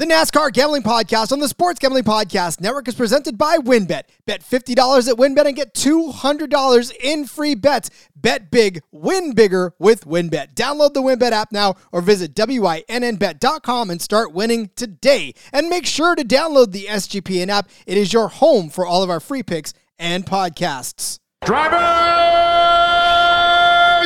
[0.00, 4.04] The NASCAR Gambling Podcast on the Sports Gambling Podcast Network is presented by WynnBet.
[4.24, 7.90] Bet $50 at WynnBet and get $200 in free bets.
[8.16, 10.54] Bet big, win bigger with WynnBet.
[10.54, 15.34] Download the WynnBet app now or visit WYNNBet.com and start winning today.
[15.52, 17.68] And make sure to download the SGPN app.
[17.86, 21.18] It is your home for all of our free picks and podcasts.
[21.44, 21.76] Driver,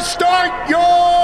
[0.03, 1.24] start your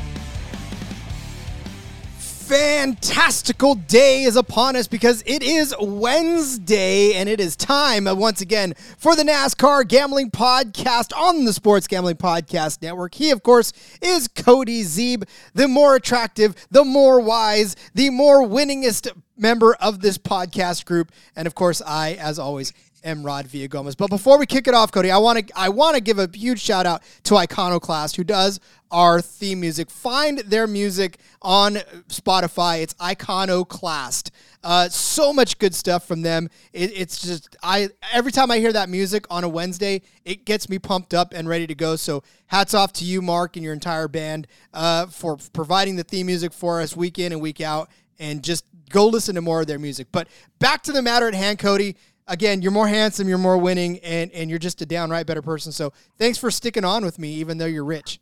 [2.51, 8.41] Fantastical day is upon us because it is Wednesday and it is time uh, once
[8.41, 13.15] again for the NASCAR Gambling Podcast on the Sports Gambling Podcast Network.
[13.15, 19.09] He, of course, is Cody Zeeb, the more attractive, the more wise, the more winningest
[19.37, 21.13] member of this podcast group.
[21.37, 23.95] And of course, I, as always, am Rod Villagomez.
[23.97, 26.29] But before we kick it off, Cody, I want to I want to give a
[26.33, 28.59] huge shout out to Iconoclast who does
[28.91, 29.89] our theme music.
[29.89, 31.75] Find their music on
[32.09, 32.81] Spotify.
[32.81, 34.31] It's Iconoclast.
[34.63, 36.49] Uh, so much good stuff from them.
[36.73, 40.69] It, it's just I every time I hear that music on a Wednesday, it gets
[40.69, 41.95] me pumped up and ready to go.
[41.95, 46.27] So hats off to you, Mark, and your entire band uh, for providing the theme
[46.27, 47.89] music for us week in and week out.
[48.19, 50.07] And just go listen to more of their music.
[50.11, 50.27] But
[50.59, 51.95] back to the matter at hand, Cody
[52.31, 55.71] again, you're more handsome, you're more winning, and and you're just a downright better person.
[55.71, 58.19] So thanks for sticking on with me, even though you're rich.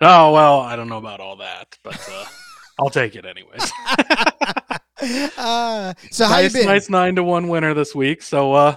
[0.00, 2.24] Oh well, I don't know about all that, but uh,
[2.78, 3.70] I'll take it anyways.
[5.36, 8.76] uh, so how nice, nice nine to one winner this week, so uh,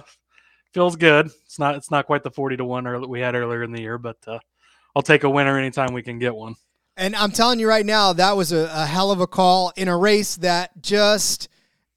[0.74, 1.30] feels good.
[1.46, 3.80] It's not it's not quite the forty to one early, we had earlier in the
[3.80, 4.40] year, but uh,
[4.94, 6.56] I'll take a winner anytime we can get one.
[6.96, 9.88] And I'm telling you right now, that was a, a hell of a call in
[9.88, 11.48] a race that just.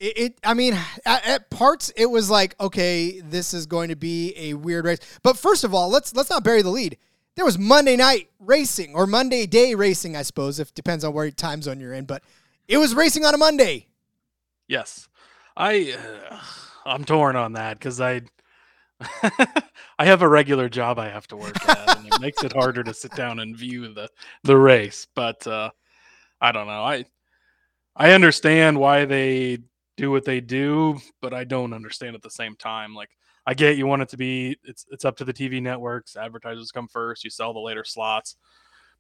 [0.04, 3.96] It, it, I mean, at, at parts it was like, okay, this is going to
[3.96, 5.00] be a weird race.
[5.24, 6.98] But first of all, let's let's not bury the lead.
[7.36, 11.32] There was Monday night racing or Monday day racing, I suppose, if depends on where
[11.32, 12.04] time zone you're in.
[12.04, 12.22] But
[12.68, 13.88] it was racing on a Monday.
[14.68, 15.08] Yes,
[15.56, 15.96] I
[16.30, 16.38] uh,
[16.86, 18.24] I'm torn on that because I
[19.98, 22.84] I have a regular job I have to work at, and it makes it harder
[22.84, 24.10] to sit down and view the
[24.44, 25.08] the race.
[25.16, 25.70] But uh,
[26.42, 26.84] I don't know.
[26.84, 27.06] I
[27.96, 29.60] I understand why they
[29.98, 32.96] do what they do, but I don't understand at the same time.
[32.96, 33.10] Like
[33.46, 36.72] I get you want it to be it's it's up to the TV networks, advertisers
[36.72, 38.38] come first, you sell the later slots.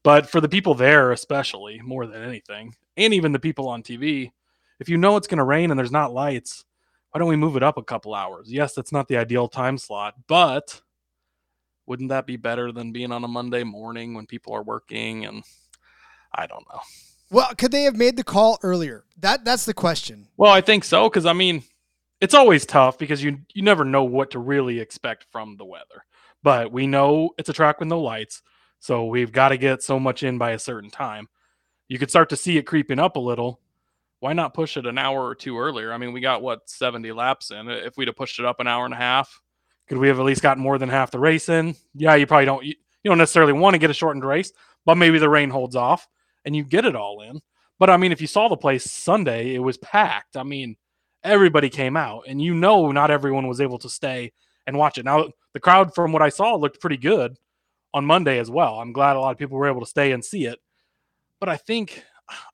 [0.03, 4.31] But for the people there especially, more than anything, and even the people on TV,
[4.79, 6.65] if you know it's going to rain and there's not lights,
[7.11, 8.51] why don't we move it up a couple hours?
[8.51, 10.81] Yes, that's not the ideal time slot, but
[11.85, 15.43] wouldn't that be better than being on a Monday morning when people are working and
[16.33, 16.79] I don't know.
[17.33, 19.05] Well, could they have made the call earlier?
[19.17, 20.27] That that's the question.
[20.37, 21.63] Well, I think so because I mean,
[22.21, 26.05] it's always tough because you you never know what to really expect from the weather.
[26.43, 28.43] But we know it's a track with no lights,
[28.79, 31.27] so we've got to get so much in by a certain time.
[31.87, 33.59] You could start to see it creeping up a little.
[34.19, 35.91] Why not push it an hour or two earlier?
[35.91, 37.67] I mean, we got what 70 laps in.
[37.67, 39.41] If we'd have pushed it up an hour and a half,
[39.89, 41.75] could we have at least gotten more than half the race in?
[41.95, 44.51] Yeah, you probably don't you, you don't necessarily want to get a shortened race,
[44.85, 46.07] but maybe the rain holds off
[46.45, 47.41] and you get it all in.
[47.79, 50.37] But I mean, if you saw the place Sunday, it was packed.
[50.37, 50.75] I mean,
[51.23, 54.31] everybody came out, and you know, not everyone was able to stay
[54.67, 55.05] and watch it.
[55.05, 57.37] Now, the crowd, from what I saw, looked pretty good
[57.93, 58.79] on Monday as well.
[58.79, 60.59] I'm glad a lot of people were able to stay and see it.
[61.39, 62.03] But I think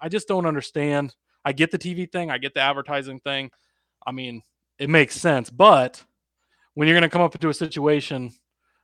[0.02, 1.16] I just don't understand.
[1.46, 3.52] I get the TV thing, I get the advertising thing.
[4.06, 4.42] I mean,
[4.78, 5.50] it makes sense.
[5.50, 6.04] But
[6.74, 8.34] when you're going to come up into a situation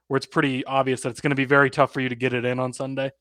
[0.08, 2.34] where it's pretty obvious that it's going to be very tough for you to get
[2.34, 3.12] it in on Sunday,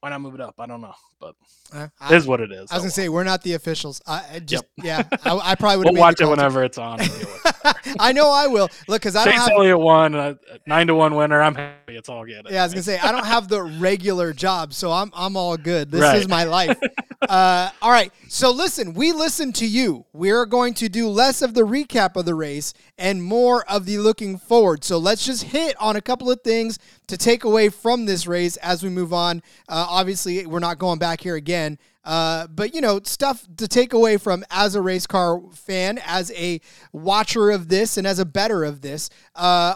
[0.00, 0.54] why not move it up?
[0.58, 1.34] I don't know, but
[1.74, 2.70] Uh, it is what it is.
[2.70, 4.00] I was gonna say we're not the officials.
[4.06, 4.84] I, I just Yep.
[5.12, 5.92] yeah, I, I probably would well.
[5.94, 7.00] we'll watch it whenever it's on.
[7.00, 7.96] and deal with it.
[8.00, 8.68] I know I will.
[8.86, 10.34] Look, because I don't Chase have Elliott won, uh,
[10.66, 11.42] nine to one winner.
[11.42, 11.96] I'm happy.
[11.96, 12.46] It's all good.
[12.50, 15.56] Yeah, I was gonna say I don't have the regular job, so I'm I'm all
[15.56, 15.90] good.
[15.90, 16.18] This Right.
[16.18, 16.78] is my life.
[17.28, 20.04] uh, all right, so listen, we listen to you.
[20.12, 23.98] We're going to do less of the recap of the race and more of the
[23.98, 24.84] looking forward.
[24.84, 26.78] So let's just hit on a couple of things
[27.08, 29.42] to take away from this race as we move on.
[29.68, 31.78] Uh, obviously, we're not going back here again.
[32.04, 36.32] Uh, but you know, stuff to take away from as a race car fan, as
[36.32, 36.60] a
[36.92, 39.10] watcher of this, and as a better of this.
[39.34, 39.74] Uh,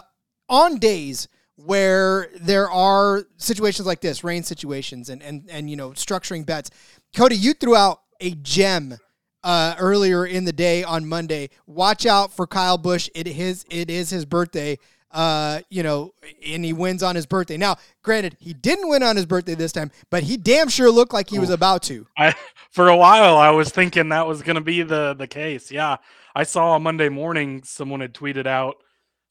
[0.49, 5.91] on days where there are situations like this, rain situations, and and and you know,
[5.91, 6.71] structuring bets.
[7.15, 8.97] Cody, you threw out a gem
[9.43, 11.49] uh, earlier in the day on Monday.
[11.67, 13.09] Watch out for Kyle Busch.
[13.13, 14.79] It his it is his birthday.
[15.13, 16.11] Uh, you know,
[16.43, 17.55] and he wins on his birthday.
[17.55, 21.13] Now, granted, he didn't win on his birthday this time, but he damn sure looked
[21.13, 22.07] like he was about to.
[22.17, 22.33] I
[22.71, 25.71] for a while I was thinking that was going to be the the case.
[25.71, 25.97] Yeah,
[26.33, 28.77] I saw on Monday morning someone had tweeted out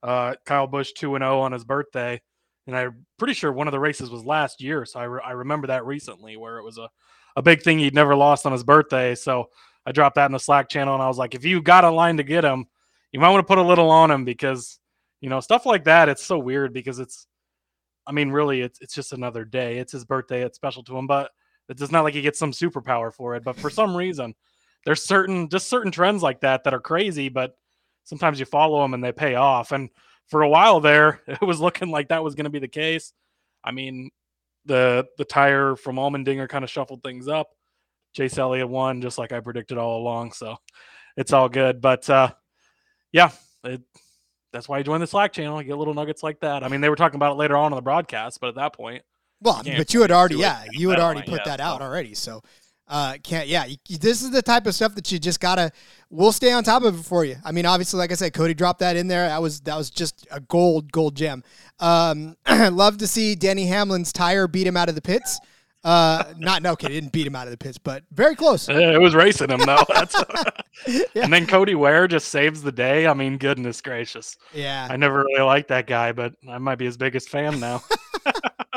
[0.05, 2.21] uh, Kyle Busch two and zero on his birthday,
[2.69, 4.85] and I'm pretty sure one of the races was last year.
[4.85, 6.89] So I re- I remember that recently where it was a
[7.37, 9.15] a big thing he'd never lost on his birthday.
[9.15, 9.51] So
[9.87, 11.91] I dropped that in the Slack channel and I was like, if you got a
[11.91, 12.67] line to get him,
[13.11, 14.79] you might want to put a little on him because
[15.23, 16.11] you know stuff like that.
[16.11, 17.27] It's so weird because it's.
[18.07, 19.79] I mean, really, it's it's just another day.
[19.79, 20.43] It's his birthday.
[20.43, 21.31] It's special to him, but
[21.69, 23.45] it's not like he gets some superpower for it.
[23.45, 24.35] But for some reason,
[24.85, 27.57] there's certain just certain trends like that that are crazy, but
[28.05, 29.71] sometimes you follow them and they pay off.
[29.71, 29.89] And
[30.27, 33.13] for a while there, it was looking like that was going to be the case.
[33.65, 34.11] I mean,
[34.65, 37.51] the the tire from Allmendinger kind of shuffled things up.
[38.13, 40.57] Chase Elliott won just like I predicted all along, so
[41.17, 41.81] it's all good.
[41.81, 42.33] But uh,
[43.13, 43.31] yeah,
[43.63, 43.83] it,
[44.53, 45.61] that's why you join the Slack channel.
[45.61, 46.63] You get little nuggets like that.
[46.63, 48.73] I mean, they were talking about it later on in the broadcast, but at that
[48.75, 49.03] point,
[49.41, 51.85] Well, can't but you had already, yeah, you had already put yet, that out so.
[51.85, 52.15] already.
[52.15, 52.43] So,
[52.89, 55.73] uh, can't, yeah, you, you- this is the type of stuff that you just gotta.
[56.11, 57.37] We'll stay on top of it for you.
[57.45, 59.29] I mean, obviously, like I said, Cody dropped that in there.
[59.29, 61.43] That was that was just a gold, gold gem.
[61.81, 65.41] Um, love to see Denny Hamlin's tire beat him out of the pits.
[65.85, 68.69] Uh, not no, okay, didn't beat him out of the pits, but very close.
[68.69, 69.85] Eh, it was racing him though.
[69.89, 70.15] That's
[71.17, 73.07] and then Cody Ware just saves the day.
[73.07, 74.37] I mean, goodness gracious.
[74.55, 74.87] Yeah.
[74.89, 77.83] I never really liked that guy, but I might be his biggest fan now.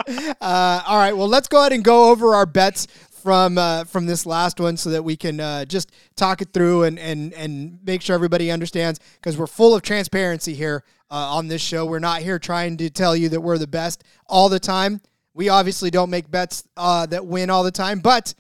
[0.07, 1.17] Uh, all right.
[1.17, 4.77] Well, let's go ahead and go over our bets from uh, from this last one,
[4.77, 8.51] so that we can uh, just talk it through and and and make sure everybody
[8.51, 11.85] understands because we're full of transparency here uh, on this show.
[11.85, 15.01] We're not here trying to tell you that we're the best all the time.
[15.35, 18.33] We obviously don't make bets uh, that win all the time, but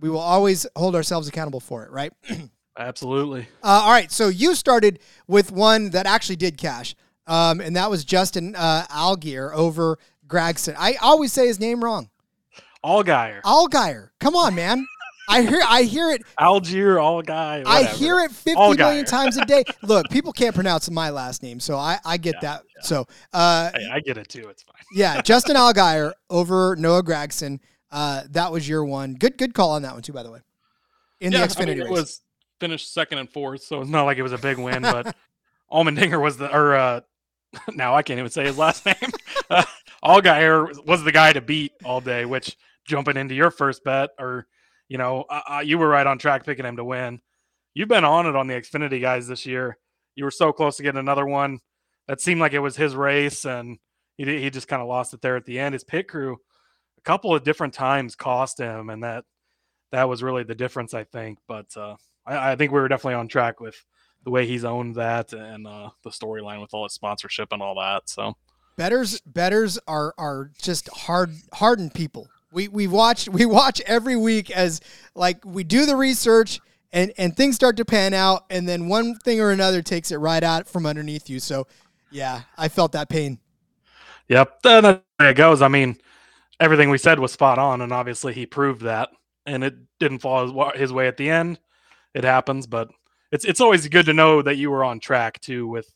[0.00, 2.12] we will always hold ourselves accountable for it, right?
[2.78, 3.48] Absolutely.
[3.62, 6.94] Uh, all right, so you started with one that actually did cash,
[7.26, 9.98] um, and that was Justin uh, Algier over
[10.28, 10.76] Gragson.
[10.78, 12.10] I always say his name wrong.
[12.84, 13.40] Allgaier.
[13.44, 14.12] Algier.
[14.20, 14.86] Come on, man.
[15.28, 17.62] I hear I hear it Algier, all guy.
[17.66, 18.76] I hear it 50 Allgaier.
[18.78, 19.64] million times a day.
[19.82, 22.62] Look, people can't pronounce my last name, so I, I get that.
[22.82, 24.48] So uh, Hey, I get it too.
[24.48, 24.74] It's fine.
[24.94, 27.60] yeah, Justin Algier over Noah Gragson.
[27.90, 29.14] Uh, that was your one.
[29.14, 30.40] Good good call on that one too, by the way.
[31.20, 31.86] In yeah, the I Xfinity mean, race.
[31.86, 32.20] it was
[32.60, 34.82] finished second and fourth, so it's not like it was a big win.
[34.82, 35.14] But
[35.72, 37.00] Allmendinger was the or uh,
[37.74, 38.94] now I can't even say his last name.
[39.50, 39.64] uh,
[40.04, 42.24] Allgaier was the guy to beat all day.
[42.24, 44.46] Which jumping into your first bet, or
[44.88, 47.20] you know, uh, uh, you were right on track picking him to win.
[47.74, 49.78] You've been on it on the Xfinity guys this year.
[50.14, 51.60] You were so close to getting another one.
[52.08, 53.78] That seemed like it was his race, and
[54.16, 55.74] he he just kind of lost it there at the end.
[55.74, 56.36] His pit crew,
[56.98, 59.24] a couple of different times, cost him, and that
[59.92, 61.38] that was really the difference, I think.
[61.48, 63.76] But uh, I, I think we were definitely on track with
[64.24, 67.74] the way he's owned that and uh, the storyline with all his sponsorship and all
[67.76, 68.08] that.
[68.08, 68.36] So
[68.76, 72.28] betters betters are are just hard hardened people.
[72.56, 74.80] We we watch we watch every week as
[75.14, 76.58] like we do the research
[76.90, 80.16] and and things start to pan out and then one thing or another takes it
[80.16, 81.38] right out from underneath you.
[81.38, 81.66] So
[82.10, 83.38] yeah, I felt that pain.
[84.28, 85.60] Yep, then that's the way it goes.
[85.60, 85.98] I mean,
[86.58, 89.10] everything we said was spot on, and obviously he proved that.
[89.44, 91.60] And it didn't fall his way at the end.
[92.14, 92.88] It happens, but
[93.30, 95.92] it's it's always good to know that you were on track too with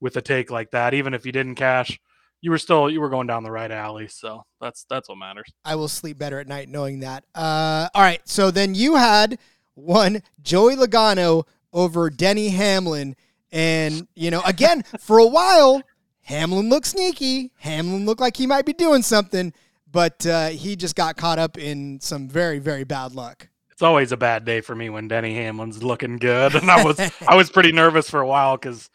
[0.00, 0.94] with a take like that.
[0.94, 1.98] Even if you didn't cash,
[2.46, 4.06] you were still you were going down the right alley.
[4.06, 5.52] So that's that's what matters.
[5.64, 7.24] I will sleep better at night knowing that.
[7.34, 9.40] Uh, all right, so then you had
[9.74, 13.16] one Joey Logano over Denny Hamlin,
[13.50, 15.82] and you know, again for a while,
[16.20, 17.50] Hamlin looked sneaky.
[17.58, 19.52] Hamlin looked like he might be doing something,
[19.90, 23.48] but uh, he just got caught up in some very very bad luck.
[23.72, 27.00] It's always a bad day for me when Denny Hamlin's looking good, and I was
[27.26, 28.88] I was pretty nervous for a while because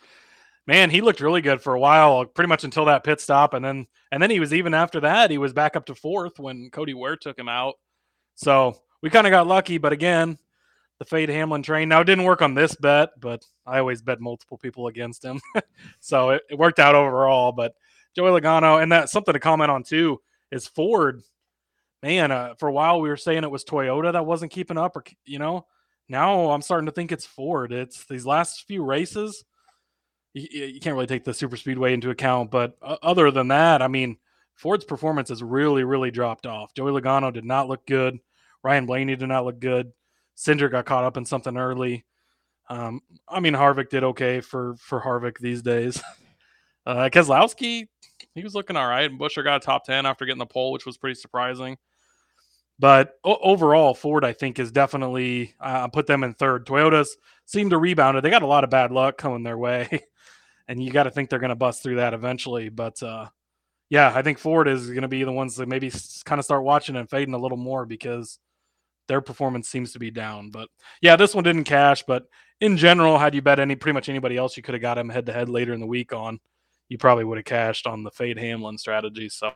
[0.67, 3.63] man, he looked really good for a while, pretty much until that pit stop, and
[3.63, 6.69] then and then he was even after that he was back up to fourth when
[6.71, 7.75] Cody Ware took him out.
[8.35, 10.37] So we kind of got lucky, but again,
[10.99, 11.89] the fade Hamlin train.
[11.89, 15.41] Now it didn't work on this bet, but I always bet multiple people against him,
[15.99, 17.51] so it, it worked out overall.
[17.51, 17.73] But
[18.15, 21.21] Joey Logano, and that's something to comment on too is Ford.
[22.03, 24.95] Man, uh, for a while we were saying it was Toyota that wasn't keeping up,
[24.95, 25.65] or you know,
[26.09, 27.71] now I'm starting to think it's Ford.
[27.71, 29.43] It's these last few races.
[30.33, 33.81] You, you can't really take the super speedway into account, but uh, other than that,
[33.81, 34.17] I mean,
[34.55, 36.73] Ford's performance has really, really dropped off.
[36.73, 38.19] Joey Logano did not look good.
[38.63, 39.91] Ryan Blaney did not look good.
[40.37, 42.05] Cindric got caught up in something early.
[42.69, 46.01] Um, I mean, Harvick did okay for for Harvick these days.
[46.83, 47.87] Uh, Keselowski,
[48.33, 49.11] he was looking all right.
[49.11, 51.77] Buescher got a top ten after getting the pole, which was pretty surprising.
[52.79, 56.65] But o- overall, Ford I think is definitely uh, put them in third.
[56.65, 57.09] Toyotas
[57.45, 58.19] seem to rebound.
[58.19, 59.87] They got a lot of bad luck coming their way,
[60.71, 62.69] and you got to think they're going to bust through that eventually.
[62.69, 63.27] But uh,
[63.89, 65.91] yeah, I think Ford is going to be the ones that maybe
[66.23, 68.39] kind of start watching and fading a little more because
[69.09, 70.49] their performance seems to be down.
[70.49, 70.69] But
[71.01, 72.03] yeah, this one didn't cash.
[72.03, 72.23] But
[72.61, 75.09] in general, had you bet any pretty much anybody else, you could have got him
[75.09, 76.39] head to head later in the week on.
[76.87, 79.27] You probably would have cashed on the fade Hamlin strategy.
[79.27, 79.51] So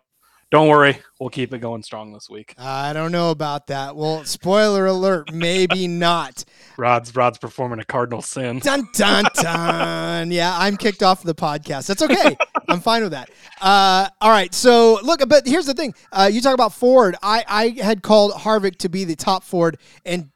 [0.56, 2.56] don't worry, we'll keep it going strong this week.
[2.58, 3.98] I don't know about that.
[3.98, 6.46] Well, spoiler alert, maybe not.
[6.78, 8.60] Rod's Rod's performing a cardinal sin.
[8.60, 10.32] Dun dun dun.
[10.32, 11.88] yeah, I'm kicked off the podcast.
[11.88, 12.38] That's okay.
[12.70, 13.32] I'm fine with that.
[13.60, 14.54] Uh, all right.
[14.54, 15.94] So look, but here's the thing.
[16.14, 17.18] Uh, you talk about Ford.
[17.22, 20.30] I I had called Harvick to be the top Ford, and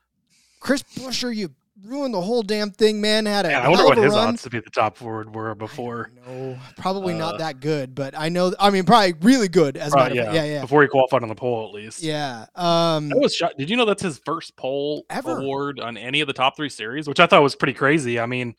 [0.60, 1.52] Chris Buescher, you
[1.83, 3.25] ruined the whole damn thing, man.
[3.25, 4.29] Had a Yeah, I wonder what his run.
[4.29, 6.12] odds to be the top Ford were before.
[6.25, 8.53] No, probably Uh, not that good, but I know.
[8.59, 9.77] I mean, probably really good.
[9.77, 11.74] As a Right, matter of yeah, yeah, yeah, Before he qualified on the pole, at
[11.74, 12.01] least.
[12.01, 12.45] yeah.
[12.55, 13.53] Um, That was shot.
[13.57, 15.39] Did you know that's his first pole Ever.
[15.39, 18.19] award on any of the top three series, which I thought was pretty crazy.
[18.19, 18.55] I mean,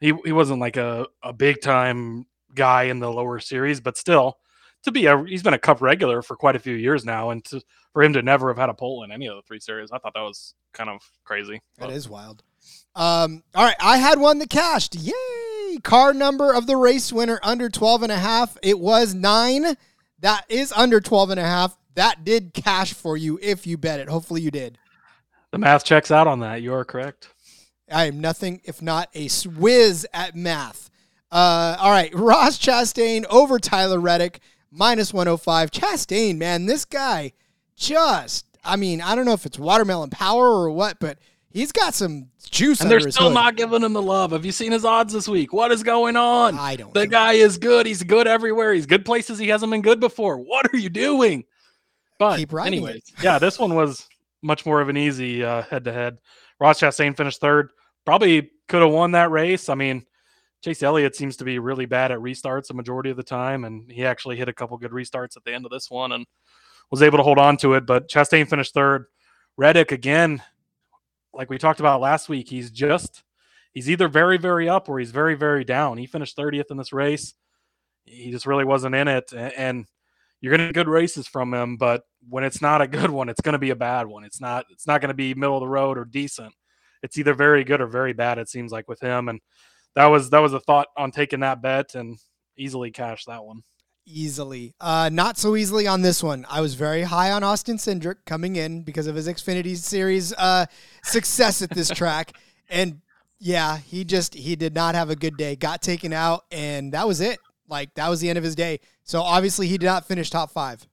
[0.00, 4.38] he he wasn't like a, a big time guy in the lower series, but still,
[4.84, 7.44] to be a he's been a cup regular for quite a few years now, and
[7.46, 7.60] to
[7.92, 9.98] for him to never have had a pole in any of the three series, I
[9.98, 11.60] thought that was kind of crazy.
[11.78, 12.42] That But is wild.
[12.94, 14.94] Um, all right, I had one that cashed.
[14.94, 15.78] Yay!
[15.82, 18.58] Car number of the race winner under 12 and a half.
[18.62, 19.76] It was 9.
[20.20, 21.76] That is under 12 and a half.
[21.94, 24.08] That did cash for you if you bet it.
[24.08, 24.78] Hopefully you did.
[25.50, 26.62] the math checks out on that.
[26.62, 27.28] You are correct.
[27.90, 30.90] I am nothing if not a whiz at math.
[31.30, 35.70] Uh, all right, Ross Chastain over Tyler Reddick, minus 105.
[35.70, 37.32] Chastain, man, this guy
[37.74, 41.18] just, I mean, I don't know if it's watermelon power or what, but
[41.50, 43.34] he's got some juice And they're still hood.
[43.34, 44.32] not giving him the love.
[44.32, 45.52] Have you seen his odds this week?
[45.52, 46.58] What is going on?
[46.58, 47.86] I don't The guy is good.
[47.86, 48.72] He's good everywhere.
[48.72, 50.38] He's good places he hasn't been good before.
[50.38, 51.44] What are you doing?
[52.18, 54.06] But Keep anyways, yeah, this one was
[54.42, 56.18] much more of an easy head to head.
[56.60, 57.70] Ross Chastain finished third.
[58.04, 59.68] Probably could have won that race.
[59.68, 60.04] I mean,
[60.62, 63.90] Chase Elliott seems to be really bad at restarts the majority of the time, and
[63.90, 66.24] he actually hit a couple good restarts at the end of this one and
[66.92, 67.86] was able to hold on to it.
[67.86, 69.06] But Chastain finished third.
[69.56, 70.42] Reddick again,
[71.32, 73.24] like we talked about last week, he's just
[73.72, 75.98] he's either very very up or he's very very down.
[75.98, 77.34] He finished 30th in this race.
[78.04, 79.86] He just really wasn't in it, and
[80.40, 81.76] you're to get good races from him.
[81.76, 84.24] But when it's not a good one, it's going to be a bad one.
[84.24, 86.54] It's not it's not going to be middle of the road or decent.
[87.02, 88.38] It's either very good or very bad.
[88.38, 89.40] It seems like with him, and
[89.94, 92.18] that was that was a thought on taking that bet and
[92.58, 93.62] easily cashed that one.
[94.06, 94.74] Easily.
[94.80, 96.46] Uh, not so easily on this one.
[96.48, 100.66] I was very high on Austin Cindric coming in because of his Xfinity Series uh,
[101.04, 102.32] success at this track,
[102.68, 103.00] and
[103.38, 105.56] yeah, he just he did not have a good day.
[105.56, 107.38] Got taken out, and that was it.
[107.68, 108.80] Like that was the end of his day.
[109.02, 110.86] So obviously he did not finish top five.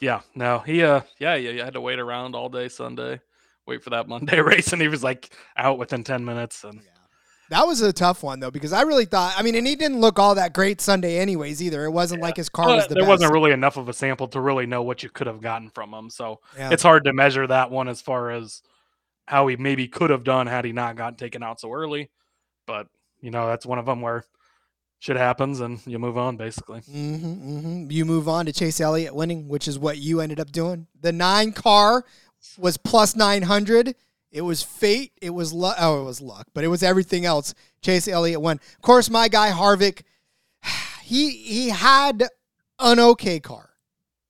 [0.00, 3.20] Yeah, no, he uh yeah, yeah, you had to wait around all day Sunday,
[3.66, 6.64] wait for that Monday race, and he was like out within ten minutes.
[6.64, 6.80] And
[7.50, 9.34] That was a tough one though because I really thought.
[9.36, 11.60] I mean, and he didn't look all that great Sunday, anyways.
[11.60, 13.10] Either it wasn't like his car was the there best.
[13.10, 15.92] wasn't really enough of a sample to really know what you could have gotten from
[15.92, 16.10] him.
[16.10, 16.70] So Yeah.
[16.70, 18.62] it's hard to measure that one as far as
[19.26, 22.10] how he maybe could have done had he not gotten taken out so early.
[22.66, 22.86] But
[23.20, 24.24] you know, that's one of them where
[25.00, 26.80] shit happens and you move on basically.
[26.80, 30.52] hmm hmm You move on to Chase Elliott winning, which is what you ended up
[30.52, 30.86] doing.
[31.00, 32.04] The nine car
[32.56, 33.96] was plus 900.
[34.32, 35.12] It was fate.
[35.20, 35.76] It was luck.
[35.80, 37.52] Oh, it was luck, but it was everything else.
[37.82, 38.60] Chase Elliott won.
[38.76, 40.02] Of course, my guy Harvick,
[41.02, 42.24] he he had
[42.78, 43.70] an okay car.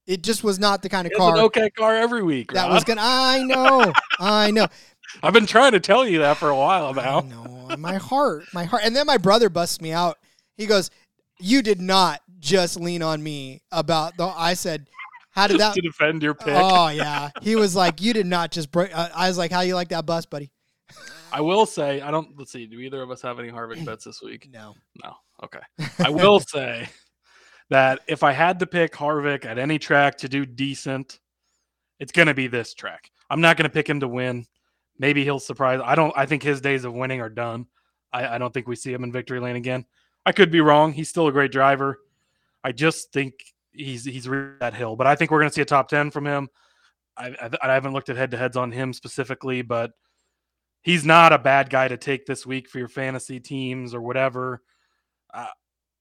[0.06, 2.52] It just was not the kind of It's car an okay car every week.
[2.52, 3.02] that was gonna.
[3.04, 4.66] I know, I know.
[5.22, 7.20] I've been trying to tell you that for a while I now.
[7.20, 7.76] know.
[7.78, 8.82] My heart, my heart.
[8.84, 10.18] And then my brother busts me out.
[10.56, 10.90] He goes,
[11.38, 14.88] "You did not just lean on me about the." I said,
[15.30, 16.54] "How did that?" to defend your pick.
[16.56, 19.60] Oh yeah, he was like, "You did not just break." Uh, I was like, "How
[19.60, 20.50] you like that bus, buddy?"
[21.32, 24.04] I will say, I don't let's see, do either of us have any Harvick bets
[24.04, 24.48] this week?
[24.52, 24.74] No.
[25.02, 25.14] No.
[25.44, 25.60] Okay.
[25.98, 26.88] I will say
[27.68, 31.20] that if I had to pick Harvick at any track to do decent,
[31.98, 33.10] it's going to be this track.
[33.28, 34.46] I'm not going to pick him to win.
[34.98, 35.80] Maybe he'll surprise.
[35.82, 36.12] I don't.
[36.16, 37.66] I think his days of winning are done.
[38.12, 39.86] I, I don't think we see him in victory lane again.
[40.26, 40.92] I could be wrong.
[40.92, 42.00] He's still a great driver.
[42.62, 43.34] I just think
[43.72, 44.96] he's he's reached that hill.
[44.96, 46.48] But I think we're going to see a top ten from him.
[47.16, 49.92] I, I, I haven't looked at head to heads on him specifically, but
[50.82, 54.62] he's not a bad guy to take this week for your fantasy teams or whatever.
[55.32, 55.46] Uh,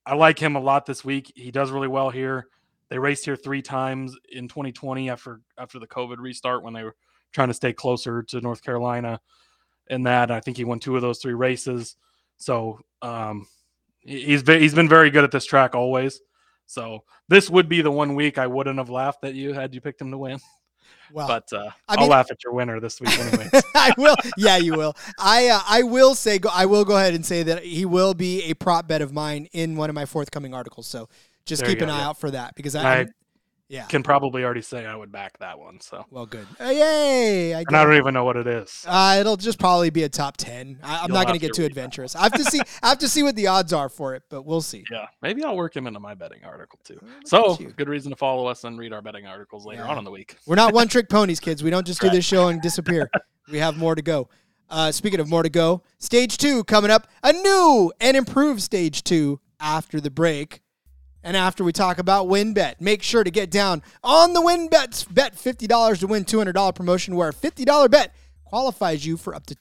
[0.06, 1.32] I like him a lot this week.
[1.34, 2.46] He does really well here.
[2.88, 6.96] They raced here three times in 2020 after after the COVID restart when they were
[7.32, 9.20] trying to stay closer to North Carolina.
[9.88, 11.96] In that, I think he won two of those three races.
[12.36, 13.46] So um,
[14.00, 16.20] he's he's been very good at this track always.
[16.70, 19.80] So this would be the one week I wouldn't have laughed at you had you
[19.80, 20.38] picked him to win.
[21.12, 23.48] Well, but uh, I I'll mean- laugh at your winner this week anyway.
[23.74, 24.14] I will.
[24.36, 24.94] Yeah, you will.
[25.18, 28.14] I uh, I will say go, I will go ahead and say that he will
[28.14, 30.86] be a prop bet of mine in one of my forthcoming articles.
[30.86, 31.08] So
[31.46, 32.08] just There keep an go, eye yeah.
[32.08, 33.06] out for that because I, I
[33.70, 33.84] yeah.
[33.84, 35.80] Can probably already say I would back that one.
[35.80, 36.46] So Well, good.
[36.60, 37.54] Uh, yay!
[37.54, 38.84] I and I don't even know what it is.
[38.86, 40.80] Uh, it'll just probably be a top ten.
[40.82, 42.16] I, I'm not going to get too adventurous.
[42.16, 42.60] I have to see.
[42.82, 44.84] I have to see what the odds are for it, but we'll see.
[44.90, 46.98] Yeah, maybe I'll work him into my betting article too.
[47.00, 49.90] Look So good reason to follow us and read our betting articles later Yeah.
[49.90, 50.36] on in the week.
[50.46, 51.62] We're not one trick ponies, kids.
[51.62, 53.08] We don't just do this show and disappear.
[53.50, 54.28] we have more to go.
[54.68, 57.06] Uh, speaking of more to go, stage two coming up.
[57.22, 60.60] A new and improved stage two after the break.
[61.22, 65.12] And after we talk about WynnBet, make sure to get down on the WynnBets.
[65.12, 69.54] Bet $50 to win $200 promotion where a $50 bet qualifies you for up to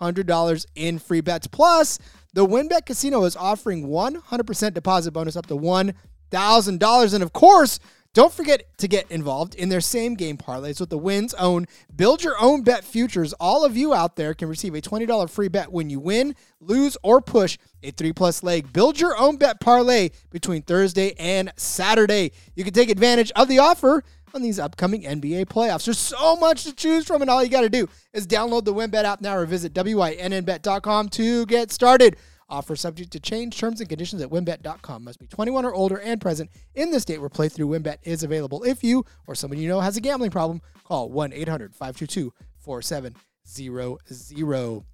[0.00, 1.46] $200 in free bets.
[1.46, 1.98] Plus,
[2.34, 7.14] the WynnBet Casino is offering 100% deposit bonus up to $1,000.
[7.14, 7.80] And of course,
[8.18, 12.24] don't forget to get involved in their same game parlays with the Win's own Build
[12.24, 13.32] Your Own Bet Futures.
[13.34, 16.96] All of you out there can receive a $20 free bet when you win, lose,
[17.04, 18.72] or push a three plus leg.
[18.72, 22.32] Build your own bet parlay between Thursday and Saturday.
[22.56, 24.02] You can take advantage of the offer
[24.34, 25.84] on these upcoming NBA playoffs.
[25.84, 28.74] There's so much to choose from, and all you got to do is download the
[28.74, 32.16] WynnBet app now or visit WynnBet.com to get started.
[32.48, 33.58] Offer subject to change.
[33.58, 35.04] Terms and conditions at wynnbet.com.
[35.04, 38.62] Must be 21 or older and present in the state where playthrough WynnBet is available.
[38.62, 44.84] If you or someone you know has a gambling problem, call 1 800 522 4700.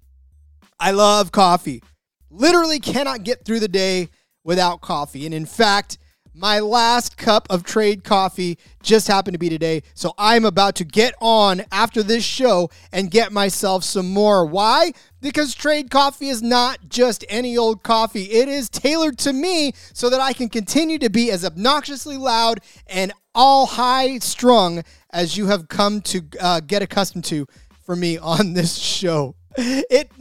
[0.79, 1.81] I love coffee.
[2.29, 4.09] Literally cannot get through the day
[4.43, 5.25] without coffee.
[5.25, 5.97] And in fact,
[6.35, 9.81] my last cup of trade coffee just happened to be today.
[9.93, 14.45] So I'm about to get on after this show and get myself some more.
[14.45, 14.91] Why?
[15.21, 18.23] Because trade coffee is not just any old coffee.
[18.23, 22.59] It is tailored to me so that I can continue to be as obnoxiously loud
[22.85, 27.47] and all high strung as you have come to uh, get accustomed to
[27.81, 29.35] for me on this show.
[29.57, 30.11] It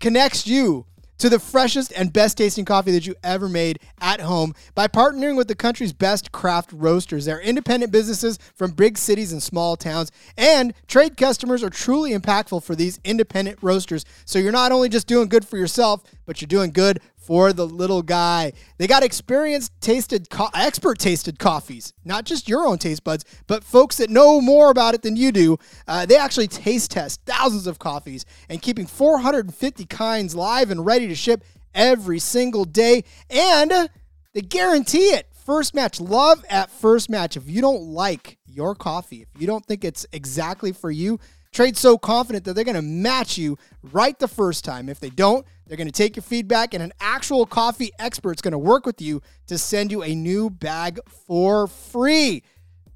[0.00, 0.86] connects you
[1.22, 5.36] to the freshest and best tasting coffee that you ever made at home by partnering
[5.36, 7.26] with the country's best craft roasters.
[7.26, 12.64] They're independent businesses from big cities and small towns, and trade customers are truly impactful
[12.64, 14.04] for these independent roasters.
[14.24, 17.66] So you're not only just doing good for yourself, but you're doing good for the
[17.66, 18.52] little guy.
[18.78, 23.64] They got experienced tasted co- expert tasted coffees, not just your own taste buds, but
[23.64, 25.58] folks that know more about it than you do.
[25.86, 31.08] Uh, they actually taste test thousands of coffees and keeping 450 kinds live and ready
[31.08, 33.04] to ship every single day.
[33.30, 33.88] And
[34.32, 35.26] they guarantee it.
[35.44, 37.36] First match, love at first match.
[37.36, 41.18] If you don't like your coffee, if you don't think it's exactly for you,
[41.52, 44.88] Trade's so confident that they're going to match you right the first time.
[44.88, 48.52] If they don't, they're going to take your feedback, and an actual coffee expert's going
[48.52, 52.42] to work with you to send you a new bag for free.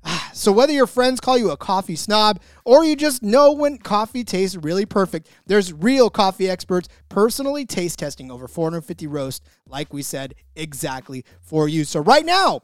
[0.04, 3.78] Ah, So whether your friends call you a coffee snob or you just know when
[3.78, 9.94] coffee tastes really perfect, there's real coffee experts personally taste testing over 450 roasts, like
[9.94, 11.82] we said, exactly for you.
[11.82, 12.60] So right now,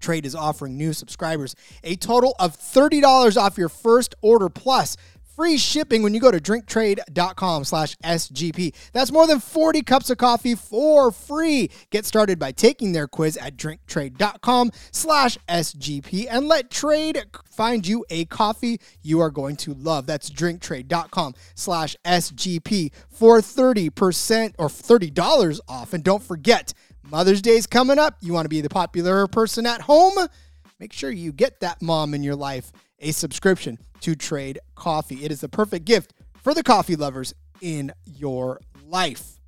[0.00, 4.98] Trade is offering new subscribers a total of $30 off your first order plus
[5.40, 8.74] free shipping when you go to drinktrade.com slash SGP.
[8.92, 11.70] That's more than 40 cups of coffee for free.
[11.88, 18.04] Get started by taking their quiz at drinktrade.com slash SGP and let Trade find you
[18.10, 20.04] a coffee you are going to love.
[20.04, 25.94] That's drinktrade.com slash SGP for 30% or $30 off.
[25.94, 28.18] And don't forget, Mother's Day's coming up.
[28.20, 30.28] You want to be the popular person at home?
[30.78, 35.24] Make sure you get that mom in your life a subscription to Trade Coffee.
[35.24, 39.40] It is the perfect gift for the coffee lovers in your life.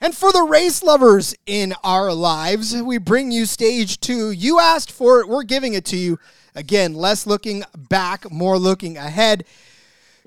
[0.00, 4.32] And for the race lovers in our lives, we bring you stage two.
[4.32, 6.18] You asked for it, we're giving it to you.
[6.56, 9.44] Again, less looking back, more looking ahead.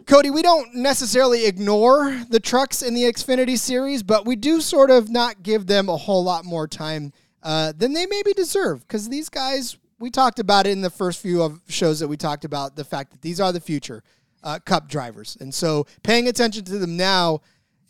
[0.05, 4.91] Cody, we don't necessarily ignore the trucks in the Xfinity series, but we do sort
[4.91, 7.11] of not give them a whole lot more time
[7.43, 8.79] uh, than they maybe deserve.
[8.81, 12.17] Because these guys, we talked about it in the first few of shows that we
[12.17, 14.03] talked about the fact that these are the future
[14.43, 17.41] uh, Cup drivers, and so paying attention to them now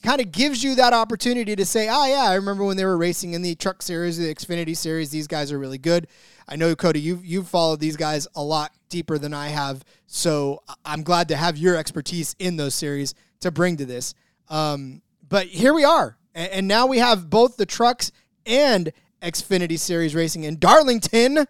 [0.06, 2.98] kind of gives you that opportunity to say, oh, yeah, I remember when they were
[2.98, 5.10] racing in the truck series, the Xfinity series.
[5.10, 6.08] These guys are really good.
[6.48, 9.84] I know, Cody, you've, you've followed these guys a lot deeper than I have.
[10.06, 14.14] So I'm glad to have your expertise in those series to bring to this.
[14.48, 16.18] Um, but here we are.
[16.36, 18.12] And, and now we have both the trucks
[18.46, 18.92] and
[19.24, 21.48] Xfinity series racing in Darlington,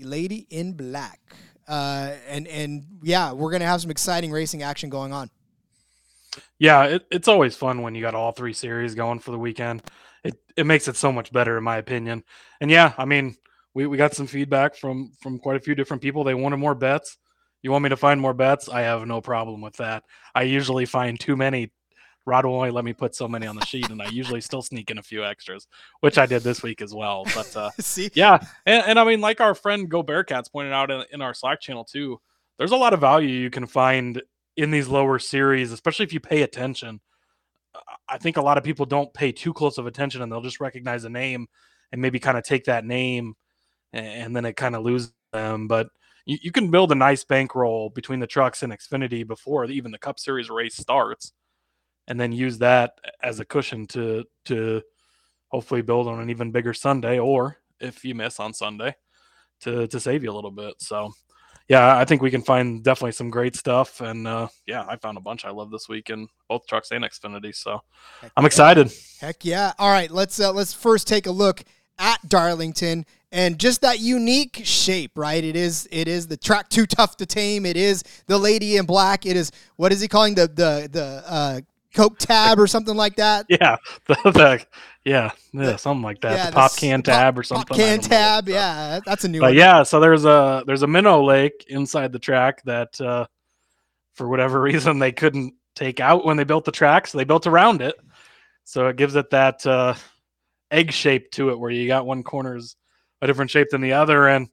[0.00, 1.20] the lady in black.
[1.68, 5.30] Uh, and, and yeah, we're to have some exciting racing action going on
[6.58, 9.82] yeah, it, it's always fun when you got all three series going for the weekend.
[10.24, 12.24] It it makes it so much better in my opinion.
[12.60, 13.36] And yeah, I mean,
[13.74, 16.24] we, we got some feedback from from quite a few different people.
[16.24, 17.16] They wanted more bets.
[17.62, 18.68] You want me to find more bets?
[18.68, 20.04] I have no problem with that.
[20.34, 21.72] I usually find too many.
[22.26, 24.62] Rod will only let me put so many on the sheet, and I usually still
[24.62, 25.66] sneak in a few extras,
[26.00, 27.24] which I did this week as well.
[27.34, 30.90] But uh, see, yeah, and, and I mean, like our friend Go Bearcats pointed out
[30.90, 32.20] in, in our Slack channel too,
[32.58, 34.20] there's a lot of value you can find
[34.56, 37.00] in these lower series, especially if you pay attention.
[38.08, 40.60] I think a lot of people don't pay too close of attention and they'll just
[40.60, 41.46] recognize a name
[41.92, 43.34] and maybe kind of take that name
[43.92, 45.68] and then it kind of loses them.
[45.68, 45.88] But
[46.24, 49.98] you, you can build a nice bankroll between the trucks and Xfinity before even the
[49.98, 51.32] Cup Series race starts,
[52.08, 52.92] and then use that
[53.22, 54.82] as a cushion to to
[55.48, 58.94] hopefully build on an even bigger Sunday, or if you miss on Sunday,
[59.60, 60.74] to to save you a little bit.
[60.78, 61.12] So
[61.68, 64.00] yeah, I think we can find definitely some great stuff.
[64.00, 67.04] And uh, yeah, I found a bunch I love this week in both trucks and
[67.04, 67.54] Xfinity.
[67.54, 67.82] So
[68.20, 68.92] Heck I'm excited.
[69.20, 69.72] Heck yeah!
[69.78, 71.62] All right, let's uh, let's first take a look
[71.98, 75.42] at Darlington and just that unique shape, right?
[75.42, 77.66] It is it is the track too tough to tame.
[77.66, 79.26] It is the lady in black.
[79.26, 81.60] It is what is he calling the the the uh,
[81.96, 83.46] Coke tab or something like that.
[83.48, 84.66] Yeah, the, the
[85.04, 86.32] yeah, yeah, something like that.
[86.32, 87.66] Yeah, the pop can tab pop, or something.
[87.66, 89.40] Pop can tab, yeah, that's a new.
[89.40, 89.56] But one.
[89.56, 93.26] yeah, so there's a there's a minnow lake inside the track that, uh,
[94.14, 97.46] for whatever reason, they couldn't take out when they built the track, so they built
[97.46, 97.96] around it.
[98.64, 99.94] So it gives it that uh,
[100.70, 102.76] egg shape to it, where you got one corner's
[103.22, 104.48] a different shape than the other, and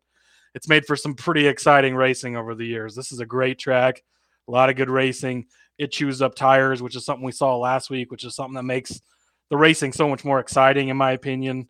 [0.56, 2.96] it's made for some pretty exciting racing over the years.
[2.96, 4.04] This is a great track,
[4.48, 5.48] a lot of good racing
[5.84, 8.64] it chews up tires, which is something we saw last week, which is something that
[8.64, 9.02] makes
[9.50, 11.68] the racing so much more exciting, in my opinion.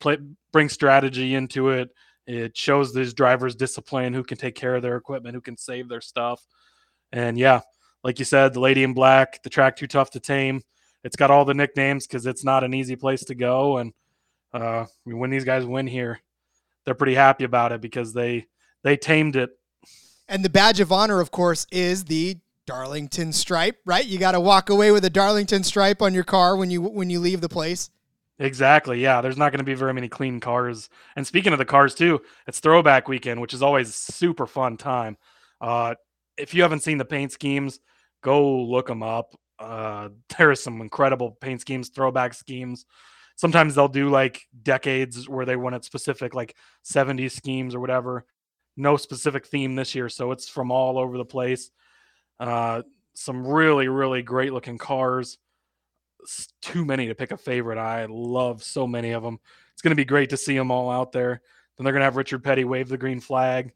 [0.00, 0.16] Play,
[0.50, 1.90] bring strategy into it.
[2.26, 5.88] It shows these drivers discipline, who can take care of their equipment, who can save
[5.88, 6.42] their stuff.
[7.12, 7.60] And yeah,
[8.02, 10.62] like you said, the lady in black, the track too tough to tame.
[11.04, 13.78] It's got all the nicknames because it's not an easy place to go.
[13.78, 13.92] And
[14.54, 16.20] uh, when these guys win here,
[16.84, 18.46] they're pretty happy about it because they
[18.82, 19.50] they tamed it.
[20.28, 22.38] And the badge of honor, of course, is the
[22.70, 24.06] Darlington stripe, right?
[24.06, 27.10] You got to walk away with a Darlington stripe on your car when you when
[27.10, 27.90] you leave the place.
[28.38, 29.02] Exactly.
[29.02, 30.88] Yeah, there's not going to be very many clean cars.
[31.16, 35.18] And speaking of the cars too, it's throwback weekend, which is always super fun time.
[35.60, 35.96] Uh,
[36.38, 37.80] if you haven't seen the paint schemes,
[38.22, 39.34] go look them up.
[39.58, 42.86] Uh, there are some incredible paint schemes, throwback schemes.
[43.34, 46.54] Sometimes they'll do like decades where they want it specific, like
[46.84, 48.26] 70s schemes or whatever.
[48.76, 51.72] No specific theme this year, so it's from all over the place.
[52.40, 52.82] Uh,
[53.14, 55.38] some really, really great looking cars.
[56.20, 57.78] It's too many to pick a favorite.
[57.78, 59.38] I love so many of them.
[59.74, 61.42] It's going to be great to see them all out there.
[61.76, 63.72] Then they're going to have Richard Petty wave the green flag.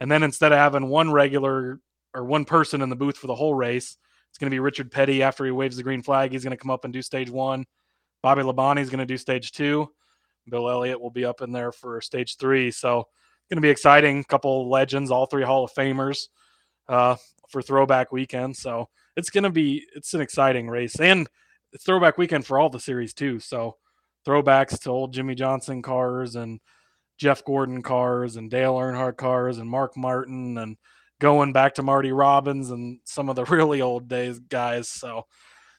[0.00, 1.80] And then instead of having one regular
[2.14, 3.96] or one person in the booth for the whole race,
[4.28, 6.32] it's going to be Richard Petty after he waves the green flag.
[6.32, 7.66] He's going to come up and do stage one.
[8.22, 9.90] Bobby Labonte is going to do stage two.
[10.48, 12.70] Bill Elliott will be up in there for stage three.
[12.70, 14.24] So it's going to be exciting.
[14.24, 16.28] Couple legends, all three Hall of Famers.
[16.88, 17.16] Uh,
[17.50, 18.56] for throwback weekend.
[18.56, 21.28] So it's to be it's an exciting race and
[21.72, 23.40] it's throwback weekend for all the series too.
[23.40, 23.76] So
[24.26, 26.60] throwbacks to old Jimmie Johnson cars and
[27.18, 30.76] Jeff Gordon cars and Dale Earnhardt cars and Mark Martin and
[31.20, 34.88] going back to Marty Robbins and some of the really old days guys.
[34.88, 35.26] So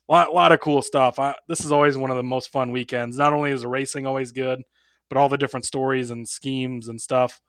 [0.08, 1.20] a lot, lot of cool stuff.
[1.20, 3.18] I, this is always one of the most fun weekends.
[3.18, 4.62] Not only is the racing always good,
[5.10, 7.42] but all the different stories and schemes and stuff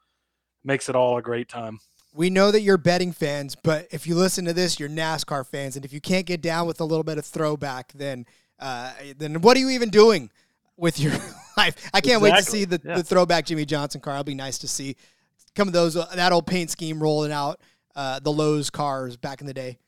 [0.65, 1.79] makes it all a great time
[2.14, 5.77] we know that you're betting fans, but if you listen to this, you're NASCAR fans,
[5.77, 8.27] and if you can't get down with a little bit of throwback, then
[8.59, 10.31] uh, then what are you even doing
[10.77, 11.12] with your
[11.57, 11.90] life?
[11.92, 12.31] I can't exactly.
[12.31, 12.96] wait to see the, yeah.
[12.96, 14.14] the throwback Jimmie Johnson car.
[14.14, 14.96] It'll be nice to see
[15.55, 17.61] come of those uh, that old paint scheme rolling out
[17.96, 19.79] uh, the Lowe's cars back in the day.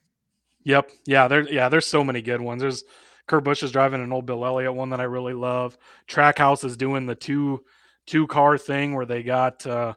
[0.65, 2.63] Yep, yeah, there, yeah, there's so many good ones.
[2.63, 2.85] There's
[3.27, 5.77] Kurt Busch is driving an old Bill Elliott one that I really love.
[6.09, 7.63] Trackhouse is doing the two
[8.07, 9.67] two car thing where they got.
[9.67, 9.95] Uh,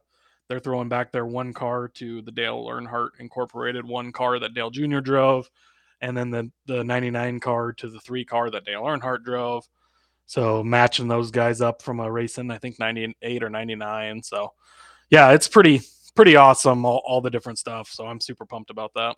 [0.48, 4.70] they're throwing back their one car to the Dale Earnhardt Incorporated one car that Dale
[4.70, 5.00] Jr.
[5.00, 5.50] drove,
[6.02, 9.68] and then the the 99 car to the three car that Dale Earnhardt drove.
[10.26, 14.24] So matching those guys up from a racing, I think 98 or 99.
[14.24, 14.54] So
[15.10, 15.82] yeah, it's pretty
[16.16, 17.90] pretty awesome all, all the different stuff.
[17.90, 19.16] So I'm super pumped about that.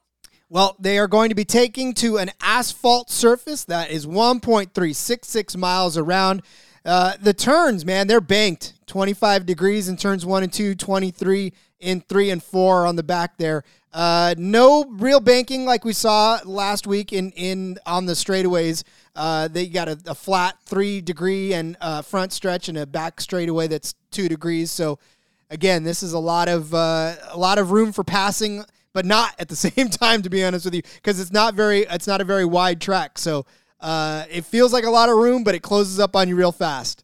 [0.50, 5.96] Well, they are going to be taking to an asphalt surface that is 1.366 miles
[5.96, 6.42] around.
[6.84, 12.02] Uh, the turns, man, they're banked 25 degrees in turns one and two, 23 in
[12.02, 13.64] three and four on the back there.
[13.94, 18.84] Uh, no real banking like we saw last week in, in on the straightaways.
[19.16, 23.22] Uh, they got a, a, flat three degree and uh, front stretch and a back
[23.22, 24.70] straightaway that's two degrees.
[24.72, 25.00] So
[25.50, 29.34] again, this is a lot of uh, a lot of room for passing, but not
[29.40, 30.22] at the same time.
[30.24, 33.18] To be honest with you, because it's not very it's not a very wide track.
[33.18, 33.46] So
[33.80, 36.52] uh, it feels like a lot of room, but it closes up on you real
[36.52, 37.04] fast.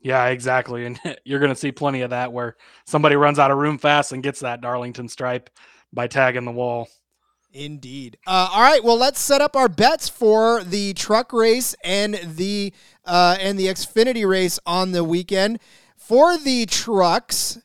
[0.00, 0.86] Yeah, exactly.
[0.86, 4.12] And you're going to see plenty of that where somebody runs out of room fast
[4.12, 5.50] and gets that Darlington stripe
[5.92, 6.88] by tagging the wall.
[7.52, 8.16] Indeed.
[8.26, 8.82] Uh, all right.
[8.82, 12.72] Well, let's set up our bets for the truck race and the
[13.04, 15.58] uh, and the Xfinity race on the weekend.
[15.96, 17.58] For the trucks,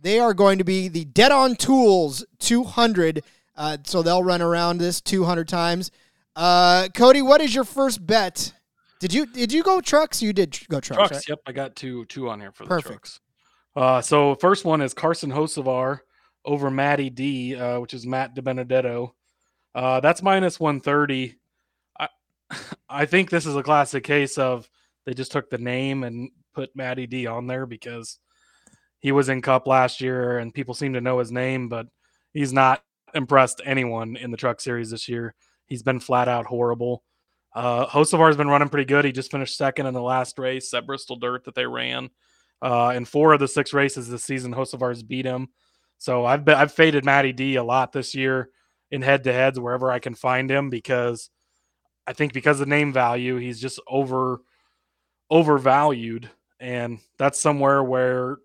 [0.00, 3.24] they are going to be the Dead on Tools 200.
[3.56, 5.90] Uh, so they'll run around this 200 times.
[6.36, 8.52] Uh, Cody, what is your first bet?
[9.02, 10.22] Did you did you go trucks?
[10.22, 11.08] You did go trucks.
[11.08, 11.12] Trucks.
[11.12, 11.28] Right?
[11.30, 13.18] Yep, I got two two on here for the trucks.
[13.74, 15.98] Uh, so first one is Carson Hocevar
[16.44, 19.10] over Matty D, uh, which is Matt DiBenedetto.
[19.74, 21.34] Uh, that's minus 130.
[21.98, 22.08] I,
[22.88, 24.70] I think this is a classic case of
[25.04, 28.20] they just took the name and put Matty D on there because
[29.00, 31.88] he was in Cup last year and people seem to know his name, but
[32.32, 32.84] he's not
[33.14, 35.34] impressed anyone in the Truck Series this year.
[35.66, 37.02] He's been flat out horrible.
[37.54, 39.04] Uh, Hocevar's been running pretty good.
[39.04, 42.10] He just finished second in the last race at Bristol Dirt that they ran.
[42.60, 45.48] Uh, in four of the six races this season, Hocevar's beat him.
[45.98, 48.50] So I've been, I've faded Matty D a lot this year
[48.90, 51.30] in head to heads wherever I can find him because
[52.06, 54.42] I think because of name value, he's just over
[55.30, 56.30] overvalued.
[56.60, 58.38] And that's somewhere where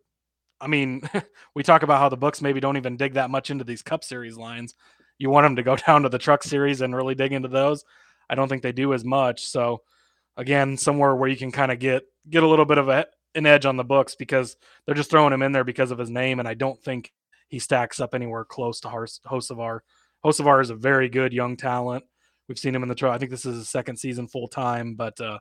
[0.59, 1.01] I mean,
[1.55, 4.03] we talk about how the books maybe don't even dig that much into these cup
[4.03, 4.75] series lines.
[5.17, 7.85] You want them to go down to the truck series and really dig into those.
[8.29, 9.45] I don't think they do as much.
[9.45, 9.81] So
[10.35, 13.45] again, somewhere where you can kind of get get a little bit of a, an
[13.45, 16.39] edge on the books because they're just throwing him in there because of his name,
[16.39, 17.13] and I don't think
[17.47, 19.79] he stacks up anywhere close to Hocevar.
[20.25, 22.03] Hocevar is a very good young talent.
[22.47, 23.13] We've seen him in the trial.
[23.13, 25.39] I think this is his second season full time, but uh,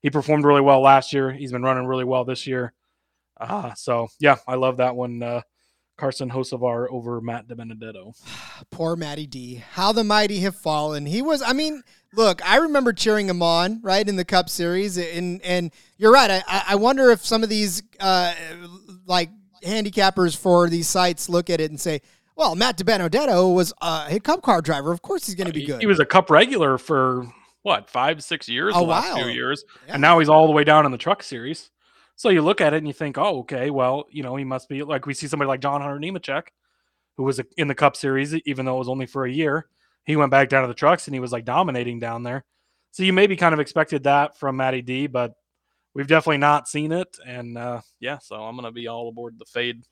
[0.00, 1.32] he performed really well last year.
[1.32, 2.72] He's been running really well this year.
[3.40, 5.22] Uh, so yeah, I love that one.
[5.22, 5.42] Uh,
[5.96, 8.14] Carson Hocevar over Matt DiBenedetto.
[8.70, 9.62] Poor Matty D.
[9.72, 11.06] How the mighty have fallen.
[11.06, 11.82] He was, I mean,
[12.14, 14.98] look, I remember cheering him on, right, in the Cup Series.
[14.98, 16.42] And and you're right.
[16.46, 18.34] I, I wonder if some of these, uh,
[19.06, 19.30] like,
[19.64, 22.02] handicappers for these sites look at it and say,
[22.34, 24.90] well, Matt DiBenedetto was a Cup car driver.
[24.90, 25.80] Of course he's going to be good.
[25.80, 27.26] He was a Cup regular for,
[27.62, 28.74] what, five, six years?
[28.74, 29.02] A the while.
[29.02, 29.64] last few years.
[29.86, 29.94] Yeah.
[29.94, 31.70] And now he's all the way down in the Truck Series.
[32.16, 34.68] So you look at it and you think, oh, okay, well, you know, he must
[34.68, 36.48] be like we see somebody like John Hunter Nemechek,
[37.16, 39.66] who was in the Cup Series, even though it was only for a year.
[40.04, 42.44] He went back down to the trucks and he was like dominating down there.
[42.90, 45.34] So you maybe kind of expected that from Matty D, but
[45.94, 47.16] we've definitely not seen it.
[47.26, 49.82] And uh, yeah, so I'm gonna be all aboard the fade,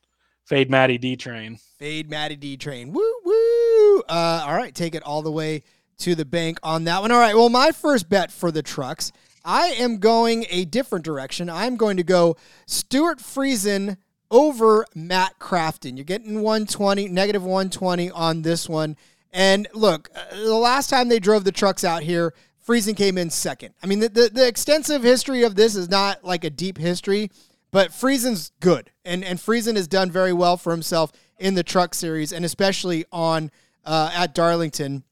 [0.45, 1.59] fade Matty D train.
[1.79, 2.93] Fade Matty D train.
[2.93, 4.01] Woo woo.
[4.09, 5.63] Uh, all right, take it all the way
[6.01, 7.13] to the bank on that one.
[7.13, 7.35] All right.
[7.35, 9.13] Well, my first bet for the trucks.
[9.45, 11.49] I am going a different direction.
[11.49, 13.97] I'm going to go Stewart Friesen
[14.31, 15.97] over Matt Crafton.
[15.97, 18.97] You're getting 120, negative 120 on this one.
[19.33, 22.35] And look, uh, the last time they drove the trucks out here,
[22.67, 23.75] Friesen came in second.
[23.83, 27.31] I mean, the, the, the extensive history of this is not like a deep history,
[27.71, 28.91] but Friesen's good.
[29.05, 33.05] And, and Friesen has done very well for himself in the truck series, and especially
[33.13, 33.51] on
[33.85, 35.05] uh, at Darlington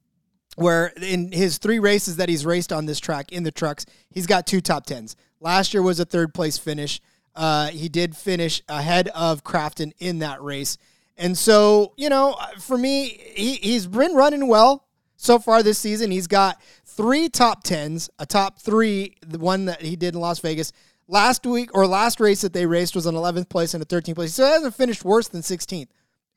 [0.59, 4.27] where in his three races that he's raced on this track in the trucks, he's
[4.27, 5.15] got two top tens.
[5.41, 7.01] Last year was a third place finish.
[7.37, 10.77] Uh, he did finish ahead of Crafton in that race.
[11.19, 16.13] And so, you know, for me, he, he's been running well so far this season.
[16.13, 20.39] He's got three top tens, a top three, the one that he did in Las
[20.39, 20.73] Vegas.
[21.09, 24.15] Last week or last race that they raced was an 11th place and a 13th
[24.15, 24.35] place.
[24.35, 25.89] So he hasn't finished worse than 16th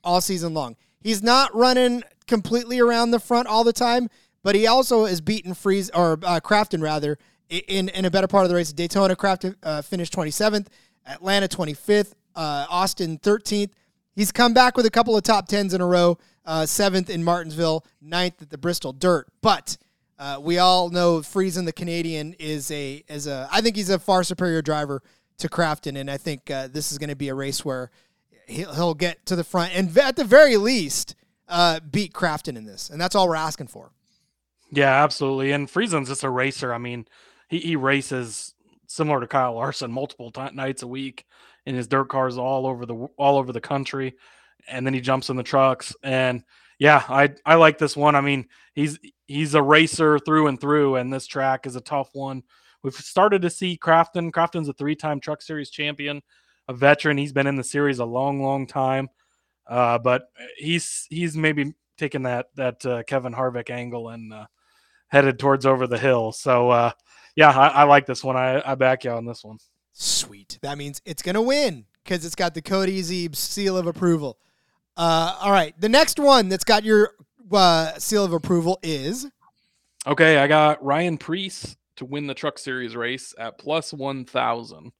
[0.03, 0.75] all season long.
[0.99, 4.09] He's not running completely around the front all the time,
[4.43, 7.17] but he also has beaten Freeze or uh, Crafton rather
[7.49, 8.71] in in a better part of the race.
[8.71, 10.67] Daytona Crafton uh, finished 27th,
[11.05, 13.71] Atlanta 25th, uh, Austin 13th.
[14.13, 16.17] He's come back with a couple of top tens in a row.
[16.43, 19.27] Uh, seventh in Martinsville, ninth at the Bristol Dirt.
[19.41, 19.77] But
[20.17, 23.47] uh, we all know Friesen, the Canadian, is a is a.
[23.51, 25.03] I think he's a far superior driver
[25.37, 27.91] to Crafton, and I think uh, this is going to be a race where
[28.47, 31.15] he'll, he'll get to the front and at the very least
[31.47, 33.91] uh, beat Crafton in this, and that's all we're asking for.
[34.71, 35.51] Yeah, absolutely.
[35.51, 36.73] And Friesen's just a racer.
[36.73, 37.05] I mean,
[37.49, 38.55] he, he races
[38.87, 41.25] similar to Kyle Larson multiple t- nights a week
[41.65, 44.15] in his dirt cars all over the all over the country,
[44.67, 45.95] and then he jumps in the trucks.
[46.03, 46.43] And
[46.79, 48.15] yeah, I I like this one.
[48.15, 52.09] I mean, he's he's a racer through and through, and this track is a tough
[52.13, 52.43] one.
[52.83, 54.31] We've started to see Crafton.
[54.31, 56.21] Crafton's a three-time Truck Series champion,
[56.67, 57.17] a veteran.
[57.17, 59.09] He's been in the series a long, long time.
[59.67, 60.23] Uh, but
[60.57, 64.45] he's he's maybe taking that that uh, Kevin Harvick angle and uh,
[65.07, 66.31] headed towards over the hill.
[66.31, 66.91] So uh,
[67.35, 68.35] yeah, I, I, like this one.
[68.35, 69.59] I, I back you on this one.
[69.93, 70.59] Sweet.
[70.61, 74.37] That means it's gonna win because it's got the Cody Zeeb seal of approval.
[74.97, 77.11] Uh, all right, the next one that's got your
[77.51, 79.27] uh, seal of approval is.
[80.07, 84.91] Okay, I got Ryan Preece to win the Truck Series race at plus one thousand.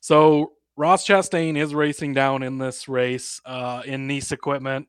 [0.00, 4.86] So Ross Chastain is racing down in this race uh, in Nice equipment.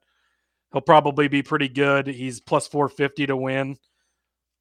[0.71, 2.05] He'll probably be pretty good.
[2.05, 3.77] He's plus 450 to win.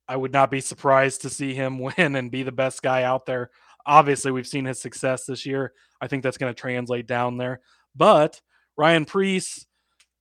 [0.09, 3.27] I would not be surprised to see him win and be the best guy out
[3.27, 3.51] there.
[3.89, 5.73] Obviously, we've seen his success this year.
[5.99, 7.61] I think that's going to translate down there.
[7.97, 8.41] But
[8.77, 9.67] Ryan Preece,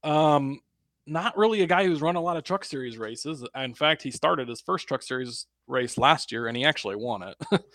[0.03, 0.61] um,
[1.05, 3.45] not really a guy who's run a lot of truck series races.
[3.55, 7.23] In fact, he started his first truck series race last year and he actually won
[7.23, 7.37] it.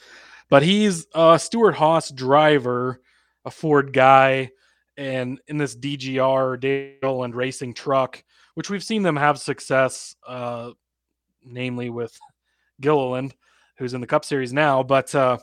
[0.50, 3.00] but he's a Stewart Haas driver,
[3.44, 4.50] a Ford guy,
[4.96, 8.22] and in this DGR Dale and racing truck,
[8.54, 10.70] which we've seen them have success, uh,
[11.44, 12.18] namely with
[12.80, 13.34] Gilliland,
[13.76, 14.82] who's in the Cup Series now.
[14.82, 15.38] But uh,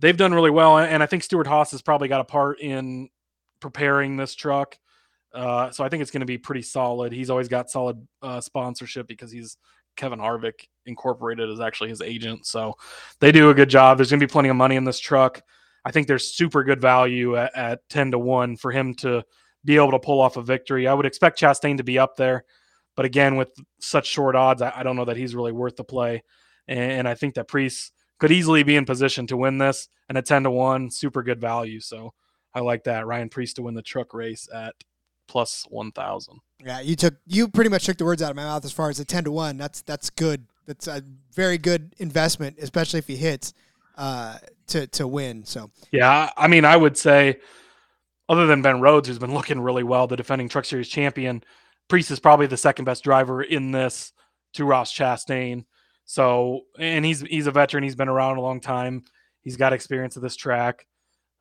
[0.00, 3.08] they've done really well, and I think Stewart Haas has probably got a part in
[3.60, 4.78] preparing this truck.
[5.32, 7.12] Uh, so I think it's going to be pretty solid.
[7.12, 9.56] He's always got solid uh, sponsorship because he's
[9.96, 12.46] Kevin Harvick Incorporated is actually his agent.
[12.46, 12.74] So
[13.20, 13.98] they do a good job.
[13.98, 15.42] There's going to be plenty of money in this truck.
[15.84, 19.22] I think there's super good value at, at 10 to 1 for him to
[19.64, 20.86] be able to pull off a victory.
[20.86, 22.44] I would expect Chastain to be up there.
[22.96, 25.84] But again, with such short odds, I, I don't know that he's really worth the
[25.84, 26.22] play.
[26.66, 29.88] And, and I think that Preece could easily be in position to win this.
[30.08, 31.80] And a 10 to 1, super good value.
[31.80, 32.12] So
[32.54, 33.06] I like that.
[33.06, 34.74] Ryan Preece to win the truck race at
[35.26, 36.38] plus 1,000.
[36.64, 38.90] Yeah, you took you pretty much took the words out of my mouth as far
[38.90, 39.56] as a 10 to 1.
[39.56, 40.46] That's that's good.
[40.66, 41.02] That's a
[41.34, 43.54] very good investment, especially if he hits
[43.96, 45.44] uh, to to win.
[45.44, 47.38] So yeah, I mean, I would say,
[48.28, 51.42] other than Ben Rhodes, who's been looking really well, the defending Truck Series champion,
[51.88, 54.12] priest is probably the second best driver in this
[54.54, 55.64] to Ross Chastain.
[56.10, 57.84] So, and he's he's a veteran.
[57.84, 59.04] He's been around a long time.
[59.42, 60.84] He's got experience at this track,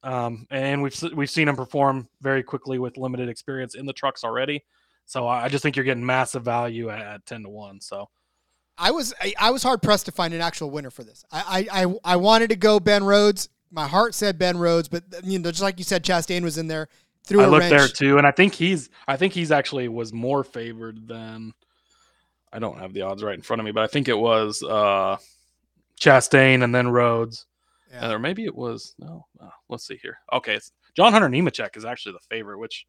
[0.03, 4.23] um, and we've we've seen him perform very quickly with limited experience in the trucks
[4.23, 4.63] already.
[5.07, 7.81] So I just think you're getting massive value at ten to one.
[7.81, 8.09] So
[8.77, 11.25] I was I, I, was hard pressed to find an actual winner for this.
[11.31, 13.49] I, I I wanted to go Ben Rhodes.
[13.71, 16.67] My heart said Ben Rhodes, but you know, just like you said, Chastain was in
[16.67, 16.89] there.
[17.23, 17.71] Through I looked wrench.
[17.71, 21.53] there too, and I think he's I think he's actually was more favored than
[22.51, 24.63] I don't have the odds right in front of me, but I think it was
[24.63, 25.17] uh
[25.99, 27.45] Chastain and then Rhodes.
[27.91, 28.11] Yeah.
[28.11, 29.25] or maybe it was no.
[29.41, 30.17] Oh, let's see here.
[30.31, 32.85] Okay, it's John Hunter Nemechek is actually the favorite, which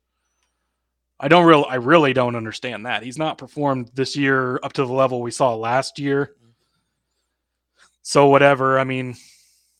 [1.19, 3.03] I don't really, I really don't understand that.
[3.03, 6.35] He's not performed this year up to the level we saw last year.
[8.03, 8.79] So whatever.
[8.79, 9.17] I mean,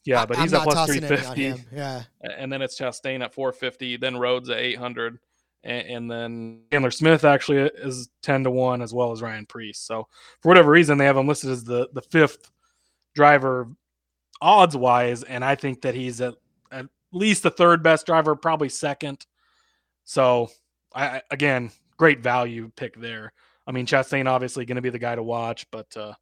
[0.05, 1.55] yeah, but he's at plus three fifty.
[1.73, 3.97] Yeah, and then it's Chastain at four fifty.
[3.97, 5.19] Then Rhodes at eight hundred,
[5.63, 9.79] and, then Chandler Smith actually is ten to one as well as Ryan Preece.
[9.79, 10.09] So
[10.41, 12.51] for whatever reason, they have him listed as the the fifth
[13.15, 13.69] driver
[14.41, 16.35] odds wise, and I think that he's at
[16.73, 19.27] at least the third best driver, probably second.
[20.05, 20.51] So
[20.95, 23.33] I again, great value pick there.
[23.67, 26.15] I mean, Chastain obviously going to be the guy to watch, but uh,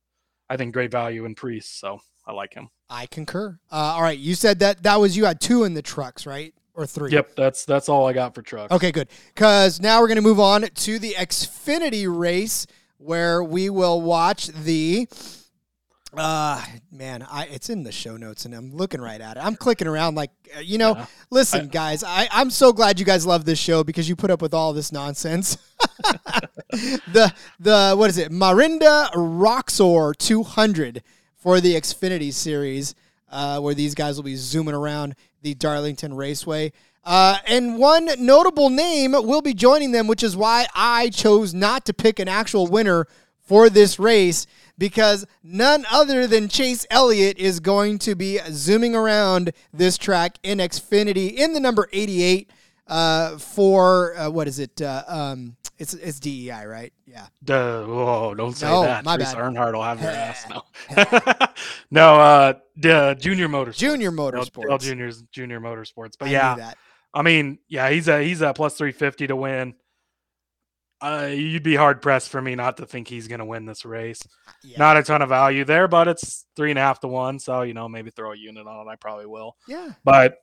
[0.51, 2.69] I think great value in Preece, so I like him.
[2.91, 3.59] I concur.
[3.71, 6.53] Uh, all right, you said that that was you had two in the trucks, right?
[6.79, 7.11] Or three?
[7.11, 8.73] Yep, that's that's all I got for trucks.
[8.73, 9.09] Okay, good.
[9.35, 14.47] Because now we're going to move on to the Xfinity race, where we will watch
[14.47, 15.09] the
[16.17, 19.41] uh man, I it's in the show notes and I'm looking right at it.
[19.45, 21.07] I'm clicking around like uh, you know, yeah.
[21.31, 24.31] listen I, guys, I I'm so glad you guys love this show because you put
[24.31, 25.59] up with all this nonsense.
[26.71, 28.31] the the what is it?
[28.31, 31.03] Mahindra ROXOR 200
[31.35, 32.95] for the Xfinity series
[33.31, 36.73] uh, where these guys will be zooming around the Darlington Raceway.
[37.05, 41.87] Uh, and one notable name will be joining them, which is why I chose not
[41.87, 43.07] to pick an actual winner
[43.41, 44.47] for this race
[44.77, 50.59] because none other than Chase Elliott is going to be zooming around this track in
[50.59, 52.51] Xfinity in the number 88
[52.87, 54.81] uh, for uh, what is it?
[54.81, 56.93] Uh, um, it's it's DEI, right?
[57.07, 57.27] Yeah.
[57.45, 59.05] Duh, whoa, don't say no, that.
[59.05, 59.45] My Teresa bad.
[59.45, 60.47] Earnhardt will have your ass.
[60.91, 61.47] No,
[61.91, 62.21] no.
[62.21, 63.77] Uh, the Junior Motorsports.
[63.77, 64.71] Junior Motorsports.
[64.71, 66.13] All Juniors, Junior Motorsports.
[66.19, 66.73] But I yeah,
[67.15, 69.75] I mean, yeah, he's a he's a plus three fifty to win
[71.01, 73.85] uh, you'd be hard pressed for me not to think he's going to win this
[73.85, 74.27] race.
[74.65, 74.79] Yeah.
[74.79, 77.39] Not a ton of value there, but it's three and a half to one.
[77.39, 78.91] So, you know, maybe throw a unit on it.
[78.91, 79.57] I probably will.
[79.69, 79.93] Yeah.
[80.05, 80.39] But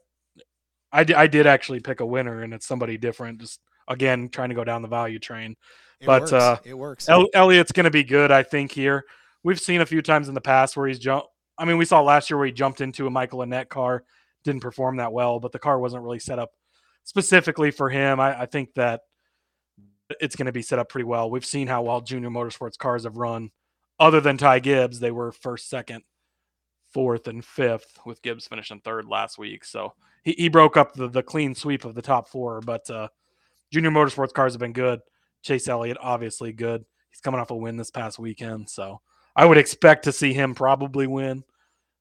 [0.92, 3.42] I, d- I did actually pick a winner, and it's somebody different.
[3.42, 5.56] Just again, trying to go down the value train.
[6.00, 6.34] It but works.
[6.34, 7.10] uh, it works.
[7.10, 8.72] El- Elliott's going to be good, I think.
[8.72, 9.06] Here,
[9.44, 11.28] we've seen a few times in the past where he's jumped.
[11.58, 14.04] I mean, we saw last year where he jumped into a Michael Annett car,
[14.44, 16.52] didn't perform that well, but the car wasn't really set up
[17.06, 18.20] specifically for him.
[18.20, 19.02] I, I think that
[20.20, 21.32] it's going to be set up pretty well.
[21.32, 23.52] We've seen how well Junior Motorsports cars have run.
[23.98, 26.04] Other than Ty Gibbs, they were first, second,
[26.94, 29.64] fourth, and fifth, with Gibbs finishing third last week.
[29.64, 32.60] So he, he broke up the, the clean sweep of the top four.
[32.60, 33.08] But uh,
[33.76, 35.02] Junior Motorsports cars have been good.
[35.42, 36.86] Chase Elliott, obviously good.
[37.12, 38.70] He's coming off a win this past weekend.
[38.70, 39.02] So
[39.36, 41.44] I would expect to see him probably win.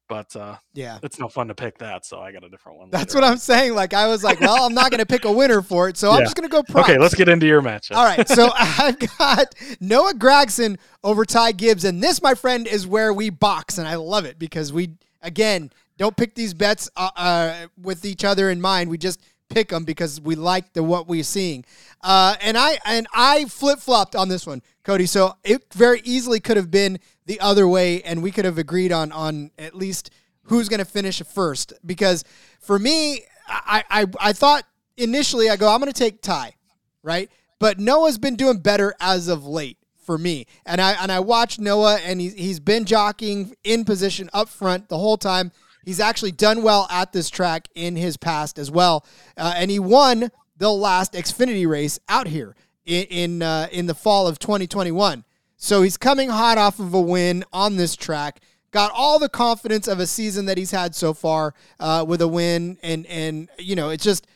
[0.09, 1.01] But uh, yeah.
[1.03, 2.07] it's no fun to pick that.
[2.07, 2.91] So I got a different one.
[2.91, 3.33] That's what on.
[3.33, 3.75] I'm saying.
[3.75, 6.13] Like I was like, well, I'm not going to pick a winner for it, so
[6.13, 6.89] I'm just going to go props.
[6.89, 7.97] Okay, let's get into your matchup.
[7.97, 12.87] All right, so I've got Noah Gragson over Ty Gibbs, and this, my friend, is
[12.87, 14.91] where we box, and I love it because we
[15.23, 18.91] again don't pick these bets uh, uh, with each other in mind.
[18.91, 21.65] We just pick them because we like the what we're seeing.
[22.03, 25.07] Uh, and I and I flip flopped on this one, Cody.
[25.07, 28.93] So it very easily could have been the other way, and we could have agreed
[28.93, 30.11] on on at least
[30.45, 31.73] who's going to finish first.
[31.85, 32.25] Because
[32.61, 34.65] for me, I I, I thought
[34.97, 36.55] initially I go I'm going to take Ty,
[37.03, 37.31] right?
[37.59, 40.47] But Noah's been doing better as of late for me.
[40.67, 44.89] And I and I watched Noah and he's he's been jockeying in position up front
[44.89, 45.53] the whole time.
[45.85, 49.05] He's actually done well at this track in his past as well.
[49.37, 52.55] Uh, and he won the last Xfinity race out here
[52.85, 55.25] in in, uh, in the fall of 2021.
[55.57, 58.41] So he's coming hot off of a win on this track.
[58.71, 62.29] Got all the confidence of a season that he's had so far uh, with a
[62.29, 64.27] win, and and you know it's just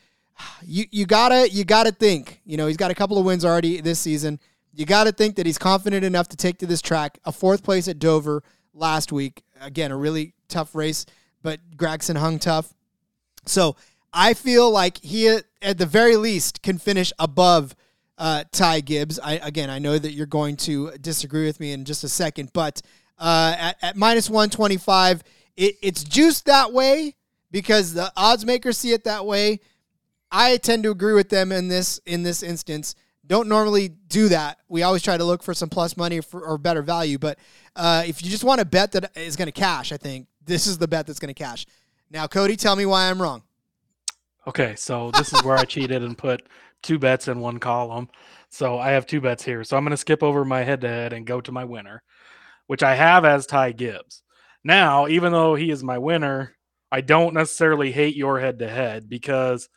[0.65, 2.41] you you gotta you gotta think.
[2.45, 4.39] You know he's got a couple of wins already this season.
[4.73, 7.19] You gotta think that he's confident enough to take to this track.
[7.25, 9.43] A fourth place at Dover last week.
[9.61, 11.05] Again, a really tough race,
[11.43, 12.75] but Gragson hung tough.
[13.47, 13.77] So
[14.13, 15.29] I feel like he,
[15.63, 17.75] at the very least, can finish above
[18.17, 19.19] uh, Ty Gibbs.
[19.19, 22.51] I again, I know that you're going to disagree with me in just a second,
[22.53, 22.83] but
[23.19, 25.23] uh, at, at minus one twenty five,
[25.57, 27.15] it, it's juiced that way
[27.51, 29.61] because the odds makers see it that way.
[30.31, 32.95] I tend to agree with them in this in this instance.
[33.27, 34.59] Don't normally do that.
[34.69, 37.19] We always try to look for some plus money for, or better value.
[37.19, 37.39] But
[37.77, 40.67] uh, if you just want a bet that is going to cash, I think this
[40.67, 41.67] is the bet that's going to cash.
[42.11, 43.43] Now, Cody, tell me why I'm wrong.
[44.47, 46.49] Okay, so this is where I cheated and put
[46.83, 48.09] two bets in one column.
[48.49, 49.63] So I have two bets here.
[49.63, 52.03] So I'm going to skip over my head to head and go to my winner,
[52.67, 54.23] which I have as Ty Gibbs.
[54.65, 56.57] Now, even though he is my winner,
[56.91, 59.69] I don't necessarily hate your head to head because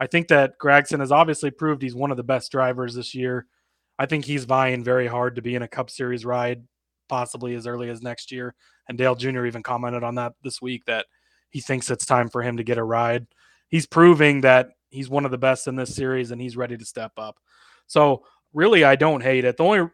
[0.00, 3.46] I think that Gragson has obviously proved he's one of the best drivers this year.
[3.98, 6.64] I think he's vying very hard to be in a Cup Series ride,
[7.14, 8.56] possibly as early as next year.
[8.88, 9.46] And Dale Jr.
[9.46, 11.06] even commented on that this week that
[11.50, 13.28] he thinks it's time for him to get a ride.
[13.68, 16.84] He's proving that he's one of the best in this series and he's ready to
[16.84, 17.38] step up.
[17.86, 19.56] So really, I don't hate it.
[19.56, 19.88] The only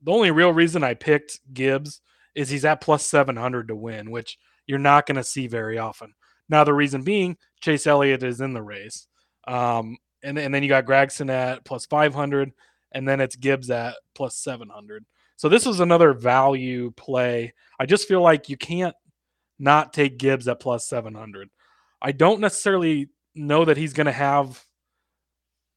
[0.00, 2.02] the only real reason I picked Gibbs
[2.36, 6.14] is he's at plus 700 to win, which you're not going to see very often.
[6.48, 9.08] Now, the reason being, Chase Elliott is in the race.
[9.48, 12.52] Um, and, and then you got Gragson at plus 500,
[12.92, 15.04] and then it's Gibbs at plus 700.
[15.40, 17.54] So this was another value play.
[17.78, 18.94] I just feel like you can't
[19.58, 21.48] not take Gibbs at plus 700.
[22.02, 24.62] I don't necessarily know that he's going to have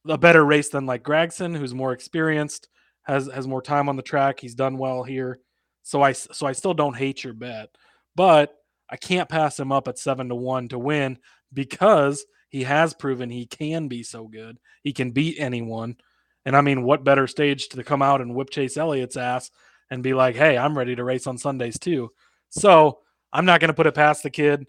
[0.06, 2.68] a better race than like Gragson, who's more experienced,
[3.04, 4.38] has has more time on the track.
[4.38, 5.38] He's done well here.
[5.82, 7.70] So I so I still don't hate your bet,
[8.14, 8.54] but
[8.90, 11.16] I can't pass him up at 7 to 1 to win
[11.54, 14.58] because he has proven he can be so good.
[14.82, 15.96] He can beat anyone.
[16.44, 19.50] And I mean, what better stage to come out and whip Chase Elliott's ass
[19.90, 22.10] and be like, "Hey, I'm ready to race on Sundays too."
[22.50, 23.00] So,
[23.32, 24.66] I'm not going to put it past the kid.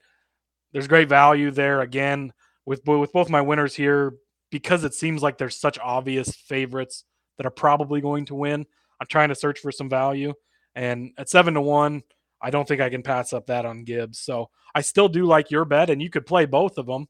[0.71, 2.33] There's great value there again
[2.65, 4.13] with with both my winners here
[4.51, 7.03] because it seems like there's such obvious favorites
[7.37, 8.65] that are probably going to win.
[8.99, 10.33] I'm trying to search for some value,
[10.73, 12.03] and at seven to one,
[12.41, 14.19] I don't think I can pass up that on Gibbs.
[14.19, 17.07] So I still do like your bet, and you could play both of them.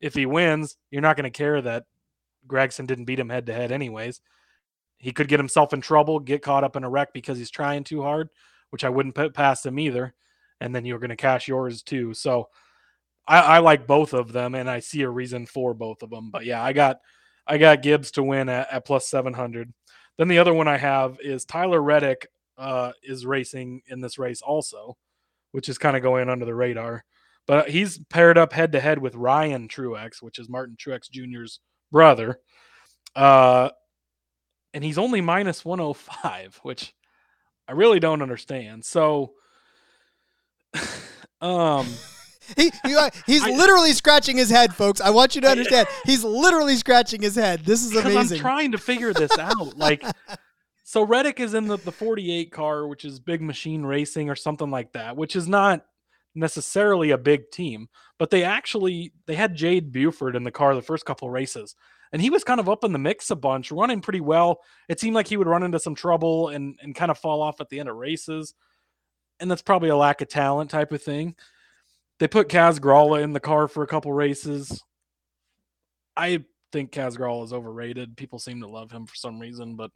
[0.00, 1.84] If he wins, you're not going to care that
[2.48, 4.20] Gragson didn't beat him head to head, anyways.
[4.98, 7.84] He could get himself in trouble, get caught up in a wreck because he's trying
[7.84, 8.30] too hard,
[8.70, 10.14] which I wouldn't put past him either.
[10.60, 12.14] And then you're going to cash yours too.
[12.14, 12.48] So
[13.28, 16.30] I, I like both of them, and I see a reason for both of them.
[16.30, 16.98] But yeah, I got
[17.46, 19.72] I got Gibbs to win at, at plus seven hundred.
[20.16, 22.26] Then the other one I have is Tyler Reddick
[22.56, 24.96] uh, is racing in this race also,
[25.52, 27.04] which is kind of going under the radar.
[27.46, 31.60] But he's paired up head to head with Ryan Truex, which is Martin Truex Jr.'s
[31.90, 32.40] brother.
[33.16, 33.70] Uh,
[34.74, 36.94] and he's only minus 105, which
[37.66, 38.84] I really don't understand.
[38.84, 39.32] So,
[41.40, 41.86] um,
[42.56, 45.00] He, he he's I- literally scratching his head, folks.
[45.00, 45.86] I want you to understand.
[46.04, 47.60] He's literally scratching his head.
[47.64, 49.76] This is because I'm trying to figure this out.
[49.76, 50.02] Like,
[50.82, 54.70] So Reddick is in the, the 48 car, which is big machine racing or something
[54.70, 55.84] like that, which is not
[56.34, 60.82] necessarily a big team, but they actually they had Jade Buford in the car the
[60.82, 61.74] first couple races.
[62.12, 64.60] And he was kind of up in the mix a bunch, running pretty well.
[64.88, 67.60] It seemed like he would run into some trouble and, and kind of fall off
[67.60, 68.54] at the end of races.
[69.40, 71.36] And that's probably a lack of talent type of thing.
[72.18, 74.82] They put Kaz Grala in the car for a couple races.
[76.16, 78.16] I think Kaz Grala is overrated.
[78.16, 79.90] People seem to love him for some reason, but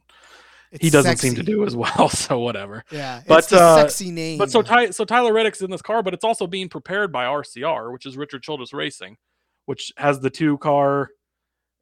[0.81, 1.27] he doesn't sexy.
[1.29, 2.09] seem to do as well.
[2.13, 2.83] So whatever.
[2.91, 4.37] Yeah, But, uh, sexy name.
[4.37, 7.25] But so Ty, so Tyler Reddick's in this car, but it's also being prepared by
[7.25, 9.17] RCR, which is Richard Childress Racing,
[9.65, 11.09] which has the two car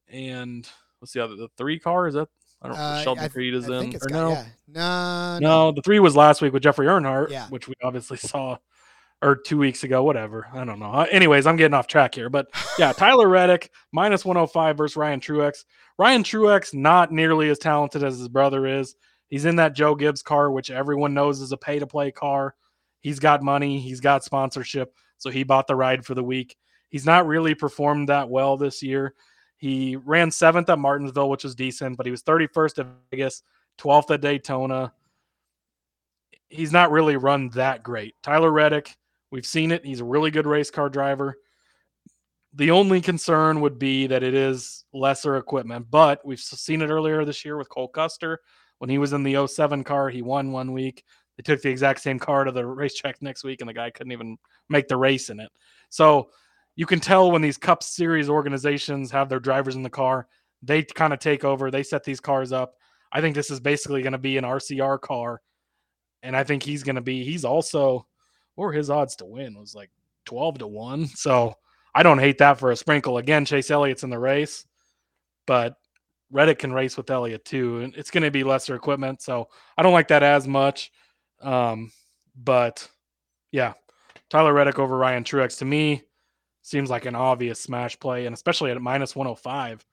[0.10, 0.68] and
[1.00, 2.08] what's the other the three car?
[2.08, 2.28] Is that
[2.62, 4.30] I don't know Uh, Sheldon I- Creed is I in or got- no?
[4.30, 4.46] yeah.
[4.68, 7.48] No, No, the three was last week with Jeffrey Earnhardt, Yeah.
[7.50, 8.58] which we obviously saw,
[9.22, 10.48] or two weeks ago, whatever.
[10.54, 10.92] I don't know.
[10.92, 12.48] Uh, anyways, I'm getting off track here, but
[12.80, 15.66] yeah, Tyler Reddick minus 105 versus Ryan Truex.
[15.98, 18.96] Ryan Truex not nearly as talented as his brother is.
[19.30, 22.56] He's in that Joe Gibbs car, which everyone knows is a pay to play car.
[23.00, 26.58] He's got money, he's got sponsorship, so he bought the ride for the week.
[26.90, 29.14] He's not really performed that well this year.
[29.58, 33.44] He ran seventh at Martinsville, which was decent, but he was 31st at Vegas,
[33.80, 34.92] 12th at Daytona.
[36.50, 38.16] He's not really run that great.
[38.22, 38.98] Tyler Reddick,
[39.32, 39.86] we've seen it.
[39.86, 41.38] He's a really good race car driver.
[42.54, 47.24] The only concern would be that it is lesser equipment, but we've seen it earlier
[47.24, 48.40] this year with Cole Custer
[48.80, 50.10] when he was in the 07 car.
[50.10, 51.04] He won one week.
[51.38, 54.12] They took the exact same car to the racetrack next week, and the guy couldn't
[54.12, 54.38] even
[54.70, 55.50] make the race in it.
[55.90, 56.30] So
[56.76, 60.28] you can tell when these Cup Series organizations have their drivers in the car,
[60.62, 61.72] they kind of take over.
[61.72, 62.74] They set these cars up.
[63.12, 65.42] I think this is basically going to be an RCR car,
[66.24, 67.24] and I think he's going to be.
[67.24, 68.08] He's also,
[68.56, 69.89] or his odds to win was like
[70.26, 71.08] twelve to one.
[71.16, 71.56] So
[71.93, 73.18] I don't hate that for a sprinkle.
[73.18, 74.66] Again, Chase Elliott's in the race,
[75.45, 75.76] but
[76.32, 79.22] Reddick can race with Elliott too, and it's going to be lesser equipment.
[79.22, 80.91] So I don't like that as much.
[81.41, 81.91] Um,
[82.36, 82.88] but
[83.52, 83.74] yeah,
[84.30, 86.04] Tyler Reddick over Ryan Truex to me
[86.62, 89.86] seems like an obvious smash play, and especially at minus 105,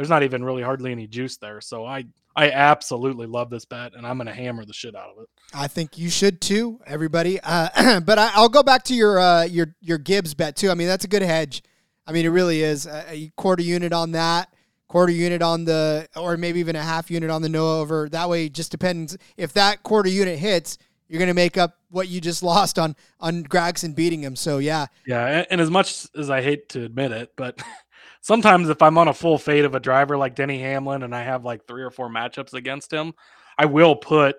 [0.00, 1.60] there's not even really hardly any juice there.
[1.60, 5.10] So I I absolutely love this bet, and I'm going to hammer the shit out
[5.10, 5.28] of it.
[5.52, 7.38] I think you should too, everybody.
[7.38, 10.70] Uh, but I, I'll go back to your uh, your your Gibbs bet too.
[10.70, 11.62] I mean, that's a good hedge.
[12.06, 14.54] I mean, it really is a, a quarter unit on that,
[14.88, 18.08] quarter unit on the, or maybe even a half unit on the no over.
[18.08, 20.78] That way, it just depends if that quarter unit hits.
[21.08, 24.34] You're going to make up what you just lost on on Gragson beating him.
[24.34, 27.60] So yeah, Yeah, and, and as much as I hate to admit it, but
[28.20, 31.22] sometimes if I'm on a full fade of a driver like Denny Hamlin and I
[31.22, 33.14] have like three or four matchups against him,
[33.58, 34.36] I will put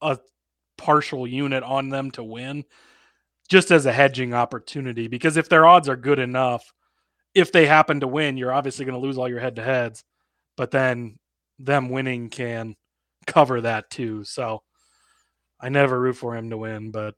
[0.00, 0.18] a
[0.78, 2.64] partial unit on them to win
[3.48, 6.72] just as a hedging opportunity because if their odds are good enough,
[7.34, 10.04] if they happen to win, you're obviously going to lose all your head to heads,
[10.56, 11.18] but then
[11.58, 12.74] them winning can
[13.26, 14.24] cover that too.
[14.24, 14.62] So
[15.62, 17.16] I never root for him to win, but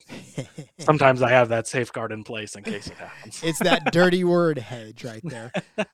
[0.79, 3.41] sometimes I have that safeguard in place in case it happens.
[3.43, 5.53] It's that dirty word hedge right there.
[5.79, 5.85] Uh,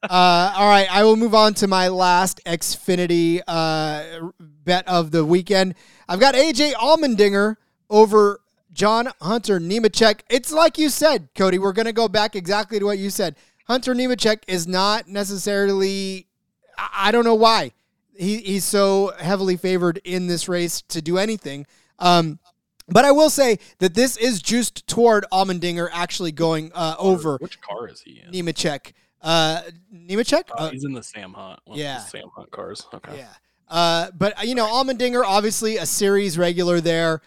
[0.57, 5.75] all right, I will move on to my last Xfinity uh, bet of the weekend.
[6.09, 7.57] I've got AJ Allmendinger
[7.91, 8.41] over
[8.73, 10.21] John Hunter Nemechek.
[10.31, 11.59] It's like you said, Cody.
[11.59, 13.37] We're going to go back exactly to what you said.
[13.67, 16.27] Hunter Nemechek is not necessarily.
[16.79, 17.73] I I don't know why
[18.19, 21.67] he, he's so heavily favored in this race to do anything.
[21.99, 22.39] Um,
[22.89, 27.61] but I will say that this is juiced toward Allmendinger actually going uh, over Which
[27.61, 28.33] car is he in?
[28.33, 28.93] Nemechek.
[29.21, 29.63] Uh,
[29.95, 30.45] Nemechek?
[30.57, 31.61] Oh, Uh, he's in the Sam Hunt.
[31.65, 31.99] one of the yeah.
[31.99, 32.87] Sam Hunt cars.
[32.95, 33.19] Okay.
[33.19, 33.29] yeah.
[33.69, 37.21] Uh, but you know, Allmendinger, obviously a series regular there.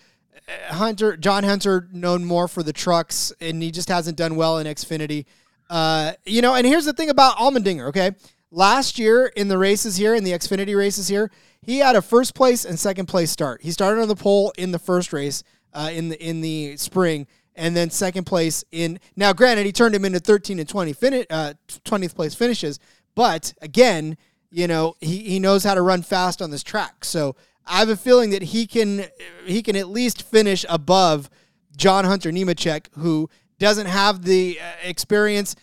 [0.48, 4.58] Uh, Hunter, John Hunter, known more for the trucks, and he just hasn't done well
[4.58, 5.26] in Xfinity.
[5.70, 7.90] Uh, you know, and here's the thing about Allmendinger.
[7.90, 8.12] Okay,
[8.52, 11.32] last year in the races here, in the Xfinity races here,
[11.62, 13.62] he had a first place and second place start.
[13.62, 15.44] He started on the pole in the first race
[15.74, 19.00] uh, in the in the spring, and then second place in.
[19.16, 21.54] Now, granted, he turned him into 13 and 20 finish, uh,
[21.86, 22.80] 20th place finishes,
[23.16, 24.18] but again,
[24.52, 27.06] you know, he, he knows how to run fast on this track.
[27.06, 27.36] So
[27.66, 29.06] I have a feeling that he can
[29.46, 31.30] he can at least finish above
[31.78, 33.30] John Hunter Nemechek, who
[33.60, 35.56] doesn't have the uh, experience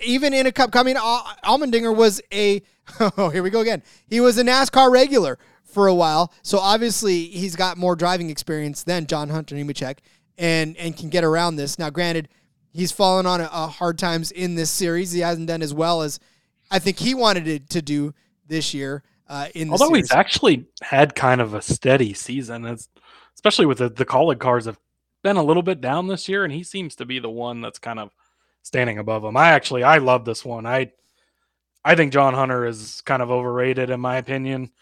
[0.00, 0.74] even in a cup.
[0.74, 2.62] I mean, Al- Allmendinger was a
[3.00, 3.82] oh here we go again.
[4.06, 8.82] He was a NASCAR regular for a while, so obviously he's got more driving experience
[8.82, 9.98] than John Hunter Nemechek,
[10.38, 11.78] and and can get around this.
[11.78, 12.28] Now, granted,
[12.72, 15.12] he's fallen on a, a hard times in this series.
[15.12, 16.20] He hasn't done as well as
[16.70, 18.14] I think he wanted it to do
[18.46, 19.02] this year.
[19.26, 20.10] Uh, in Although series.
[20.10, 22.90] he's actually had kind of a steady season, it's,
[23.34, 24.78] especially with the, the Kaulig cars have
[25.22, 27.78] been a little bit down this year, and he seems to be the one that's
[27.78, 28.10] kind of
[28.64, 29.36] standing above him.
[29.36, 30.66] I actually I love this one.
[30.66, 30.90] I
[31.84, 34.72] I think John Hunter is kind of overrated in my opinion.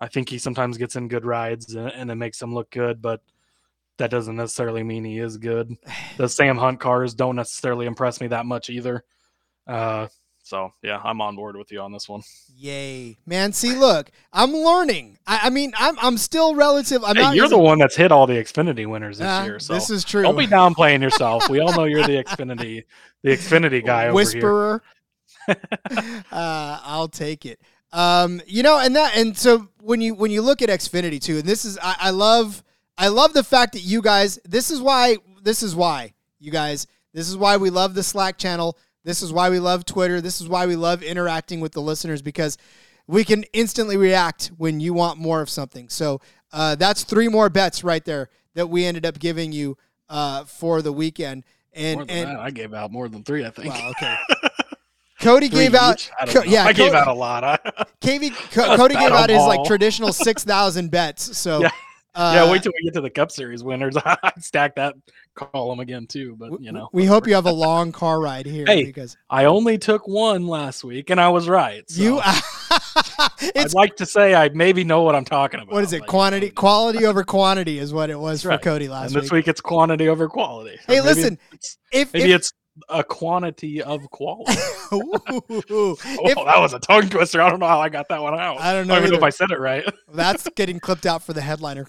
[0.00, 3.02] I think he sometimes gets in good rides and, and it makes him look good,
[3.02, 3.20] but
[3.98, 5.76] that doesn't necessarily mean he is good.
[6.16, 9.04] The Sam Hunt cars don't necessarily impress me that much either.
[9.66, 10.08] Uh,
[10.50, 12.22] so yeah, I'm on board with you on this one.
[12.56, 13.52] Yay, man!
[13.52, 15.16] See, look, I'm learning.
[15.26, 17.04] I, I mean, I'm I'm still relative.
[17.04, 19.42] I'm Hey, not you're using- the one that's hit all the Xfinity winners this Uh,
[19.46, 19.60] year.
[19.60, 20.22] So this is true.
[20.22, 21.48] don't be downplaying yourself.
[21.48, 22.84] We all know you're the Xfinity,
[23.22, 24.14] the Xfinity guy over here.
[24.14, 24.82] whisperer.
[25.48, 25.54] uh,
[26.32, 27.60] I'll take it.
[27.92, 31.38] Um, you know, and that, and so when you when you look at Xfinity too,
[31.38, 32.62] and this is, I, I love,
[32.98, 34.38] I love the fact that you guys.
[34.44, 35.16] This is why.
[35.42, 36.86] This is why you guys.
[37.12, 38.76] This is why we love the Slack channel.
[39.04, 40.20] This is why we love Twitter.
[40.20, 42.58] This is why we love interacting with the listeners because
[43.06, 45.88] we can instantly react when you want more of something.
[45.88, 46.20] So
[46.52, 49.76] uh, that's three more bets right there that we ended up giving you
[50.08, 51.44] uh, for the weekend.
[51.72, 53.44] And and that, I gave out more than three.
[53.44, 53.72] I think.
[53.72, 54.16] Wow, okay.
[55.20, 56.10] Cody Three gave out.
[56.18, 57.44] I yeah, I gave Co- out a lot.
[57.44, 57.56] I,
[58.00, 61.36] KV, Co- Cody gave out his like traditional six thousand bets.
[61.36, 61.70] So Yeah.
[62.14, 63.96] uh, yeah, wait till we get to the Cup Series winners.
[64.04, 64.94] I stack that
[65.40, 66.36] column again too.
[66.36, 69.46] But you know, we hope you have a long car ride here Hey, because I
[69.46, 71.88] only took one last week, and I was right.
[71.90, 72.20] So you.
[73.56, 75.72] I'd like to say I maybe know what I'm talking about.
[75.72, 76.00] what is it?
[76.00, 78.62] but- Quantity, quality over quantity is what it was for right.
[78.62, 79.16] Cody last week.
[79.16, 79.38] and this week.
[79.46, 80.78] week it's quantity over quality.
[80.86, 82.52] Hey, listen, it's, If, maybe if, it's
[82.88, 84.54] a quantity of quality.
[84.92, 87.40] Oh, If- that was a tongue twister.
[87.40, 88.60] I don't know how I got that one out.
[88.60, 89.84] I don't know I don't even know if I said it right.
[90.12, 91.86] That's getting clipped out for the headliner.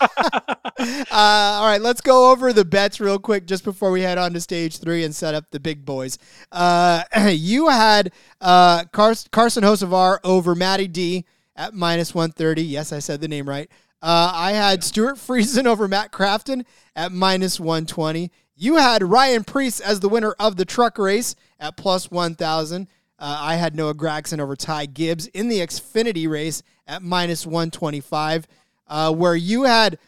[0.00, 4.32] uh, all right, let's go over the bets real quick just before we head on
[4.32, 6.18] to stage three and set up the big boys.
[6.50, 11.24] Uh, you had uh, Car- Carson Hosevar over Matty D
[11.56, 12.62] at minus 130.
[12.62, 13.70] Yes, I said the name right.
[14.02, 16.64] Uh, I had Stewart Friesen over Matt Crafton
[16.96, 18.30] at minus 120.
[18.56, 22.88] You had Ryan Preece as the winner of the truck race at plus 1,000.
[23.18, 28.46] Uh, I had Noah Gragson over Ty Gibbs in the Xfinity race at minus 125,
[28.90, 29.98] uh, where you had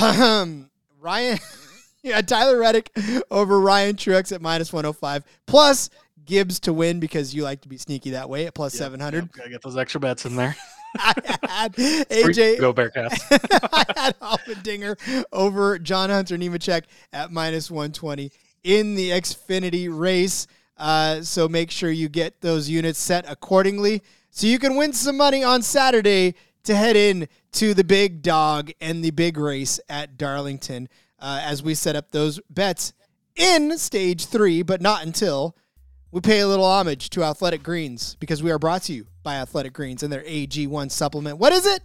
[0.00, 1.38] Ryan,
[2.02, 2.90] you had Tyler Reddick
[3.30, 5.90] over Ryan Truex at minus 105, plus
[6.24, 9.24] Gibbs to win because you like to be sneaky that way at plus 700.
[9.24, 10.56] Yep, gotta get those extra bets in there.
[10.96, 11.14] I
[11.48, 12.58] had AJ.
[12.58, 13.20] Go Bearcats.
[13.72, 16.82] I had Allmendinger over John Hunter Nemechek
[17.12, 18.32] at minus 120
[18.64, 20.48] in the Xfinity race.
[20.76, 25.16] Uh, so make sure you get those units set accordingly so you can win some
[25.16, 26.34] money on Saturday
[26.64, 30.88] to head in to the big dog and the big race at Darlington
[31.18, 32.92] uh, as we set up those bets
[33.36, 35.56] in stage three, but not until
[36.10, 39.36] we pay a little homage to Athletic Greens because we are brought to you by
[39.36, 41.38] Athletic Greens and their AG1 supplement.
[41.38, 41.82] What is it?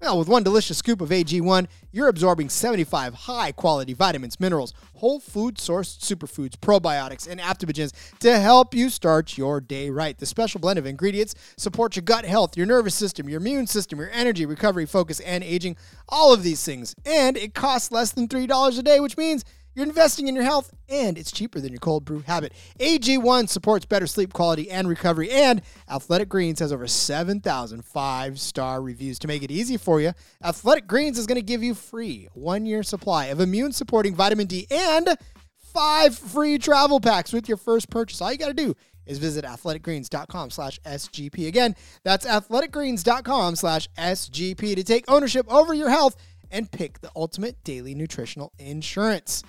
[0.00, 5.18] Well, with one delicious scoop of AG1, you're absorbing 75 high quality vitamins, minerals, whole
[5.18, 10.18] food sourced superfoods, probiotics, and adaptogens to help you start your day right.
[10.18, 13.98] The special blend of ingredients support your gut health, your nervous system, your immune system,
[13.98, 15.76] your energy, recovery, focus, and aging.
[16.10, 16.94] All of these things.
[17.06, 19.44] And it costs less than $3 a day, which means
[19.76, 22.54] you're investing in your health, and it's cheaper than your cold brew habit.
[22.80, 25.60] AG1 supports better sleep quality and recovery, and
[25.90, 29.18] Athletic Greens has over 7,000 five star reviews.
[29.18, 30.12] To make it easy for you,
[30.42, 34.46] Athletic Greens is going to give you free one year supply of immune supporting vitamin
[34.46, 35.10] D and
[35.58, 38.22] five free travel packs with your first purchase.
[38.22, 38.74] All you got to do
[39.04, 41.48] is visit athleticgreens.com slash SGP.
[41.48, 46.16] Again, that's athleticgreens.com slash SGP to take ownership over your health
[46.50, 49.42] and pick the ultimate daily nutritional insurance.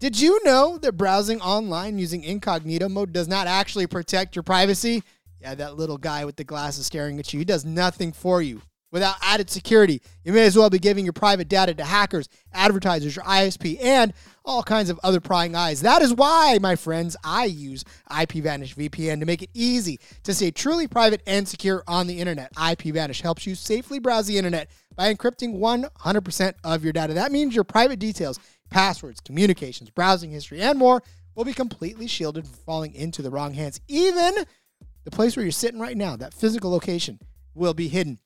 [0.00, 5.02] Did you know that browsing online using incognito mode does not actually protect your privacy?
[5.42, 8.62] Yeah, that little guy with the glasses staring at you, he does nothing for you.
[8.92, 13.14] Without added security, you may as well be giving your private data to hackers, advertisers,
[13.14, 15.82] your ISP, and all kinds of other prying eyes.
[15.82, 20.50] That is why, my friends, I use IPVanish VPN to make it easy to stay
[20.50, 22.54] truly private and secure on the internet.
[22.54, 27.14] IPVanish helps you safely browse the internet by encrypting 100% of your data.
[27.14, 28.40] That means your private details,
[28.70, 31.02] passwords, communications, browsing history, and more
[31.34, 33.80] will be completely shielded from falling into the wrong hands.
[33.88, 34.34] Even
[35.04, 37.18] the place where you're sitting right now, that physical location,
[37.54, 38.18] will be hidden.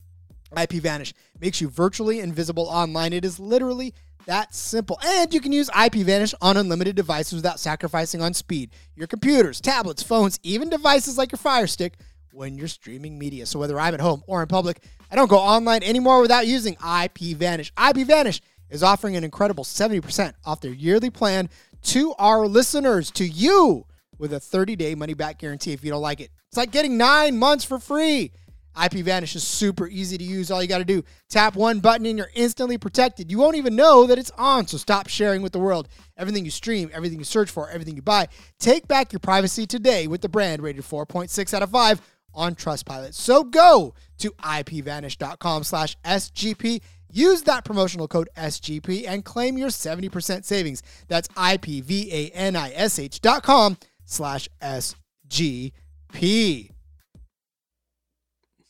[0.53, 3.13] IPVanish makes you virtually invisible online.
[3.13, 3.95] It is literally
[4.27, 4.99] that simple.
[5.05, 8.71] And you can use IPVanish on unlimited devices without sacrificing on speed.
[8.95, 11.95] Your computers, tablets, phones, even devices like your Fire Stick
[12.33, 13.47] when you're streaming media.
[13.47, 16.75] So whether I'm at home or in public, I don't go online anymore without using
[16.77, 17.73] IPVanish.
[17.75, 18.41] IPVanish
[18.71, 21.49] is offering an incredible 70% off their yearly plan
[21.83, 23.87] to our listeners, to you,
[24.19, 26.31] with a 30-day money-back guarantee if you don't like it.
[26.49, 28.33] It's like getting nine months for free.
[28.77, 30.51] IPVanish is super easy to use.
[30.51, 33.31] All you got to do, tap one button and you're instantly protected.
[33.31, 35.89] You won't even know that it's on, so stop sharing with the world.
[36.17, 38.29] Everything you stream, everything you search for, everything you buy.
[38.59, 42.01] Take back your privacy today with the brand rated 4.6 out of 5
[42.35, 43.15] on Trustpilot.
[43.15, 46.83] So go to ipvanish.com slash SGP.
[47.17, 50.83] Use that promotional code SGP and claim your 70% savings.
[51.07, 55.73] That's IPVANISH dot com slash SGP.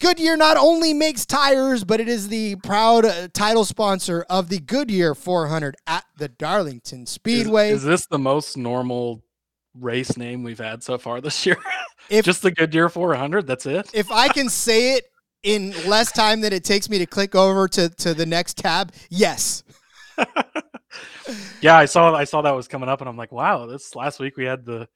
[0.01, 4.59] Goodyear not only makes tires, but it is the proud uh, title sponsor of the
[4.59, 7.71] Goodyear 400 at the Darlington Is, Speedway.
[7.71, 9.23] is this the most normal
[9.81, 11.57] race name we've had so far this year?
[12.11, 13.47] If- Just the Goodyear 400.
[13.47, 13.89] That's it.
[13.95, 15.05] if I can say it
[15.45, 18.93] in less time than it takes me to click over to, to the next tab,
[19.11, 19.63] yes.
[21.61, 24.19] yeah, I saw I saw that was coming up, and I'm like, wow, this last
[24.19, 24.89] week we had the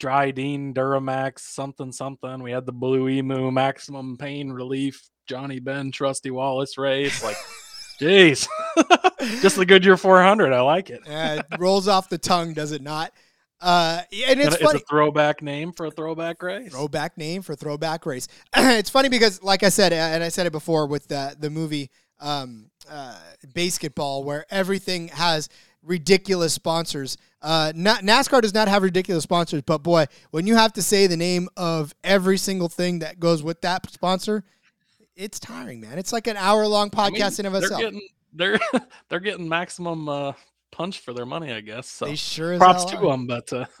[0.00, 2.42] Drydene Duramax something something.
[2.42, 7.22] We had the Blue Emu Maximum Pain Relief Johnny Ben Trusty Wallace race.
[7.22, 7.36] Like,
[8.00, 8.48] jeez,
[9.40, 10.52] just the Goodyear 400.
[10.52, 11.00] I like it.
[11.06, 13.12] Uh, it rolls off the tongue, does it not?
[13.62, 14.80] Uh, and it's it's funny.
[14.80, 16.72] a throwback name for a throwback race.
[16.72, 18.26] throwback name for throwback race.
[18.56, 21.90] it's funny because, like I said, and I said it before with the the movie
[22.20, 23.18] um, uh,
[23.54, 25.48] BASEketball, where everything has
[25.82, 27.16] ridiculous sponsors.
[27.40, 31.06] Uh, not, NASCAR does not have ridiculous sponsors, but boy, when you have to say
[31.06, 34.44] the name of every single thing that goes with that sponsor,
[35.16, 35.98] it's tiring, man.
[35.98, 37.80] It's like an hour long I mean, podcast in of itself.
[37.80, 38.02] getting
[38.32, 38.58] they're
[39.08, 40.32] they're getting maximum uh,
[40.72, 41.88] punch for their money, I guess.
[41.88, 43.66] So they sure props to them, but uh,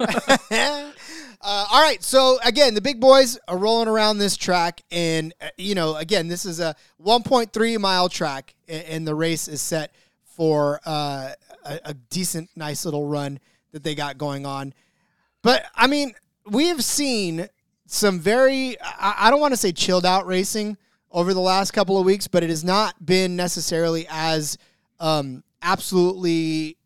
[0.50, 0.92] uh,
[1.40, 5.74] all right, so again, the big boys are rolling around this track, and uh, you
[5.74, 10.80] know, again, this is a 1.3 mile track, a- and the race is set for
[10.86, 11.30] uh,
[11.64, 13.40] a, a decent, nice little run
[13.72, 14.72] that they got going on.
[15.42, 16.14] But I mean,
[16.46, 17.48] we have seen
[17.86, 20.76] some very, I, I don't want to say chilled out racing
[21.10, 24.56] over the last couple of weeks, but it has not been necessarily as
[25.00, 26.76] um, absolutely,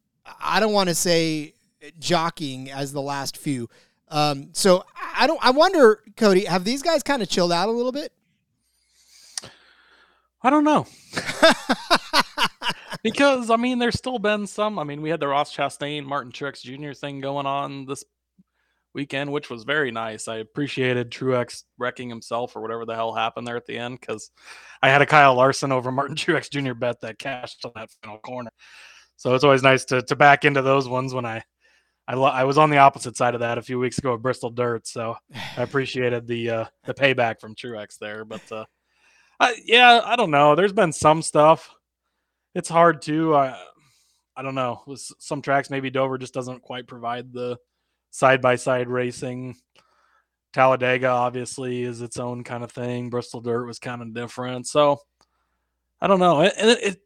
[0.41, 1.55] I don't want to say
[1.99, 3.69] jockeying as the last few.
[4.09, 4.85] Um, so
[5.17, 8.13] I don't, I wonder, Cody, have these guys kind of chilled out a little bit?
[10.43, 10.87] I don't know.
[13.03, 14.79] because I mean, there's still been some.
[14.79, 16.93] I mean, we had the Ross Chastain, Martin Truex Jr.
[16.93, 18.05] thing going on this
[18.95, 20.29] weekend, which was very nice.
[20.29, 24.31] I appreciated Truex wrecking himself or whatever the hell happened there at the end because
[24.83, 26.75] I had a Kyle Larson over Martin Truex Jr.
[26.75, 28.51] bet that cashed on that final corner.
[29.17, 31.43] So it's always nice to to back into those ones when I.
[32.09, 34.23] I, lo- I was on the opposite side of that a few weeks ago at
[34.23, 35.17] Bristol Dirt, so
[35.57, 38.25] I appreciated the uh, the payback from Truex there.
[38.25, 38.65] But uh,
[39.41, 40.55] I, yeah, I don't know.
[40.55, 41.69] There's been some stuff.
[42.55, 43.35] It's hard to.
[43.35, 43.59] I,
[44.37, 44.83] I don't know.
[44.87, 47.59] With some tracks, maybe Dover just doesn't quite provide the
[48.11, 49.57] side by side racing.
[50.53, 53.11] Talladega obviously is its own kind of thing.
[53.11, 54.67] Bristol Dirt was kind of different.
[54.67, 55.01] So
[56.01, 56.41] I don't know.
[56.41, 57.01] And it, it,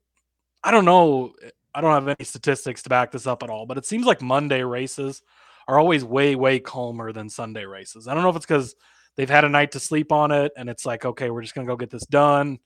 [0.62, 1.32] I don't know.
[1.74, 4.22] I don't have any statistics to back this up at all, but it seems like
[4.22, 5.22] Monday races
[5.68, 8.08] are always way, way calmer than Sunday races.
[8.08, 8.74] I don't know if it's because
[9.16, 11.66] they've had a night to sleep on it and it's like, okay, we're just going
[11.66, 12.58] to go get this done.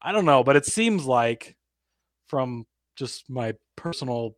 [0.00, 1.56] I don't know, but it seems like
[2.28, 2.66] from
[2.96, 4.36] just my personal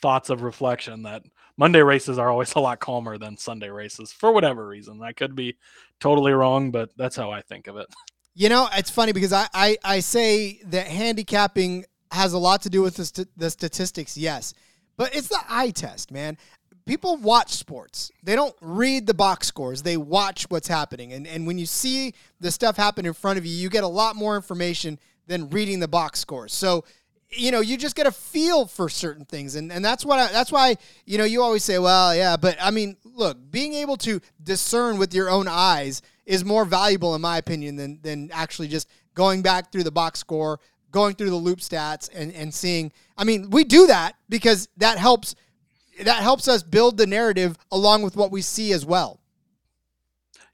[0.00, 1.22] thoughts of reflection that
[1.56, 5.02] Monday races are always a lot calmer than Sunday races for whatever reason.
[5.02, 5.56] I could be
[5.98, 7.86] totally wrong, but that's how I think of it.
[8.34, 12.70] You know, it's funny because I, I, I say that handicapping has a lot to
[12.70, 14.54] do with the, st- the statistics, yes,
[14.96, 16.36] but it's the eye test, man.
[16.86, 18.10] People watch sports.
[18.22, 19.82] They don't read the box scores.
[19.82, 21.12] They watch what's happening.
[21.12, 23.88] And, and when you see the stuff happen in front of you, you get a
[23.88, 26.52] lot more information than reading the box scores.
[26.52, 26.84] So,
[27.30, 29.54] you know, you just get a feel for certain things.
[29.54, 32.56] And, and that's what I, that's why, you know, you always say, well, yeah, but
[32.60, 37.20] I mean, look, being able to discern with your own eyes is more valuable in
[37.20, 40.58] my opinion than than actually just going back through the box score,
[40.90, 42.92] going through the loop stats and and seeing.
[43.16, 45.34] I mean, we do that because that helps
[46.02, 49.20] that helps us build the narrative along with what we see as well.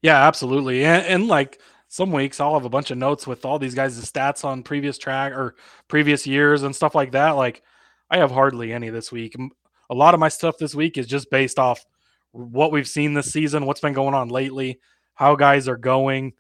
[0.03, 0.85] Yeah, absolutely.
[0.85, 3.99] And, and like some weeks, I'll have a bunch of notes with all these guys'
[4.11, 5.55] stats on previous track or
[5.89, 7.31] previous years and stuff like that.
[7.31, 7.63] Like,
[8.11, 9.35] I have hardly any this week.
[9.91, 11.85] A lot of my stuff this week is just based off
[12.33, 14.79] what we've seen this season, what's been going on lately,
[15.15, 16.35] how guys are going,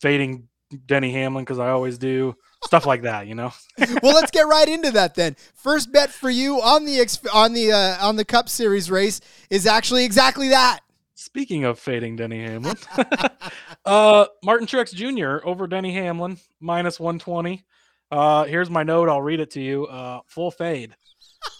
[0.00, 0.48] fading
[0.86, 2.34] Denny Hamlin because I always do
[2.64, 3.26] stuff like that.
[3.26, 3.52] You know.
[4.02, 5.36] well, let's get right into that then.
[5.54, 7.00] First bet for you on the
[7.32, 10.80] on the uh, on the Cup Series race is actually exactly that.
[11.14, 12.76] Speaking of fading Denny Hamlin,
[13.84, 15.46] uh, Martin Truex Jr.
[15.46, 17.64] over Denny Hamlin minus 120.
[18.10, 19.08] Uh, here's my note.
[19.08, 19.86] I'll read it to you.
[19.86, 20.94] Uh, full fade.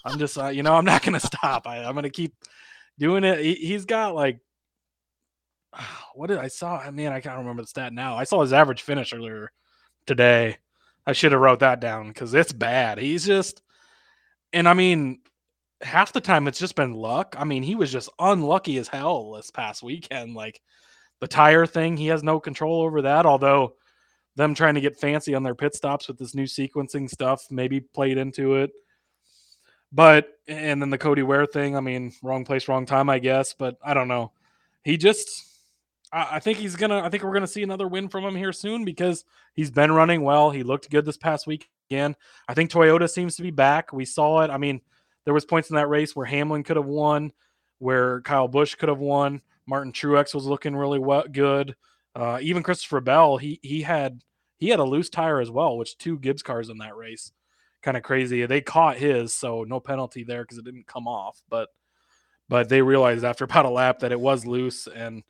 [0.05, 1.66] I'm just, uh, you know, I'm not going to stop.
[1.66, 2.34] I, I'm going to keep
[2.98, 3.38] doing it.
[3.38, 4.40] He, he's got like,
[6.14, 6.78] what did I saw?
[6.78, 8.16] I mean, I can't remember the stat now.
[8.16, 9.50] I saw his average finish earlier
[10.07, 10.59] today.
[11.07, 12.98] I should have wrote that down because it's bad.
[12.98, 13.62] He's just,
[14.53, 15.20] and I mean,
[15.80, 17.34] half the time it's just been luck.
[17.38, 20.34] I mean, he was just unlucky as hell this past weekend.
[20.34, 20.61] Like
[21.20, 23.26] the tire thing, he has no control over that.
[23.26, 23.74] Although
[24.36, 27.80] them trying to get fancy on their pit stops with this new sequencing stuff maybe
[27.80, 28.70] played into it.
[29.90, 33.55] But and then the Cody Ware thing, I mean, wrong place, wrong time, I guess.
[33.55, 34.32] But I don't know.
[34.84, 35.51] He just
[36.12, 38.84] I, think he's gonna I think we're gonna see another win from him here soon
[38.84, 40.50] because he's been running well.
[40.50, 42.16] He looked good this past week again.
[42.46, 43.92] I think Toyota seems to be back.
[43.92, 44.50] We saw it.
[44.50, 44.82] I mean,
[45.24, 47.32] there was points in that race where Hamlin could have won,
[47.78, 49.40] where Kyle Busch could have won.
[49.66, 51.76] Martin Truex was looking really well, good.
[52.14, 54.22] Uh, even Christopher Bell, he he had
[54.58, 57.32] he had a loose tire as well, which two Gibbs cars in that race,
[57.82, 58.44] kind of crazy.
[58.44, 61.42] They caught his, so no penalty there because it didn't come off.
[61.48, 61.70] But
[62.50, 65.22] but they realized after about a lap that it was loose and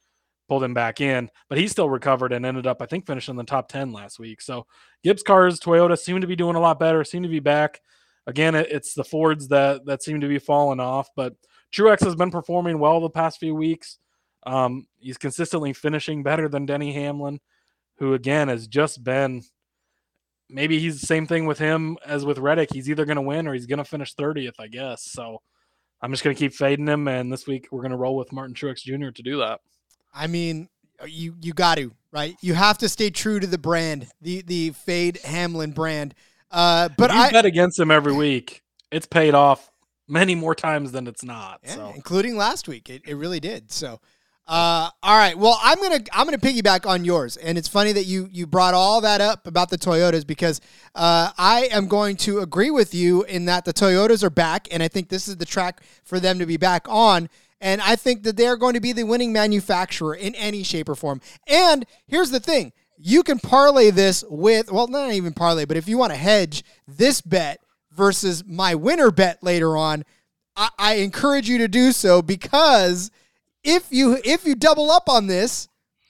[0.49, 1.31] pulled him back in.
[1.49, 4.19] But he still recovered and ended up, I think, finishing in the top ten last
[4.19, 4.41] week.
[4.43, 4.67] So
[5.03, 7.81] Gibbs cars, Toyota seem to be doing a lot better, seem to be back.
[8.27, 11.35] Again, it, it's the Fords that that seem to be falling off, but
[11.73, 13.99] Truex has been performing well the past few weeks.
[14.45, 17.41] Um, he's consistently finishing better than Denny Hamlin,
[17.97, 19.43] who again has just been.
[20.49, 22.73] Maybe he's the same thing with him as with Reddick.
[22.73, 25.03] He's either going to win or he's going to finish 30th, I guess.
[25.03, 25.41] So
[26.03, 28.33] I'm just going to keep fading him, and this week we're going to roll with
[28.33, 29.11] Martin Truex Jr.
[29.11, 29.61] to do that.
[30.13, 30.69] I mean,
[31.07, 32.37] you you got to right.
[32.41, 36.15] You have to stay true to the brand, the the fade Hamlin brand.
[36.51, 38.63] Uh, but you I bet against him every week.
[38.91, 39.71] It's paid off
[40.09, 41.61] many more times than it's not.
[41.65, 42.91] Yeah, so including last week.
[42.91, 43.73] It, it really did.
[43.73, 44.01] So,
[44.47, 45.37] uh, all right.
[45.37, 48.75] Well, I'm gonna I'm gonna piggyback on yours, and it's funny that you you brought
[48.75, 50.61] all that up about the Toyotas because
[50.95, 54.83] uh, I am going to agree with you in that the Toyotas are back, and
[54.83, 57.31] I think this is the track for them to be back on.
[57.63, 60.97] And I think that they're going to be the winning manufacturer in any shape or
[60.97, 61.21] form.
[61.47, 62.73] And here's the thing.
[62.99, 66.65] You can parlay this with, well, not even parlay, but if you want to hedge
[66.87, 67.61] this bet
[67.93, 70.05] versus my winner bet later on,
[70.57, 73.11] I, I encourage you to do so because
[73.65, 75.69] if you if you double up on this,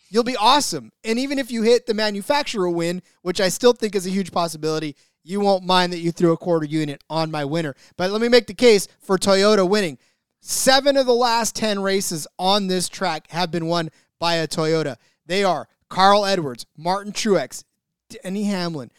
[0.09, 0.91] you'll be awesome.
[1.05, 4.33] And even if you hit the manufacturer win, which I still think is a huge
[4.33, 7.75] possibility, you won't mind that you threw a quarter unit on my winner.
[7.97, 9.99] But let me make the case for Toyota winning.
[10.45, 14.97] Seven of the last 10 races on this track have been won by a Toyota.
[15.25, 17.63] They are Carl Edwards, Martin Truex,
[18.09, 18.91] Denny Hamlin,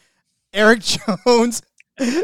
[0.54, 0.80] Erik
[1.26, 1.60] Jones,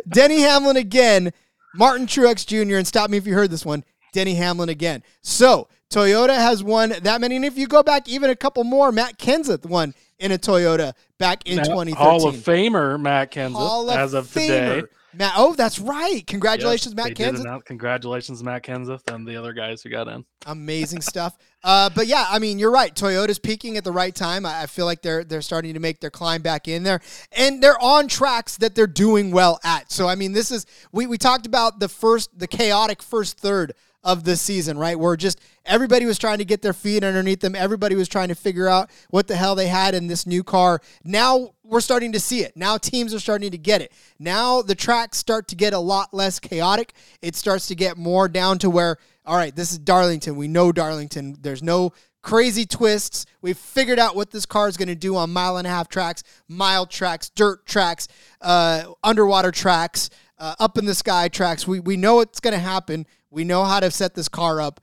[0.08, 1.32] Denny Hamlin again,
[1.74, 5.02] Martin Truex Jr., and stop me if you heard this one, Denny Hamlin again.
[5.22, 7.36] So Toyota has won that many.
[7.36, 10.94] And if you go back even a couple more, Matt Kenseth won in a Toyota
[11.18, 11.94] back in Now, 2013.
[11.94, 14.80] Hall of Famer Matt Kenseth Hall of as of Famer.
[14.80, 14.82] today.
[15.12, 16.24] Matt, oh, that's right.
[16.26, 17.64] Congratulations, Yep, Matt Kenseth.
[17.64, 20.24] Congratulations, Matt Kenseth, and the other guys who got in.
[20.46, 21.36] Amazing stuff.
[21.62, 22.94] Uh, but yeah, I mean, you're right.
[22.94, 24.46] Toyota's peaking at the right time.
[24.46, 27.00] I, I feel like they're they're starting to make their climb back in there,
[27.32, 29.90] and they're on tracks that they're doing well at.
[29.92, 33.74] So I mean, this is we we talked about the first the chaotic first third
[34.02, 34.98] of the season, right?
[34.98, 37.54] Where just everybody was trying to get their feet underneath them.
[37.54, 40.80] Everybody was trying to figure out what the hell they had in this new car.
[41.04, 42.56] Now we're starting to see it.
[42.56, 43.92] Now teams are starting to get it.
[44.18, 46.94] Now the tracks start to get a lot less chaotic.
[47.22, 50.34] It starts to get more down to where, all right, this is Darlington.
[50.34, 51.36] We know Darlington.
[51.40, 51.92] There's no
[52.22, 53.24] crazy twists.
[53.40, 55.88] We've figured out what this car is going to do on mile and a half
[55.88, 58.08] tracks, mile tracks, dirt tracks,
[58.40, 61.68] uh, underwater tracks, uh, up in the sky tracks.
[61.68, 63.06] We, we know what's going to happen.
[63.30, 64.80] We know how to set this car up.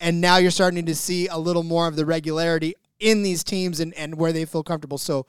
[0.00, 3.80] And now you're starting to see a little more of the regularity in these teams
[3.80, 4.96] and, and where they feel comfortable.
[4.96, 5.26] So,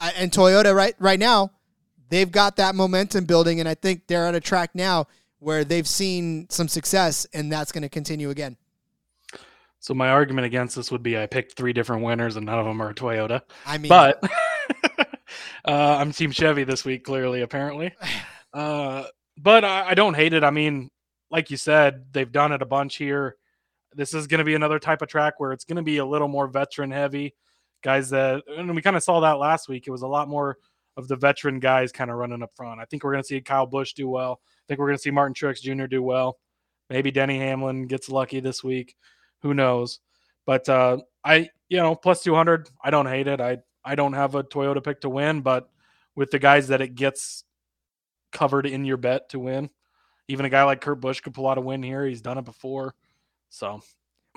[0.00, 1.52] and Toyota right right now,
[2.08, 5.06] they've got that momentum building, and I think they're at a track now
[5.38, 8.56] where they've seen some success, and that's going to continue again.
[9.82, 12.64] So my argument against this would be I picked three different winners and none of
[12.64, 13.42] them are Toyota.
[13.66, 14.22] I mean, But
[15.66, 17.92] uh, I'm Team Chevy this week, clearly, apparently.
[18.54, 19.06] Uh,
[19.38, 20.44] but I, I don't hate it.
[20.44, 20.90] I mean,
[21.30, 23.36] like you said, they've done it a bunch here.
[23.94, 26.04] This is going to be another type of track where it's going to be a
[26.04, 27.34] little more veteran heavy.
[27.82, 29.86] Guys that, and we kind of saw that last week.
[29.86, 30.58] It was a lot more
[30.96, 32.80] of the veteran guys kind of running up front.
[32.80, 34.40] I think we're going to see Kyle Busch do well.
[34.44, 35.86] I think we're going to see Martin Truex Jr.
[35.86, 36.38] do well.
[36.90, 38.94] Maybe Denny Hamlin gets lucky this week.
[39.40, 40.00] Who knows?
[40.44, 43.40] But uh, I, you know, plus 200, I don't hate it.
[43.40, 45.70] I, I don't have a Toyota pick to win, but
[46.14, 47.44] with the guys that it gets
[48.30, 49.70] covered in your bet to win,
[50.28, 52.06] even a guy like Kurt Busch could pull out a win here.
[52.06, 52.94] He's done it before.
[53.48, 53.80] So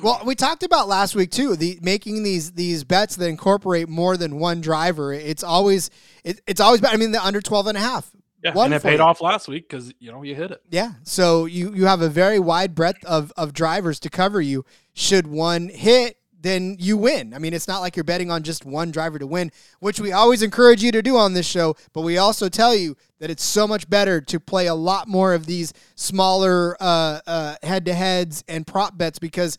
[0.02, 1.56] Well, we talked about last week too.
[1.56, 5.14] The making these these bets that incorporate more than one driver.
[5.14, 5.90] It's always
[6.24, 6.94] it, it's always better.
[6.94, 8.12] I mean, the under 12 and a half.
[8.44, 10.62] yeah, One and it paid off last week because you know you hit it.
[10.70, 10.92] Yeah.
[11.04, 14.66] So you you have a very wide breadth of of drivers to cover you.
[14.94, 17.34] Should one hit, then you win.
[17.34, 20.12] I mean, it's not like you're betting on just one driver to win, which we
[20.12, 23.44] always encourage you to do on this show, but we also tell you that it's
[23.44, 28.68] so much better to play a lot more of these smaller uh, uh, head-to-heads and
[28.68, 29.58] prop bets because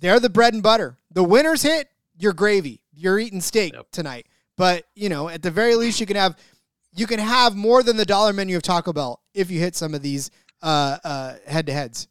[0.00, 0.98] they're the bread and butter.
[1.12, 1.88] The winners hit,
[2.18, 2.82] you're gravy.
[2.92, 3.86] You're eating steak Yep.
[3.92, 4.26] tonight.
[4.56, 6.36] But you know, at the very least, you can have
[6.94, 9.94] you can have more than the dollar menu of Taco Bell if you hit some
[9.94, 10.30] of these
[10.62, 12.08] uh, uh, head to heads.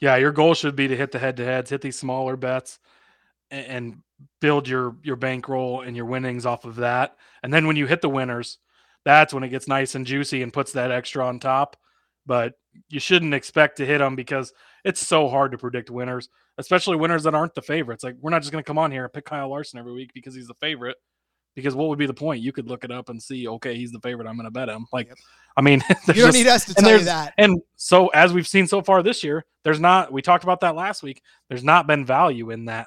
[0.00, 2.78] Yeah, your goal should be to hit the head to heads, hit these smaller bets,
[3.50, 4.02] and, and
[4.40, 7.16] build your your bankroll and your winnings off of that.
[7.42, 8.58] And then when you hit the winners,
[9.04, 11.76] that's when it gets nice and juicy and puts that extra on top.
[12.24, 12.54] But
[12.88, 14.52] you shouldn't expect to hit them because
[14.84, 16.28] it's so hard to predict winners,
[16.58, 18.04] especially winners that aren't the favorites.
[18.04, 20.10] Like we're not just going to come on here and pick Kyle Larson every week
[20.14, 20.96] because he's the favorite.
[21.56, 22.42] Because what would be the point?
[22.42, 24.28] You could look it up and see, okay, he's the favorite.
[24.28, 24.86] I'm going to bet him.
[24.92, 25.18] Like, Yep.
[25.56, 27.34] I mean, You don't just- need us to tell you that.
[27.38, 30.76] and so, as we've seen so far this year, there's not, we talked about that
[30.76, 32.86] last week, there's not been value in that.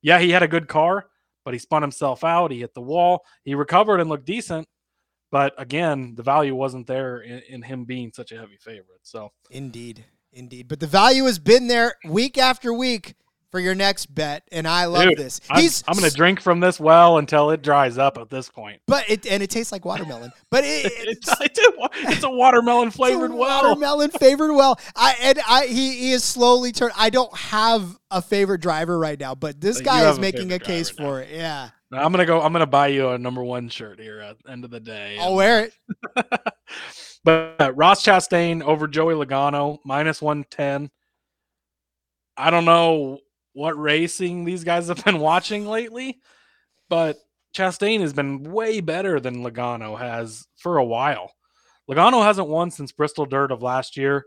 [0.00, 1.06] Yeah, he had a good car,
[1.44, 2.52] but he spun himself out.
[2.52, 3.24] He hit the wall.
[3.42, 4.68] He recovered and looked decent.
[5.32, 9.00] But again, the value wasn't there in, in him being such a heavy favorite.
[9.02, 10.68] So, Indeed, indeed.
[10.68, 13.14] But the value has been there week after week
[13.50, 15.40] for your next bet, and I love Dude, this.
[15.48, 18.80] I'm, I'm going to drink from this well until it dries up at this point.
[18.88, 20.32] but it and it tastes like watermelon.
[20.50, 23.62] But it, It's, it's a watermelon It's a flavored well.
[23.62, 24.80] watermelon flavored well.
[24.96, 26.94] I and I he, he is slowly turned.
[26.96, 30.90] I don't have a favorite driver right now, but this guy is making a case
[30.90, 31.28] for it.
[31.32, 32.40] Yeah, Now, I'm gonna go.
[32.40, 35.16] I'm gonna buy you a number one shirt here at the end of the day.
[35.20, 35.74] I'll wear it.
[37.24, 40.90] but uh, Ross Chastain over Joey Logano minus one ten.
[42.36, 43.18] I don't know
[43.52, 46.18] what racing these guys have been watching lately,
[46.88, 47.16] but
[47.56, 51.32] Chastain has been way better than Logano has for a while.
[51.88, 54.24] Logano hasn't won since Bristol Dirt of last year.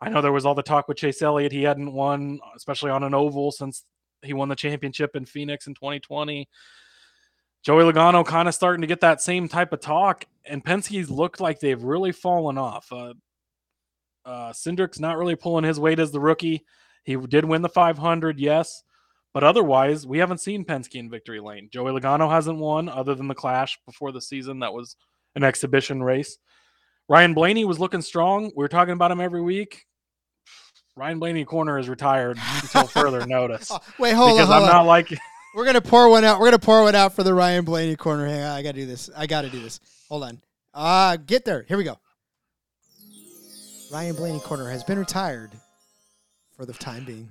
[0.00, 1.52] I know there was all the talk with Chase Elliott.
[1.52, 3.84] He hadn't won, especially on an oval, since
[4.22, 6.48] he won the championship in Phoenix in 2020.
[7.62, 11.40] Joey Logano kind of starting to get that same type of talk, and Penske's looked
[11.40, 12.90] like they've really fallen off.
[12.90, 13.14] Uh,
[14.24, 16.64] uh, Cindric's not really pulling his weight as the rookie.
[17.04, 18.82] He did win the 500, yes,
[19.32, 21.68] but otherwise, we haven't seen Penske in victory lane.
[21.72, 24.60] Joey Logano hasn't won other than the Clash before the season.
[24.60, 24.96] That was
[25.34, 26.38] an exhibition race.
[27.08, 28.44] Ryan Blaney was looking strong.
[28.56, 29.86] We were talking about him every week.
[30.96, 34.50] Ryan Blaney corner is retired until further notice wait, hold because on.
[34.50, 34.68] Because I'm on.
[34.68, 35.08] not like
[35.54, 36.40] We're gonna pour one out.
[36.40, 38.26] We're gonna pour one out for the Ryan Blaney corner.
[38.26, 39.10] Hang on, I gotta do this.
[39.16, 39.80] I gotta do this.
[40.08, 40.40] Hold on.
[40.72, 41.64] Uh get there.
[41.68, 41.98] Here we go.
[43.92, 45.50] Ryan Blaney corner has been retired
[46.56, 47.28] for the time being.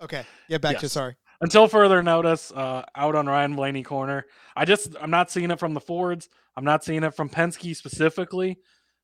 [0.00, 0.92] Okay, get back to Yes.
[0.92, 1.16] sorry.
[1.40, 4.24] until further notice, uh, out on Ryan Blaney corner.
[4.56, 6.28] I just I'm not seeing it from the Fords.
[6.56, 8.58] I'm not seeing it from Penske specifically.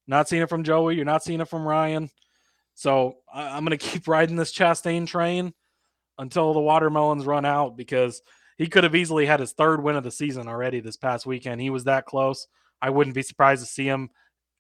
[0.06, 0.96] Not seeing it from Joey.
[0.96, 2.08] You're not seeing it from Ryan.
[2.74, 5.52] So I, I'm gonna keep riding this Chastain train
[6.20, 8.22] until the watermelons run out because
[8.58, 11.60] he could have easily had his third win of the season already this past weekend.
[11.60, 12.46] He was that close.
[12.80, 14.10] I wouldn't be surprised to see him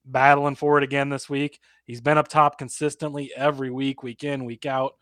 [0.06, 1.60] battling for it again this week.
[1.84, 4.94] He's been up top consistently every week, week in, week out.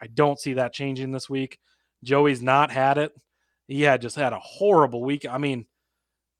[0.00, 1.58] I don't see that changing this week.
[2.04, 3.12] Joey's not had it.
[3.66, 5.26] He had just had a horrible week.
[5.28, 5.66] I mean,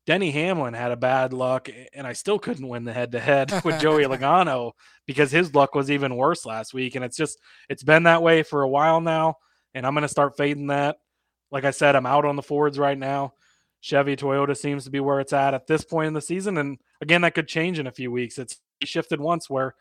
[0.07, 3.51] Denny Hamlin had a bad luck, and I still couldn't win the head to head
[3.65, 4.73] with Joey Logano
[5.07, 6.95] because his luck was even worse last week.
[6.95, 9.39] And it's just, it's been that way for a while now.
[9.75, 10.99] And I'm going to start fading that.
[11.51, 13.35] Like I said, I'm out on the Fords right now.
[13.81, 16.57] Chevy Toyota seems to be where it's at at this point in the season.
[16.59, 18.39] And again, that could change in a few weeks.
[18.39, 19.75] It's shifted once where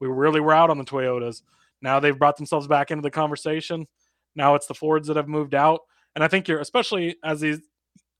[0.00, 1.42] we really were out on the Toyotas.
[1.80, 3.86] Now they've brought themselves back into the conversation.
[4.34, 5.82] Now it's the Fords that have moved out.
[6.14, 7.60] And I think you're, especially as these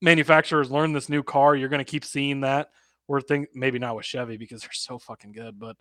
[0.01, 2.68] manufacturers learn this new car, you're going to keep seeing that.
[3.07, 5.77] We're think maybe not with Chevy because they're so fucking good, but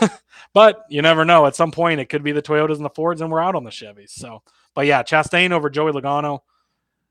[0.54, 1.46] but you never know.
[1.46, 3.64] At some point, it could be the Toyotas and the Fords, and we're out on
[3.64, 4.10] the Chevys.
[4.10, 4.42] So,
[4.74, 6.40] but yeah, Chastain over Joey Logano.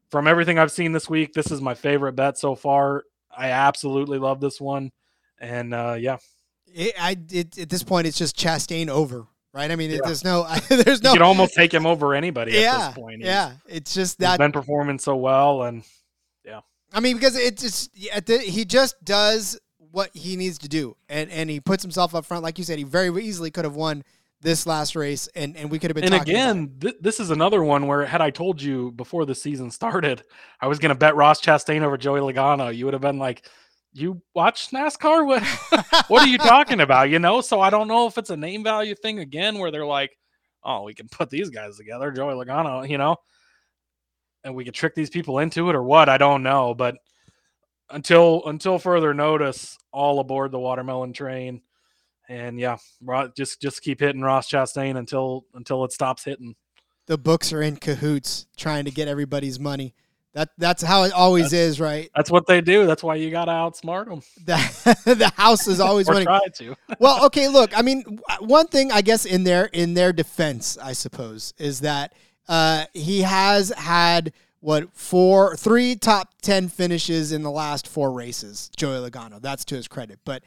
[0.09, 3.03] From everything I've seen this week, this is my favorite bet so far.
[3.35, 4.91] I absolutely love this one,
[5.39, 6.17] and uh, yeah,
[6.73, 9.69] It, I it, at this point, it's just Chastain over, right?
[9.69, 12.87] I mean, it, there's no, there's no, you can almost take him over anybody at
[12.87, 13.21] this point.
[13.21, 13.51] He's- yeah.
[13.67, 15.83] It's just he's that been performing so well, and
[16.43, 19.59] yeah, I mean, because it's just at the, he just does
[19.91, 22.79] what he needs to do, and and he puts himself up front, like you said.
[22.79, 24.03] He very easily could have won
[24.41, 26.05] this last race, and and we could have been.
[26.05, 26.51] and talking about it.
[26.51, 30.23] again, th- this is another one where had I told you before the season started,
[30.61, 33.45] I was going to bet Ross Chastain over Joey Logano, you would have been like,
[33.93, 35.25] "You watch NASCAR?
[35.25, 35.43] What?
[36.07, 37.41] what are you talking about?" You know.
[37.41, 40.11] So I don't know if it's a name value thing again, where they're like,
[40.63, 43.17] "Oh, we can put these guys together, Joey Logano," you know,
[44.43, 46.09] and we could trick these people into it or what?
[46.09, 46.95] I don't know, but
[47.89, 51.61] until until further notice, all aboard the watermelon train.
[52.29, 52.77] And yeah,
[53.35, 56.55] just just keep hitting Ross Chastain until until it stops hitting.
[57.07, 59.95] the books are in cahoots trying to get everybody's money.
[60.33, 62.07] That that's how it always is, right?
[62.15, 62.85] That's what they do.
[62.85, 66.25] That's why you got to outsmart them The, the house is always winning.
[66.25, 66.75] try to.
[66.99, 70.93] well, okay, look, I mean, one thing I guess in their in their defense, I
[70.93, 72.13] suppose, is that
[72.47, 78.69] uh, he has had what four, three top ten finishes in the last four races.
[78.77, 79.41] Joey Logano.
[79.41, 80.19] That's to his credit.
[80.25, 80.43] But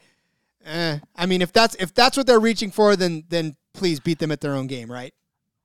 [0.65, 4.19] eh, I mean, if that's if that's what they're reaching for, then then please beat
[4.19, 5.13] them at their own game, right?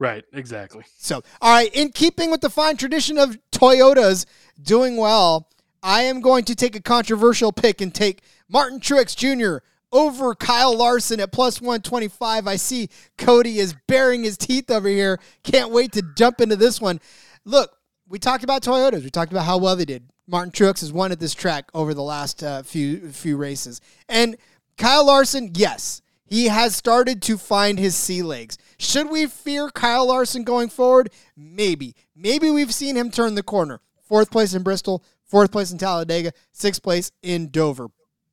[0.00, 0.84] Right, exactly.
[0.98, 4.26] So, all right, in keeping with the fine tradition of Toyotas
[4.62, 5.48] doing well,
[5.82, 9.64] I am going to take a controversial pick and take Martin Truex Jr.
[9.90, 12.46] over Kyle Larson at plus 125.
[12.46, 15.18] I see Cody is baring his teeth over here.
[15.42, 17.00] Can't wait to jump into this one.
[17.44, 17.72] Look,
[18.08, 19.02] we talked about Toyotas.
[19.02, 20.04] We talked about how well they did.
[20.28, 23.80] Martin Truex has won at this track over the last uh, few few races.
[24.08, 24.36] And
[24.78, 28.56] Kyle Larson, yes, he has started to find his sea legs.
[28.78, 31.10] Should we fear Kyle Larson going forward?
[31.36, 31.96] Maybe.
[32.14, 33.80] Maybe we've seen him turn the corner.
[34.02, 37.88] Fourth place in Bristol, fourth place in Talladega, sixth place in Dover.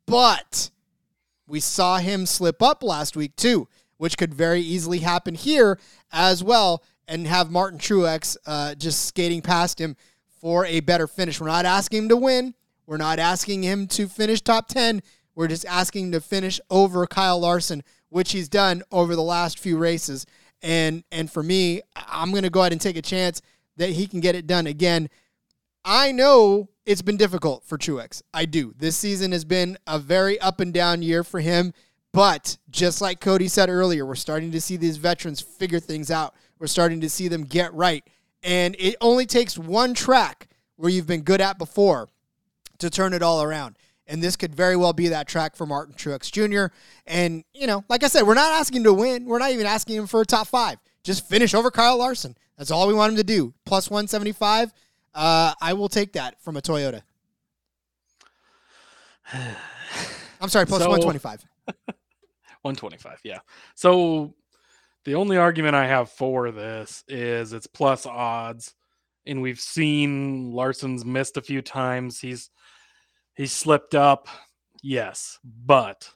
[0.06, 0.70] But
[1.48, 3.68] we saw him slip up last week too,
[3.98, 5.80] which could very easily happen here
[6.12, 9.96] as well and have Martin Truex uh, just skating past him
[10.42, 11.42] for a better finish.
[11.42, 12.54] We're not asking him to win.
[12.86, 15.02] We're not asking him to finish top 10.
[15.36, 19.78] We're just asking to finish over Kyle Larson, which he's done over the last few
[19.78, 20.26] races.
[20.62, 23.42] And and for me, I'm going to go ahead and take a chance
[23.78, 25.10] that he can get it done again.
[25.84, 28.22] I know it's been difficult for Truex.
[28.34, 28.74] I do.
[28.78, 31.74] This season has been a very up and down year for him.
[32.14, 36.34] But just like Cody said earlier, we're starting to see these veterans figure things out.
[36.60, 38.08] We're starting to see them get right.
[38.42, 42.08] And it only takes one track where you've been good at before
[42.78, 43.78] to turn it all around.
[44.08, 46.74] And this could very well be that track for Martin Truex Jr.
[47.08, 49.26] And, you know, like I said, we're not asking him to win.
[49.26, 50.78] We're not even asking him for a top five.
[51.04, 52.38] Just finish over Kyle Larson.
[52.58, 53.54] That's all we want him to do.
[53.66, 54.72] Plus 175.
[55.14, 57.02] Uh, I will take that from a Toyota.
[60.42, 61.46] I'm sorry, plus So- 125.
[62.62, 63.40] 125, yeah.
[63.76, 64.34] So
[65.04, 68.74] the only argument I have for this is it's plus odds.
[69.28, 72.20] And we've seen Larson's missed a few times.
[72.20, 72.50] He's
[73.36, 74.28] he's slipped up.
[74.82, 75.40] Yes.
[75.44, 76.10] But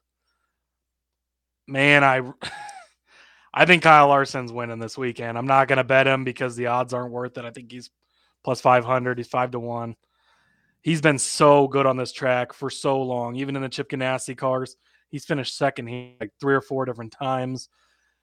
[1.67, 2.21] man, I
[3.53, 5.37] I think Kyle Larson's winning this weekend.
[5.37, 7.45] I'm not gonna bet him because the odds aren't worth it.
[7.45, 7.89] I think he's
[8.43, 9.17] plus 500.
[9.17, 9.95] He's five to one.
[10.81, 14.37] He's been so good on this track for so long, even in the Chip Ganassi
[14.37, 14.77] cars.
[15.09, 17.69] He's finished second here like three or four different times.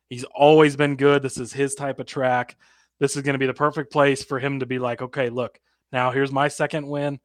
[0.09, 1.23] He's always been good.
[1.23, 2.57] This is his type of track.
[2.99, 5.61] This is going to be the perfect place for him to be like, okay, look,
[5.93, 7.21] now here's my second win.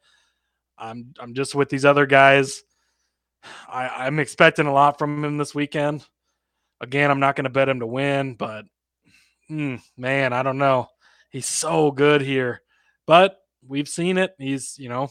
[0.82, 2.63] I'm I'm just with these other guys.
[3.69, 6.05] I, I'm expecting a lot from him this weekend.
[6.82, 8.65] Again, I'm not going to bet him to win, but
[9.49, 10.88] mm, man, I don't know.
[11.29, 12.61] He's so good here,
[13.05, 14.34] but we've seen it.
[14.39, 15.09] He's you know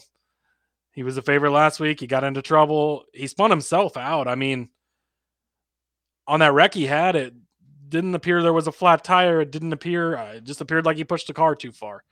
[0.91, 1.99] he was a favorite last week.
[1.99, 3.05] He got into trouble.
[3.13, 4.27] He spun himself out.
[4.27, 4.69] I mean,
[6.27, 7.33] on that wreck he had, it
[7.87, 9.41] didn't appear there was a flat tire.
[9.41, 10.17] It didn't appear.
[10.17, 12.03] Uh, it just appeared like he pushed the car too far.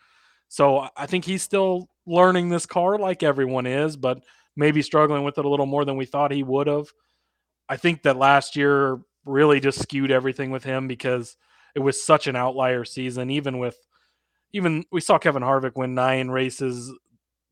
[0.47, 4.21] So I think he's still learning this car like everyone is, but
[4.55, 6.87] maybe struggling with it a little more than we thought he would have.
[7.69, 11.37] I think that last year really just skewed everything with him because
[11.75, 13.29] it was such an outlier season.
[13.29, 13.77] Even with,
[14.51, 16.91] even we saw Kevin Harvick win nine races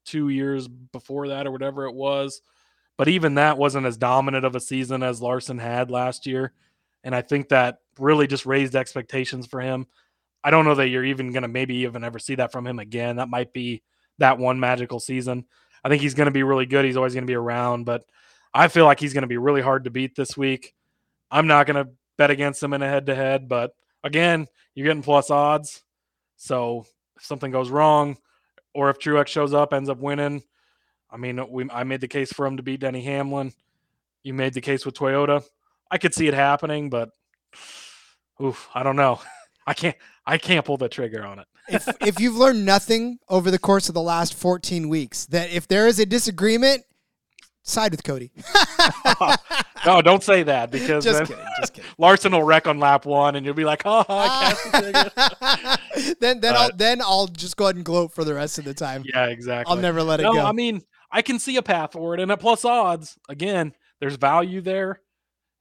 [0.05, 2.41] two years before that or whatever it was.
[2.97, 6.53] But even that wasn't as dominant of a season as Larson had last year.
[7.03, 9.86] And I think that really just raised expectations for him.
[10.43, 12.80] I don't know that you're even going to maybe even ever see that from him
[12.80, 13.18] again.
[13.18, 13.84] That might be
[14.20, 15.45] that one magical season.
[15.84, 16.86] I think he's going to be really good.
[16.86, 18.05] He's always going to be around, but
[18.53, 20.74] I feel like he's going to be really hard to beat this week.
[21.30, 24.88] I'm not going to bet against him in a head to head, but again, you're
[24.88, 25.84] getting plus odds.
[26.38, 28.18] So if something goes wrong,
[28.74, 30.43] or if Truex shows up, ends up winning,
[31.09, 33.53] I mean, we I made the case for him to beat Denny Hamlin.
[34.23, 35.44] You made the case with Toyota.
[35.89, 37.10] I could see it happening, but
[38.41, 39.22] oof, I don't know.
[39.68, 39.95] I can't
[40.26, 41.48] I can't pull the trigger on it.
[41.69, 45.68] If, if you've learned nothing over the course of the last 14 weeks, that if
[45.68, 46.84] there is a disagreement,
[47.68, 48.31] side with Cody.
[49.85, 51.45] No, don't say that because just then kidding.
[51.61, 51.89] Just kidding.
[51.98, 56.56] Larson will wreck on lap one, and you'll be like, "Oh, I ticket." then then
[56.56, 59.03] uh, I'll then I'll just go ahead and gloat for the rest of the time.
[59.06, 59.72] yeah, exactly.
[59.72, 60.45] I'll never let it no, go.
[60.45, 60.81] I mean,
[61.11, 63.72] I can see a path for it, and at plus odds, again,
[64.02, 64.99] there's value there,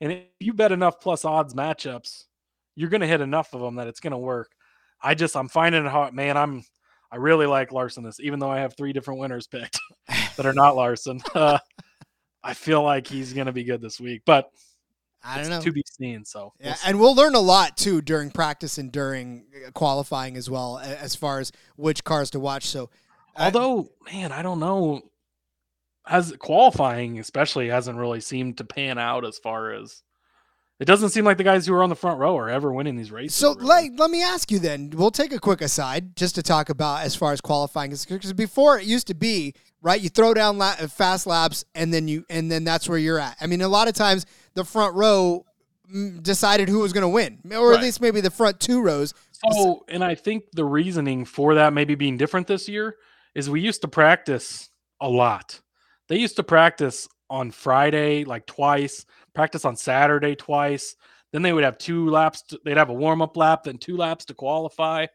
[0.01, 2.25] and if you bet enough plus odds matchups,
[2.75, 4.51] you're going to hit enough of them that it's going to work.
[5.03, 6.37] I just, I'm finding it hard, man.
[6.37, 6.65] I'm,
[7.13, 9.79] I really like Larson this, even though I have three different winners picked
[10.37, 11.21] that are not Larson.
[11.35, 11.59] Uh,
[12.43, 14.51] I feel like he's going to be good this week, but
[15.25, 15.61] I don't it's know.
[15.63, 16.25] to be seen.
[16.25, 16.89] So we'll Yeah, see.
[16.91, 21.17] and we'll learn a lot too during practice and during uh, qualifying as well, as
[21.17, 22.67] far as which cars to watch.
[22.67, 22.91] So,
[23.35, 25.03] uh, Although, man, I don't know.
[26.07, 30.03] As qualifying, especially, hasn't really seemed to pan out as far as
[30.79, 32.97] it doesn't seem like the guys who are on the front row are ever winning
[32.97, 33.35] these races.
[33.35, 33.67] So really.
[33.67, 34.93] let, let me ask you then.
[34.95, 38.79] We'll take a quick aside just to talk about as far as qualifying because before
[38.79, 40.01] it used to be right.
[40.01, 43.37] You throw down la- fast laps and then you and then that's where you're at.
[43.41, 45.47] I mean, a lot of times the front row
[45.93, 47.79] mm, decided who was going to win, or Right.
[47.79, 49.15] at least maybe the front two rows.
[49.53, 52.97] So, and I think the reasoning for that maybe being different this year
[53.35, 54.71] is we used to practice
[55.01, 55.61] a lot.
[56.09, 59.05] They used to practice on Friday like twice,
[59.37, 60.97] practice on Saturday twice.
[61.33, 62.43] Then they would have two laps.
[62.43, 65.07] To, they'd have a warm up lap, then two laps to qualify.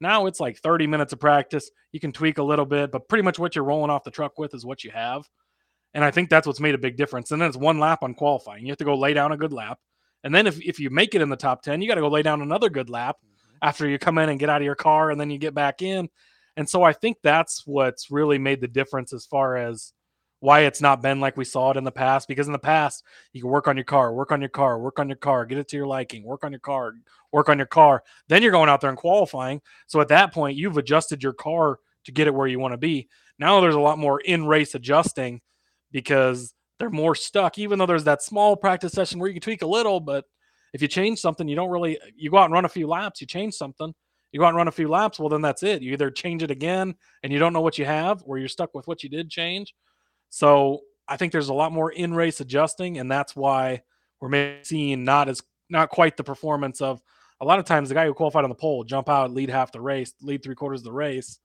[0.00, 1.70] Now it's like 30 minutes of practice.
[1.92, 4.38] You can tweak a little bit, but pretty much what you're rolling off the truck
[4.38, 5.28] with is what you have.
[5.92, 7.32] And I think that's what's made a big difference.
[7.32, 8.64] And then it's one lap on qualifying.
[8.64, 9.78] You have to go lay down a good lap.
[10.22, 12.08] And then if, if you make it in the top 10, you got to go
[12.08, 13.56] lay down another good lap mm-hmm.
[13.62, 15.82] after you come in and get out of your car and then you get back
[15.82, 16.08] in.
[16.56, 19.92] And so I think that's what's really made the difference as far as
[20.40, 22.28] why it's not been like we saw it in the past.
[22.28, 24.98] Because in the past, you can work on your car, work on your car, work
[24.98, 26.94] on your car, get it to your liking, work on your car,
[27.32, 28.02] work on your car.
[28.28, 29.60] Then you're going out there and qualifying.
[29.86, 32.78] So at that point, you've adjusted your car to get it where you want to
[32.78, 33.08] be.
[33.38, 35.40] Now there's a lot more in race adjusting
[35.92, 39.62] because they're more stuck, even though there's that small practice session where you can tweak
[39.62, 40.24] a little, but
[40.72, 43.20] if you change something, you don't really you go out and run a few laps,
[43.20, 43.92] you change something,
[44.32, 45.82] you go out and run a few laps, well then that's it.
[45.82, 48.74] You either change it again and you don't know what you have, or you're stuck
[48.74, 49.74] with what you did change.
[50.30, 53.82] So I think there's a lot more in race adjusting, and that's why
[54.20, 57.00] we're maybe seeing not as not quite the performance of
[57.40, 59.72] a lot of times the guy who qualified on the pole jump out, lead half
[59.72, 61.38] the race, lead three quarters of the race,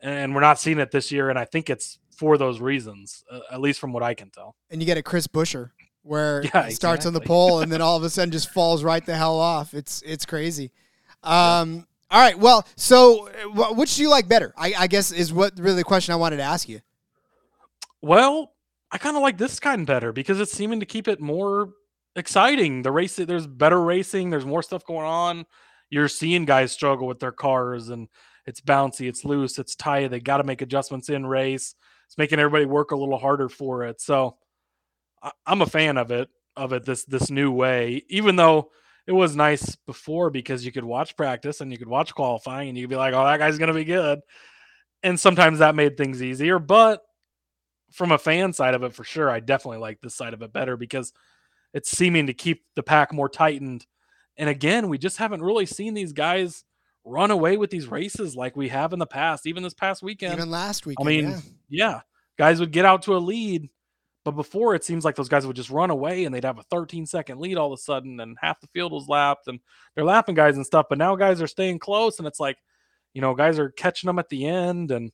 [0.00, 1.30] and we're not seeing it this year.
[1.30, 4.56] And I think it's for those reasons, uh, at least from what I can tell.
[4.70, 5.70] and you get a Chris Buescher
[6.02, 8.84] where Yeah, he starts on the pole and then all of a sudden just falls
[8.84, 9.74] right the hell off.
[9.74, 10.70] It's it's crazy.
[11.22, 12.38] Um, All right.
[12.38, 14.52] Well, so uh, which do you like better?
[14.56, 16.80] I, I guess is what really the question I wanted to ask you.
[18.04, 18.52] Well,
[18.90, 21.70] I kind of like this kind better because it's seeming to keep it more
[22.16, 22.82] exciting.
[22.82, 24.28] The race, there's better racing.
[24.28, 25.46] There's more stuff going on.
[25.88, 28.08] You're seeing guys struggle with their cars, and
[28.44, 30.08] it's bouncy, it's loose, it's tight.
[30.08, 31.74] They got to make adjustments in race.
[32.04, 34.02] It's making everybody work a little harder for it.
[34.02, 34.36] So
[35.22, 38.02] I, I'm a fan of it, of it this this new way.
[38.10, 38.70] Even though
[39.06, 42.76] it was nice before because you could watch practice and you could watch qualifying, and
[42.76, 44.20] you could be like, "Oh, that guy's gonna be good,"
[45.02, 47.02] and sometimes that made things easier, but
[47.94, 50.52] from a fan side of it for sure i definitely like this side of it
[50.52, 51.12] better because
[51.72, 53.86] it's seeming to keep the pack more tightened
[54.36, 56.64] and again we just haven't really seen these guys
[57.04, 60.34] run away with these races like we have in the past even this past weekend
[60.34, 60.98] Even last week.
[61.00, 61.38] i mean yeah.
[61.68, 62.00] yeah
[62.36, 63.70] guys would get out to a lead
[64.24, 66.64] but before it seems like those guys would just run away and they'd have a
[66.64, 69.60] 13 second lead all of a sudden and half the field was lapped and
[69.94, 72.56] they're lapping guys and stuff but now guys are staying close and it's like
[73.12, 75.12] you know guys are catching them at the end and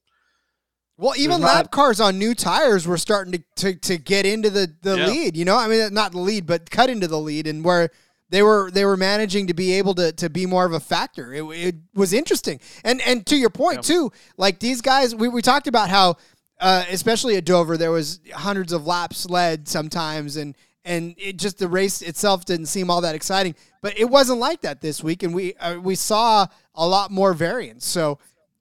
[1.01, 4.51] Well, even not- lap cars on new tires were starting to, to, to get into
[4.51, 5.06] the, the Yeah.
[5.06, 5.36] lead.
[5.36, 7.90] You know, I mean, not the lead, but cut into the lead, and where
[8.28, 11.32] they were they were managing to be able to to be more of a factor.
[11.32, 13.94] It, it was interesting, and and to your point Yeah.
[13.94, 16.16] too, like these guys, we, we talked about how,
[16.60, 20.55] uh, especially at Dover, there was hundreds of laps led sometimes, and
[20.85, 23.55] and it just the race itself didn't seem all that exciting.
[23.82, 27.32] But it wasn't like that this week, and we uh, we saw a lot more
[27.35, 27.85] variance.
[27.86, 28.18] So.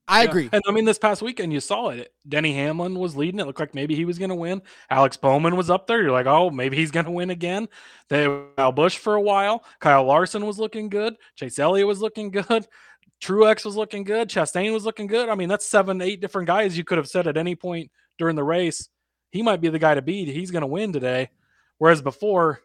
[0.09, 0.49] I Yeah, agree.
[0.51, 2.11] And I mean, this past weekend, you saw it.
[2.27, 3.39] Denny Hamlin was leading.
[3.39, 4.61] It looked like maybe he was going to win.
[4.89, 6.01] Alex Bowman was up there.
[6.01, 7.69] You're like, oh, maybe he's going to win again.
[8.09, 8.25] They
[8.57, 9.63] Kyle Busch for a while.
[9.79, 11.15] Kyle Larson was looking good.
[11.35, 12.67] Chase Elliott was looking good.
[13.21, 14.29] Truex was looking good.
[14.29, 15.29] Chastain was looking good.
[15.29, 18.35] I mean, that's seven, eight different guys you could have said at any point during
[18.35, 18.89] the race.
[19.31, 20.27] He might be the guy to beat.
[20.27, 21.29] He's going to win today.
[21.77, 22.61] Whereas before,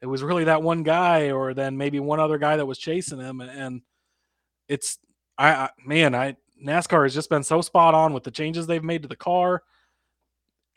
[0.00, 3.20] it was really that one guy, or then maybe one other guy that was chasing
[3.20, 3.40] him.
[3.40, 3.82] And
[4.66, 4.98] it's,
[5.36, 8.84] I, I man, I NASCAR has just been so spot on with the changes they've
[8.84, 9.62] made to the car.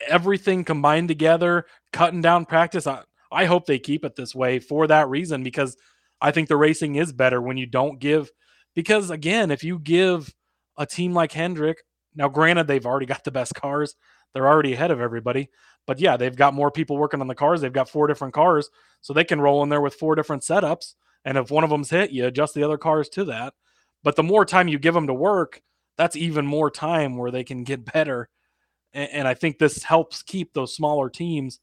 [0.06, 2.86] Everything combined together, cutting down practice.
[2.86, 5.76] I, I hope they keep it this way for that reason because
[6.20, 8.30] I think the racing is better when you don't give.
[8.74, 10.32] Because again, if you give
[10.76, 11.78] a team like Hendrick,
[12.14, 13.94] now granted, they've already got the best cars,
[14.32, 15.50] they're already ahead of everybody.
[15.86, 17.60] But yeah, they've got more people working on the cars.
[17.60, 20.94] They've got four different cars, so they can roll in there with four different setups.
[21.24, 23.54] And if one of them's hit, you adjust the other cars to that.
[24.02, 25.60] But the more time you give them to work,
[25.96, 28.28] that's even more time where they can get better.
[28.92, 31.60] And, and I think this helps keep those smaller teams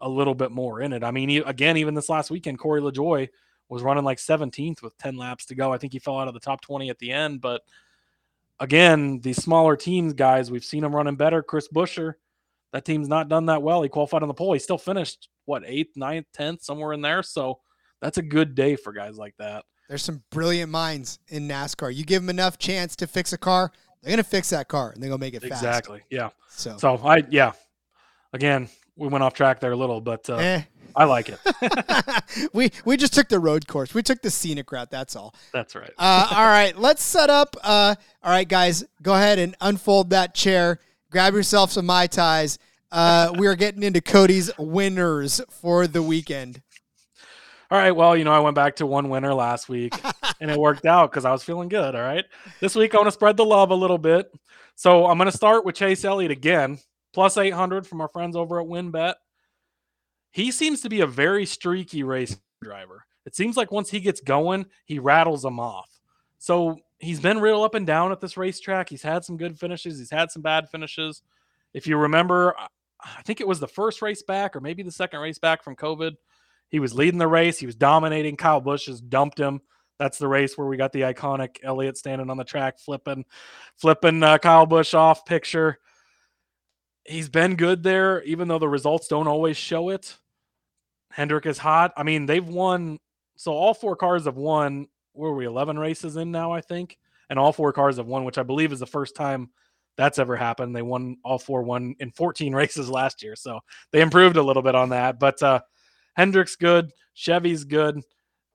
[0.00, 1.04] a little bit more in it.
[1.04, 3.28] I mean, again, even this last weekend, Corey LaJoie
[3.68, 5.72] was running like 17th with 10 laps to go.
[5.72, 7.40] I think he fell out of the top 20 at the end.
[7.40, 7.62] But
[8.58, 11.42] again, these smaller teams, guys, we've seen them running better.
[11.42, 12.14] Chris Buescher,
[12.72, 13.82] that team's not done that well.
[13.82, 14.52] He qualified on the pole.
[14.52, 17.22] He still finished, what, eighth, ninth, 10th, somewhere in there.
[17.22, 17.60] So
[18.00, 19.64] that's a good day for guys like that.
[19.90, 21.92] There's some brilliant minds in NASCAR.
[21.92, 25.02] You give them enough chance to fix a car, they're gonna fix that car and
[25.02, 25.64] they're gonna make it fast.
[25.64, 26.02] Exactly.
[26.10, 26.28] Yeah.
[26.48, 27.54] So, So I yeah.
[28.32, 30.62] Again, we went off track there a little, but uh, eh.
[30.94, 31.40] I like it.
[32.52, 33.92] we we just took the road course.
[33.92, 34.92] We took the scenic route.
[34.92, 35.34] That's all.
[35.52, 35.90] That's right.
[35.98, 37.56] Uh, all right, let's set up.
[37.60, 40.78] Uh, all right, guys, go ahead and unfold that chair.
[41.10, 42.58] Grab yourself some mai tais.
[42.92, 46.62] Uh, we are getting into Cody's winners for the weekend.
[47.70, 47.92] All right.
[47.92, 49.94] Well, you know, I went back to one winner last week
[50.40, 51.94] and it worked out because I was feeling good.
[51.94, 52.24] All right.
[52.58, 54.32] This week, I want to spread the love a little bit.
[54.74, 56.78] So I'm going to start with Chase Elliott again,
[57.12, 59.14] plus 800 from our friends over at WynnBet.
[60.32, 63.04] He seems to be a very streaky race driver.
[63.24, 65.88] It seems like once he gets going, he rattles them off.
[66.38, 68.88] So he's been real up and down at this racetrack.
[68.88, 71.22] He's had some good finishes, he's had some bad finishes.
[71.72, 72.56] If you remember,
[73.00, 75.76] I think it was the first race back or maybe the second race back from
[75.76, 76.16] COVID
[76.70, 77.58] he was leading the race.
[77.58, 78.36] He was dominating.
[78.36, 79.60] Kyle Busch just dumped him.
[79.98, 83.26] That's the race where we got the iconic Elliott standing on the track, flipping,
[83.76, 85.78] flipping uh, Kyle Busch off picture.
[87.04, 90.16] He's been good there, even though the results don't always show it.
[91.10, 91.92] Hendrick is hot.
[91.96, 92.98] I mean, they've won.
[93.36, 94.86] So all four cars have won.
[95.12, 95.44] Where are we?
[95.44, 96.96] Eleven races in now, I think,
[97.28, 99.50] and all four cars have won, which I believe is the first time
[99.96, 100.74] that's ever happened.
[100.74, 103.60] They won all four, won in 14 races last year, so
[103.92, 105.18] they improved a little bit on that.
[105.18, 105.60] But uh,
[106.20, 106.92] Hendrick's good.
[107.14, 108.02] Chevy's good.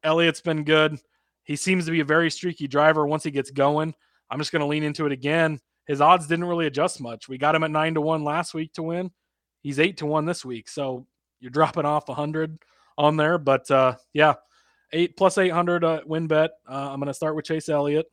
[0.03, 0.99] Elliott's been good.
[1.45, 3.95] He seems to be a very streaky driver once he gets going.
[4.29, 5.59] I'm just going to lean into it again.
[5.87, 7.27] His odds didn't really adjust much.
[7.27, 9.09] We got him at nine to one last week to win.
[9.61, 10.69] He's eight to one this week.
[10.69, 11.07] So
[11.39, 12.59] you're dropping off a hundred
[12.99, 13.39] on there.
[13.39, 14.35] But uh, yeah,
[14.93, 16.49] eight plus 800 uh, WynnBet.
[16.69, 18.05] Uh, I'm going to start with Chase Elliott.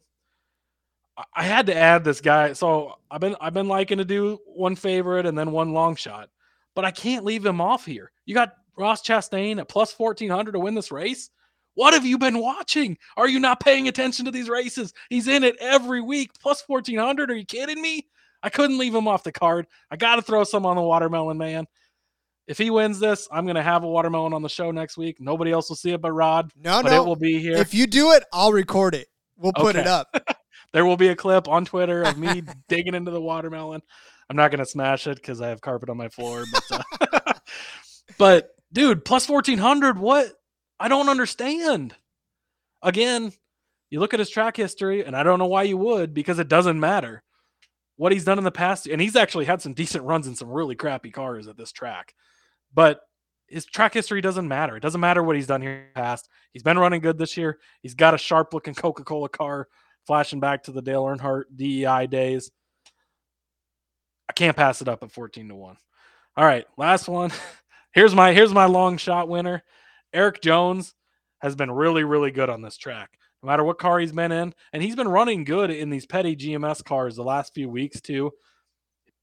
[1.35, 2.55] I had to add this guy.
[2.55, 6.31] So I've been I've been liking to do one favorite and then one long shot,
[6.75, 8.11] but I can't leave him off here.
[8.25, 11.31] You got Ross Chastain at plus 1400 to win this race?
[11.75, 12.99] What have you been watching?
[13.17, 14.93] Are you not paying attention to these races?
[15.09, 17.31] He's in it every week, plus 1400.
[17.31, 18.07] Are you kidding me?
[18.43, 19.67] I couldn't leave him off the card.
[19.91, 21.67] I got to throw some on the watermelon, man.
[22.49, 25.19] If he wins this, I'm going to have a watermelon on the show next week.
[25.21, 26.51] Nobody else will see it but Rod.
[26.57, 27.03] No, but no.
[27.03, 27.57] It will be here.
[27.57, 29.07] If you do it, I'll record it.
[29.37, 29.81] We'll put Okay.
[29.81, 30.09] it up.
[30.73, 33.81] there will be a clip on Twitter of me digging into the watermelon.
[34.29, 36.45] I'm not going to smash it because I have carpet on my floor.
[36.53, 37.33] But, uh,
[38.19, 40.33] but dude, plus 1400, what?
[40.81, 41.95] I don't understand.
[42.83, 43.33] Again,
[43.91, 46.49] you look at his track history, and I don't know why you would because it
[46.49, 47.23] doesn't matter
[47.97, 48.87] what he's done in the past.
[48.87, 52.15] And he's actually had some decent runs in some really crappy cars at this track.
[52.75, 53.01] But
[53.47, 54.77] his track history doesn't matter.
[54.77, 56.29] It doesn't matter what he's done here in the past.
[56.53, 57.59] He's been running good this year.
[57.83, 59.69] He's got a sharp looking Coca Cola car
[60.07, 62.51] flashing back to the Dale Earnhardt DEI days.
[64.29, 65.77] I can't pass it up at 14 to 1.
[66.37, 67.31] All right, last one.
[67.93, 69.63] Here's my here's my long shot winner.
[70.13, 70.95] Erik Jones
[71.41, 73.19] has been really really good on this track.
[73.43, 76.37] No matter what car he's been in, and he's been running good in these Petty
[76.37, 78.31] GMS cars the last few weeks too.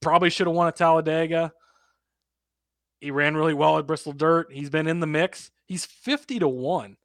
[0.02, 1.52] Probably should have won at Talladega.
[3.00, 4.52] He ran really well at Bristol Dirt.
[4.52, 5.50] He's been in the mix.
[5.64, 6.96] He's 50 to 1.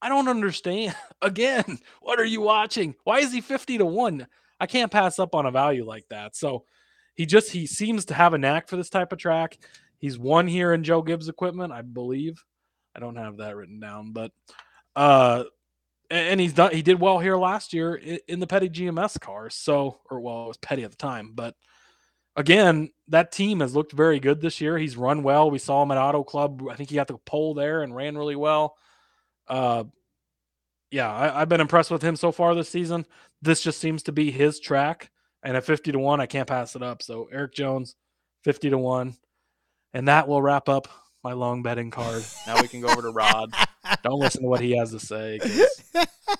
[0.00, 0.96] I don't understand.
[1.22, 2.94] Again, what are you watching?
[3.04, 4.26] Why is he 50 to 1?
[4.58, 6.34] I can't pass up on a value like that.
[6.34, 6.64] So
[7.14, 9.58] he just he seems to have a knack for this type of track.
[10.02, 12.44] He's won here in Joe Gibbs equipment, I believe.
[12.94, 14.32] I don't have that written down, but
[14.94, 15.44] uh
[16.10, 19.54] and he's done he did well here last year in the Petty GMS cars.
[19.54, 21.54] So or well, it was Petty at the time, but
[22.34, 24.76] again, that team has looked very good this year.
[24.76, 25.50] He's run well.
[25.50, 26.68] We saw him at Auto Club.
[26.68, 28.76] I think he got the pole there and ran really well.
[29.46, 29.84] Uh,
[30.90, 33.06] yeah, I, I've been impressed with him so far this season.
[33.40, 35.10] This just seems to be his track.
[35.42, 37.02] And at 50 to 1, I can't pass it up.
[37.02, 37.96] So Erik Jones,
[38.44, 39.16] 50 to 1.
[39.94, 40.88] And that will wrap up
[41.22, 42.24] my long betting card.
[42.46, 43.54] Now we can go over to Rod.
[44.02, 45.38] Don't listen to what he has to say.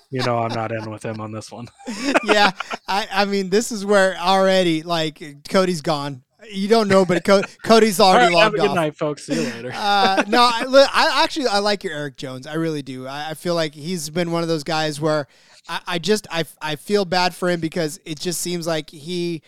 [0.09, 1.67] You know, I'm not in with him on this one.
[2.23, 2.51] yeah,
[2.87, 6.23] I, I mean, this is where already like Cody's gone.
[6.51, 8.75] You don't know, but Co- Cody's All already right, have a good off.
[8.75, 9.25] night, folks.
[9.25, 9.71] See you later.
[9.73, 12.45] Uh, no, I, li- I actually I like your Erik Jones.
[12.45, 13.07] I really do.
[13.07, 15.27] I, I feel like he's been one of those guys where
[15.69, 19.41] I, I just I, I feel bad for him because it just seems like he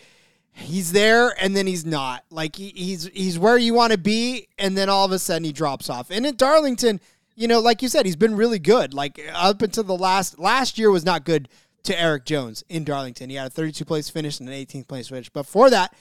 [0.56, 2.24] he's there and then he's not.
[2.30, 5.44] Like he, he's he's where you want to be and then all of a sudden
[5.44, 6.10] he drops off.
[6.10, 7.00] And at Darlington,
[7.34, 8.94] you know, like you said, he's been really good.
[8.94, 11.48] Like up until the last last year was not good
[11.84, 13.30] to Erik Jones in Darlington.
[13.30, 15.28] He had a 32 place finish and an 18th place finish.
[15.28, 15.94] But for that,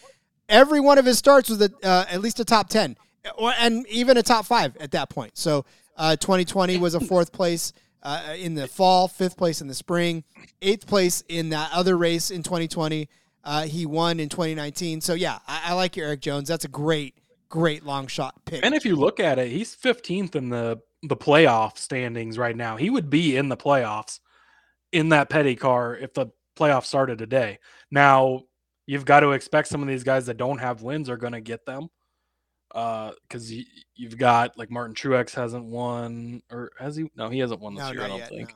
[0.50, 2.98] every one of his starts was a, uh, at least a top 10
[3.38, 5.38] or, and even a top five at that point.
[5.38, 5.66] So
[5.98, 7.74] uh, 2020 was a fourth place
[8.04, 10.24] uh, in the fall, fifth place in the spring,
[10.62, 13.10] eighth place in that other race in 2020.
[13.46, 15.02] Uh, he won in 2019.
[15.02, 16.48] So yeah, I, I like your Erik Jones.
[16.48, 17.14] That's a great,
[17.48, 18.66] great long shot pick.
[18.66, 22.78] And if you look at it, he's 15th in the the playoff standings right now.
[22.78, 24.20] He would be in the playoffs
[24.92, 26.28] in that Petty car if the
[26.58, 27.60] playoffs started today.
[27.92, 28.42] Now,
[28.88, 31.42] you've got to expect some of these guys that don't have wins are going to
[31.42, 31.90] get them.
[32.70, 37.12] because you, you've got like Martin Truex hasn't won, or has he?
[37.16, 38.02] No, he hasn't won this No, year.
[38.04, 38.30] I don't yet.
[38.30, 38.50] think.
[38.50, 38.56] no.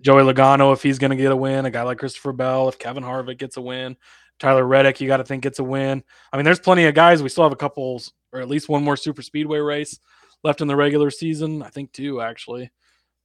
[0.00, 2.78] Joey Logano, if he's going to get a win, a guy like Christopher Bell, if
[2.78, 3.96] Kevin Harvick gets a win,
[4.38, 6.02] Tyler Reddick, you got to think gets a win.
[6.32, 7.22] I mean, there's plenty of guys.
[7.22, 8.02] We still have a couple,
[8.32, 9.98] or at least one more super speedway race
[10.42, 11.62] left in the regular season.
[11.62, 12.70] I think two actually,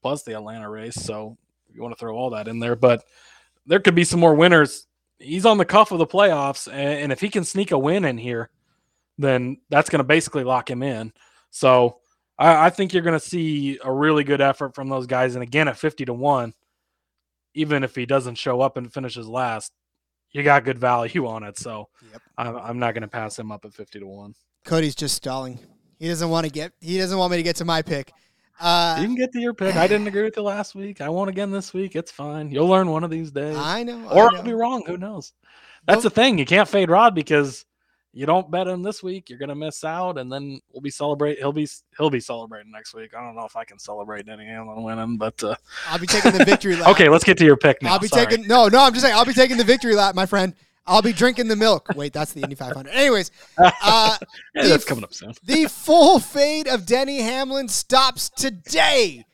[0.02, 0.96] plus the Atlanta race.
[0.96, 1.38] So
[1.74, 3.06] you want to throw all that in there, but
[3.66, 4.88] there could be some more winners.
[5.18, 8.04] He's on the cuff of the playoffs, and, and if he can sneak a win
[8.04, 8.50] in here,
[9.18, 11.14] then that's going to basically lock him in.
[11.52, 12.00] So
[12.38, 15.36] I, I think you're going to see a really good effort from those guys.
[15.36, 16.54] And again, at 50 to 1,
[17.56, 19.72] even if he doesn't show up and finishes last,
[20.32, 21.58] you got good value on it.
[21.58, 22.22] So Yep.
[22.38, 24.34] I'm, I'm not going to pass him up at 50 to 1.
[24.66, 25.60] Cody's just stalling.
[25.98, 26.74] He doesn't want to get.
[26.82, 28.12] He doesn't want me to get to my pick.
[28.60, 29.76] Uh, You can get to your pick.
[29.76, 31.02] I didn't agree with you last week.
[31.02, 31.96] I won't again this week.
[31.96, 32.52] It's fine.
[32.52, 33.56] You'll learn one of these days.
[33.58, 34.08] I know.
[34.10, 34.84] or I I'll be wrong.
[34.88, 35.34] Who knows?
[35.88, 36.38] That's Well- the thing.
[36.38, 37.66] You can't fade Rod because
[38.16, 39.30] you don't bet him this week.
[39.30, 41.38] You're gonna miss out, and then we'll be celebrate.
[41.38, 41.68] He'll be
[41.98, 43.12] he'll be celebrating next week.
[43.14, 45.56] I don't know if I can celebrate Denny Hamlin winning, but uh,
[45.90, 46.88] I'll be taking the victory lap.
[46.92, 47.92] okay, let's get to your pick now.
[47.92, 48.26] I'll be Sorry.
[48.26, 48.80] taking no, no.
[48.80, 50.56] I'm just saying I'll be taking the victory lap, my friend.
[50.88, 51.90] I'll be drinking the milk.
[51.96, 52.92] Wait, that's the Indy 500.
[52.92, 53.72] Anyways, uh,
[54.56, 55.34] Yeah, the that's coming up soon.
[55.44, 59.26] the full fade of Denny Hamlin stops today,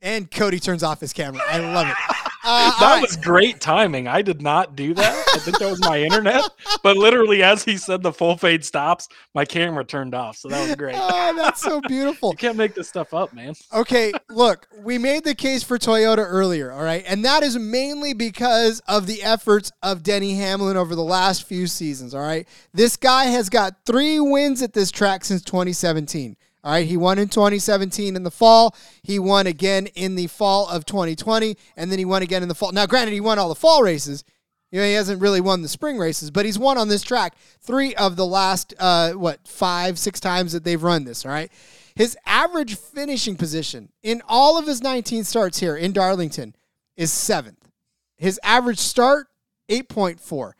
[0.00, 1.42] and Cody turns off his camera.
[1.46, 2.29] I love it.
[2.42, 3.02] Uh, That right.
[3.02, 4.08] was great timing.
[4.08, 5.28] I did not do that.
[5.34, 6.44] I think that was my internet.
[6.82, 10.36] But literally, as he said the full fade stops, my camera turned off.
[10.36, 10.94] So that was great.
[10.98, 12.30] Oh, that's so beautiful.
[12.30, 13.54] You can't make this stuff up, man.
[13.74, 17.04] Okay, look, we made the case for Toyota earlier, all right?
[17.06, 21.66] And that is mainly because of the efforts of Denny Hamlin over the last few
[21.66, 22.48] seasons, all right?
[22.72, 26.36] This guy has got three wins at this track since 2017.
[26.62, 28.76] All right, he won in 2017 in the fall.
[29.02, 32.54] He won again in the fall of 2020, and then he won again in the
[32.54, 32.72] fall.
[32.72, 34.24] Now, granted, he won all the fall races.
[34.70, 37.34] You know, he hasn't really won the spring races, but he's won on this track
[37.60, 41.50] three of the last, uh, what, five, six times that they've run this, all right?
[41.96, 46.54] His average finishing position in all of his 19 starts here in Darlington
[46.96, 47.68] is seventh.
[48.16, 49.26] His average start,
[49.68, 50.52] 8.4.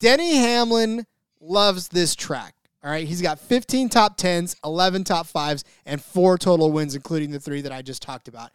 [0.00, 1.06] Denny Hamlin
[1.40, 2.55] loves this track.
[2.82, 3.06] All right.
[3.06, 7.60] He's got 15 top 10s, 11 top 5s, and four total wins, including the three
[7.62, 8.50] that I just talked about.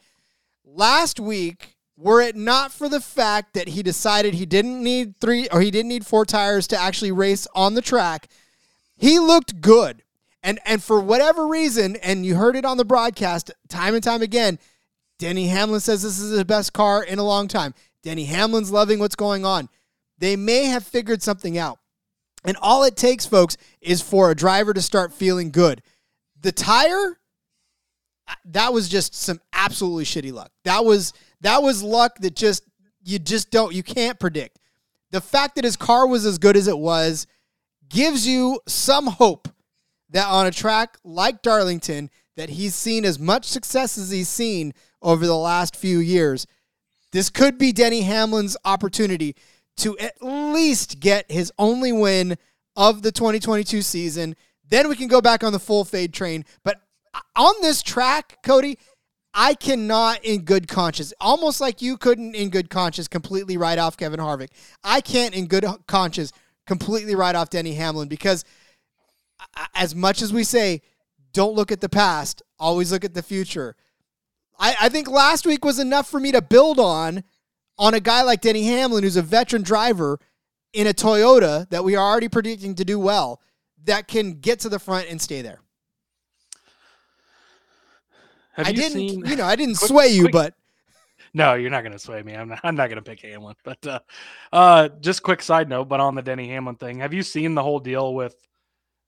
[0.64, 5.48] Last week, were it not for the fact that he decided he didn't need three
[5.49, 8.27] or he didn't need four tires to actually race on the track,
[8.98, 10.03] he looked good.
[10.43, 14.22] And and for whatever reason, and you heard it on the broadcast time and time
[14.22, 14.57] again,
[15.19, 17.76] Denny Hamlin says this is his best car in a long time.
[18.02, 19.69] Denny Hamlin's loving what's going on.
[20.18, 21.77] They may have figured something out.
[22.43, 25.81] And all it takes, folks, is for a driver to start feeling good.
[26.39, 27.19] The tire,
[28.45, 30.51] that was just some absolutely shitty luck.
[30.63, 32.63] That was that was luck that just
[33.03, 34.59] you just don't you can't predict.
[35.11, 37.27] The fact that his car was as good as it was
[37.89, 39.47] gives you some hope
[40.09, 44.73] that on a track like Darlington that he's seen as much success as he's seen
[45.01, 46.47] over the last few years.
[47.11, 49.35] This could be Denny Hamlin's opportunity
[49.77, 52.38] to at least get his only win
[52.76, 54.35] of the 2022 season.
[54.68, 56.45] Then we can go back on the full fade train.
[56.64, 56.81] But
[57.14, 58.77] uh, on this track, Cody,
[59.34, 63.95] I cannot, in good conscience, almost like you couldn't, in good conscience, completely write off
[63.95, 64.49] Kevin Harvick.
[64.84, 66.34] I can't, in good conscience,
[66.65, 68.43] completely write off Denny Hamlin because,
[69.39, 70.81] uh, uh, as much as we say,
[71.34, 73.76] don't look at the past, always look at the future.
[74.60, 77.23] I, I think last week was enough for me to build on
[77.82, 80.20] on a guy like Denny Hamlin, who's a veteran driver
[80.72, 83.41] in a Toyota that we are already predicting to do well,
[83.86, 85.60] that can get to the front and stay there.
[88.53, 89.26] Have I you didn't, seen?
[89.26, 90.53] you know, I didn't quick- sway you, quick- but
[91.34, 92.34] No, you're not going to sway me.
[92.36, 92.60] I'm not.
[92.64, 93.56] I'm not going to pick Hamlin.
[93.64, 93.99] But uh,
[94.53, 95.86] uh, just quick side note.
[95.90, 98.36] But on the Denny Hamlin thing, have you seen the whole deal with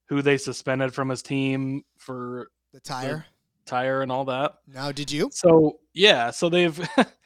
[0.08, 3.26] who they suspended from his team for the tire.
[3.66, 4.56] tire and all that?
[4.68, 5.30] Now, did you?
[5.34, 6.80] So yeah, so they've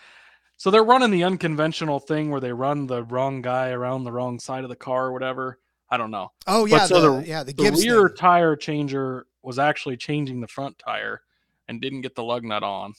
[0.58, 4.40] so they're running the unconventional thing where they run the wrong guy around the wrong
[4.40, 5.60] side of the car or whatever.
[5.90, 6.32] I don't know.
[6.48, 8.18] Oh But yeah, so the, the- yeah the The rear thing.
[8.18, 11.22] tire changer was actually changing the front tire
[11.70, 12.94] and didn't get the lug nut on.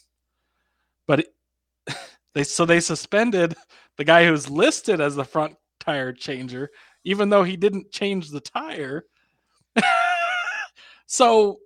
[1.06, 1.34] But it,
[2.34, 3.54] they so they suspended
[3.96, 6.70] the guy who's listed as the front tire changer,
[7.04, 9.04] even though he didn't change the tire.
[11.06, 11.58] so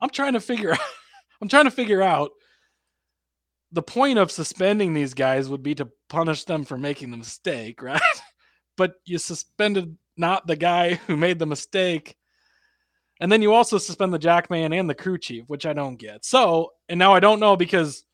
[0.00, 0.78] I'm trying to figure out
[1.42, 2.30] I'm trying to figure out
[3.72, 7.82] the point of suspending these guys would be to punish them for making the mistake,
[7.82, 8.00] right?
[8.76, 12.16] but you suspended not the guy who made the mistake.
[13.20, 16.24] And then you also suspend the jackman and the crew chief, which I don't get.
[16.24, 18.04] So, and now I don't know because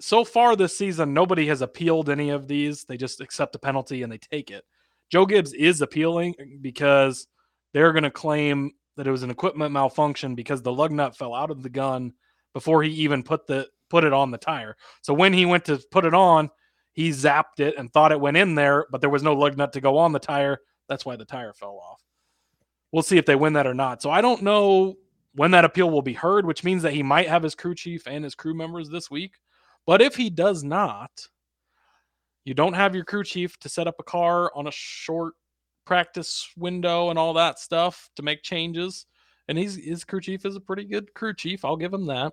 [0.00, 2.84] so far this season, nobody has appealed any of these.
[2.84, 4.64] They just accept the penalty and they take it.
[5.10, 7.26] Joe Gibbs is appealing because
[7.72, 11.34] they're going to claim that it was an equipment malfunction because the lug nut fell
[11.34, 12.12] out of the gun
[12.52, 14.76] before he even put the put it on the tire.
[15.02, 16.50] So when he went to put it on,
[16.92, 19.72] he zapped it and thought it went in there, but there was no lug nut
[19.74, 20.58] to go on the tire.
[20.88, 22.02] That's why the tire fell off.
[22.90, 24.02] We'll see if they win that or not.
[24.02, 24.96] So I don't know
[25.34, 28.06] when that appeal will be heard, which means that he might have his crew chief
[28.06, 29.34] and his crew members this week.
[29.86, 31.10] But if he does not,
[32.44, 35.34] you don't have your crew chief to set up a car on a short
[35.84, 39.06] practice window and all that stuff to make changes.
[39.48, 41.64] And he's his crew chief is a pretty good crew chief.
[41.64, 42.32] I'll give him that.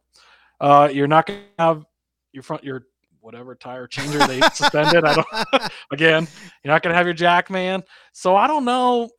[0.60, 1.86] Uh, you're not gonna have
[2.32, 2.84] your front your
[3.19, 5.03] whatever tire changer they suspended.
[5.03, 6.27] I don't again,
[6.64, 7.84] you're not gonna have your jack man.
[8.14, 9.10] So I don't know.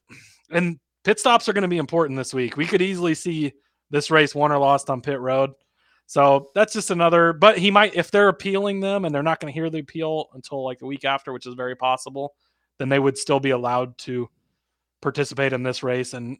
[0.50, 2.56] And pit stops are gonna be important this week.
[2.56, 3.52] We could easily see
[3.90, 5.50] this race won or lost on pit road.
[6.06, 9.52] So that's just another, but he might, if they're appealing them and they're not going
[9.52, 12.34] to hear the appeal until like the week after, which is very possible,
[12.78, 14.28] then they would still be allowed to
[15.02, 16.38] participate in this race and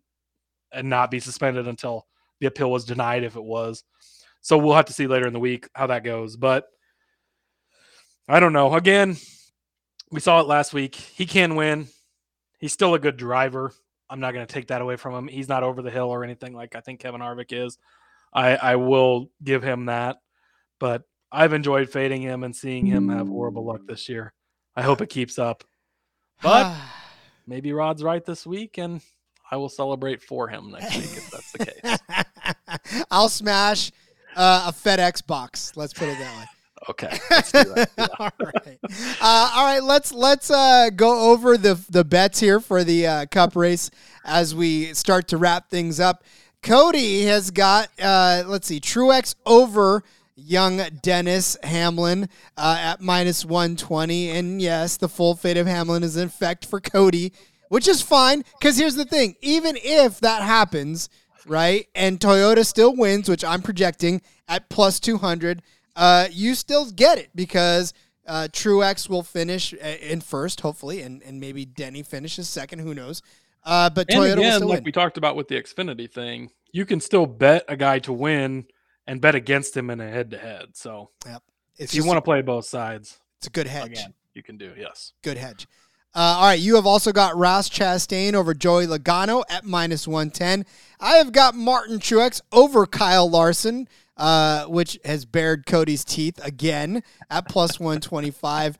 [0.73, 2.07] and not be suspended until
[2.41, 3.85] the appeal was denied if it was.
[4.41, 6.37] So we'll have to see later in the week how that goes.
[6.37, 6.67] But
[8.29, 8.75] I don't know.
[8.75, 9.17] Again,
[10.11, 10.95] we saw it last week.
[10.95, 11.89] He can win.
[12.59, 13.73] He's still a good driver.
[14.09, 15.29] I'm not going to take that away from him.
[15.29, 17.79] He's not over the hill or anything like I think Kevin Harvick is.
[18.33, 20.19] I, I will give him that.
[20.79, 21.03] But
[21.33, 24.33] I've enjoyed fading him and seeing him have horrible luck this year.
[24.77, 25.65] I hope it keeps up.
[26.43, 26.75] But
[27.47, 29.01] maybe Rod's right this week, and
[29.51, 33.05] I will celebrate for him next week if that's the case.
[33.11, 33.91] I'll smash
[34.37, 35.73] uh, a FedEx box.
[35.77, 36.45] Let's put it that way.
[36.89, 37.91] Okay, let's do that.
[37.99, 38.07] Yeah.
[38.21, 38.79] all right,
[39.21, 39.83] uh, all right.
[39.83, 43.91] Let's let's uh, go over the the bets here for the uh, Cup race
[44.25, 46.23] as we start to wrap things up.
[46.63, 50.05] Cody has got uh, let's see, Truex over
[50.37, 56.05] young Dennis Hamlin uh, at minus one twenty, and yes, the full fate of Hamlin
[56.05, 57.33] is in effect for Cody,
[57.69, 58.45] which is fine.
[58.61, 61.09] Because here's the thing: even if that happens,
[61.47, 65.63] right, and Toyota still wins, which I'm projecting at plus two hundred
[65.97, 67.95] uh, you still get it because
[68.27, 72.81] uh, Truex will finish uh, in first, hopefully, and, and maybe Denny finishes second.
[72.81, 73.23] Who knows?
[73.65, 74.85] Uh, but And Toyota will again, like win.
[74.85, 78.67] we talked about with the Xfinity thing, you can still bet a guy to win
[79.07, 80.77] and bet against him in a head-to-head.
[80.77, 81.11] So
[81.79, 83.93] It's if you want to play both sides, it's a good hedge.
[83.93, 84.73] again, you can do.
[84.79, 85.13] Yes.
[85.23, 85.67] Good hedge.
[86.17, 90.65] Uh, all right, you have also got Ross Chastain over Joey Logano at minus 110.
[90.99, 93.87] I have got Martin Truex over Kyle Larson,
[94.17, 98.79] uh, which has bared Cody's teeth again at plus 125.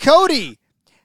[0.00, 0.58] Cody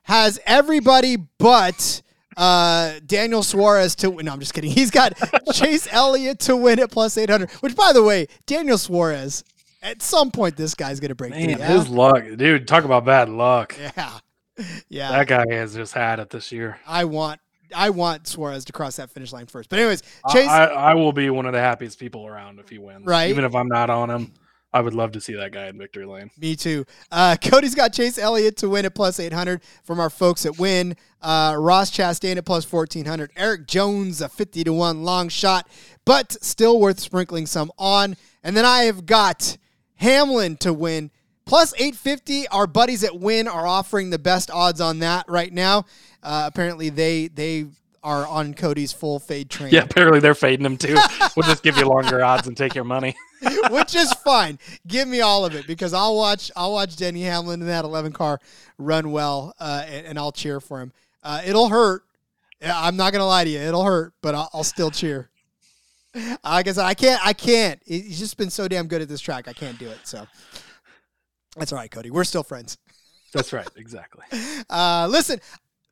[0.04, 2.02] has everybody but
[2.38, 4.28] uh, Daniel Suarez to win.
[4.28, 4.72] No, I'm just kidding.
[4.72, 5.12] He's got
[5.52, 9.44] Chase Elliott to win at plus 800, which, by the way, Daniel Suarez,
[9.82, 11.60] at some point, this guy's going to break Man, through.
[11.60, 11.78] Yeah?
[11.78, 12.70] his luck, dude.
[12.70, 13.76] Talk about bad luck.
[13.78, 14.20] yeah.
[14.90, 15.12] Yeah.
[15.12, 16.80] That guy has just had it this year.
[16.86, 17.40] I want
[17.76, 19.70] I want Suarez to cross that finish line first.
[19.70, 22.78] But anyways, Chase I, I will be one of the happiest people around if he
[22.78, 23.06] wins.
[23.06, 23.30] Right.
[23.30, 24.34] Even if I'm not on him,
[24.74, 26.32] I would love to see that guy in victory lane.
[26.38, 26.86] me too.
[27.12, 30.96] Uh, Cody's got Chase Elliott to win at plus 800 from our folks at Wynn.
[31.22, 33.32] Uh, Ross Chastain at plus 1400.
[33.36, 35.68] Erik Jones, a 50 to 1 long shot,
[36.06, 38.18] but still worth sprinkling some on.
[38.44, 39.58] And then I have got
[39.96, 41.12] Hamlin to win
[41.46, 42.48] plus 850.
[42.50, 45.86] Our buddies at Wynn are offering the best odds on that right now.
[46.22, 47.68] Uh, apparently, they they
[48.04, 49.74] are on Cody's full fade train.
[49.74, 50.98] Yeah, apparently they're fading him too.
[51.36, 53.16] we'll just give you longer odds and take your money.
[53.70, 54.60] which is fine.
[54.88, 58.14] Give me all of it because I'll watch I'll watch Denny Hamlin in that 11
[58.14, 58.40] car
[58.78, 60.92] run well, uh, and, and I'll cheer for him.
[61.24, 62.04] Uh, it'll hurt.
[62.62, 63.60] I'm not gonna lie to you.
[63.60, 65.30] It'll hurt, but I'll, I'll still cheer.
[66.44, 67.26] Like I said, I can't.
[67.26, 67.82] I can't.
[67.86, 69.48] He's just been so damn good at this track.
[69.48, 69.98] I can't do it.
[70.04, 70.28] So
[71.58, 72.10] that's all right, Cody.
[72.10, 72.78] We're still friends.
[73.34, 74.26] That's right, exactly.
[74.70, 75.40] Uh, listen,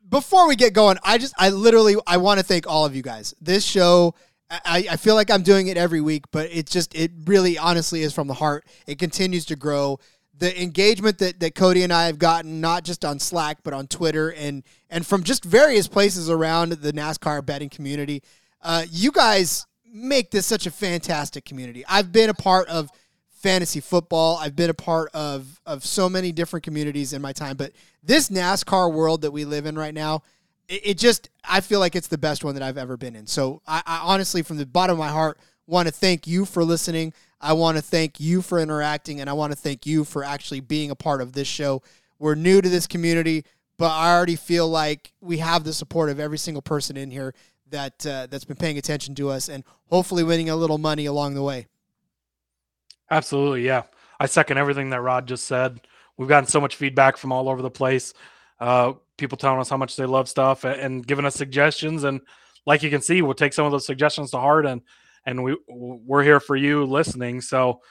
[0.10, 3.04] before we get going, I just, I literally, I want to thank all of you
[3.04, 3.36] guys.
[3.40, 4.16] This show,
[4.50, 8.02] I, I feel like I'm doing it every week, but it just, it really honestly
[8.02, 8.66] is from the heart.
[8.88, 10.00] It continues to grow.
[10.38, 13.88] The engagement that, that Cody and I have gotten, not just on Slack, but on
[13.88, 18.24] Twitter and, and from just various places around the NASCAR betting community.
[18.62, 21.84] Uh, you guys make this such a fantastic community.
[21.88, 22.90] I've been a part of
[23.42, 24.38] fantasy football.
[24.38, 27.72] I've been a part of of so many different communities in my time, but
[28.04, 30.24] this NASCAR world that we live in right now,
[30.68, 33.28] it, it just I feel like it's the best one that I've ever been in.
[33.28, 36.64] So I, I honestly, from the bottom of my heart, want to thank you for
[36.64, 37.14] listening.
[37.40, 40.60] I want to thank you for interacting, and I want to thank you for actually
[40.60, 41.82] being a part of this show.
[42.20, 43.46] We're new to this community,
[43.78, 47.34] but I already feel like we have the support of every single person in here
[47.72, 51.34] that uh, that's been paying attention to us, and hopefully winning a little money along
[51.34, 51.68] the way.
[53.12, 53.84] Absolutely, yeah.
[54.20, 55.82] I second everything that Rod just said.
[56.18, 58.14] We've gotten so much feedback from all over the place.
[58.60, 62.04] Uh, people telling us how much they love stuff a- and giving us suggestions.
[62.06, 62.22] And
[62.66, 64.82] like you can see, we'll take some of those suggestions to heart, and
[65.26, 67.42] and we we're here for you listening.
[67.42, 67.82] So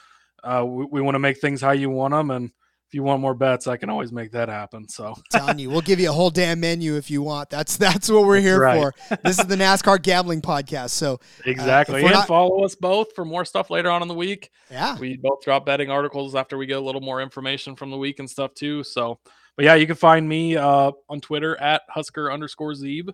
[0.44, 2.50] uh, we, we want to make things how you want them, and
[2.90, 4.88] if you want more bets, I can always make that happen.
[4.88, 7.48] So telling you, we'll give you a whole damn menu if you want.
[7.48, 8.80] That's that's what we're here Right.
[9.08, 9.16] for.
[9.22, 10.90] This is the NASCAR gambling podcast.
[10.90, 14.14] So exactly, we're and not- follow us both for more stuff later on in the
[14.14, 14.50] week.
[14.72, 17.96] yeah, We both drop betting articles after we get a little more information from the
[17.96, 18.82] week and stuff too.
[18.82, 19.20] So,
[19.56, 23.10] but yeah, you can find me uh, on Twitter at Husker underscore Zeeb,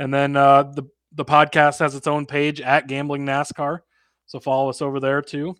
[0.00, 0.82] and then uh, the
[1.12, 3.78] the podcast has its own page at Gambling NASCAR.
[4.26, 5.54] So follow us over there too.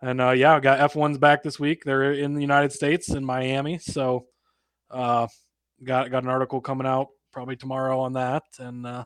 [0.00, 1.84] And uh, yeah, I got F1s back this week.
[1.84, 3.78] They're in the United States in Miami.
[3.78, 4.26] So
[4.90, 5.26] uh,
[5.82, 8.44] got got an article coming out probably tomorrow on that.
[8.58, 9.04] And uh,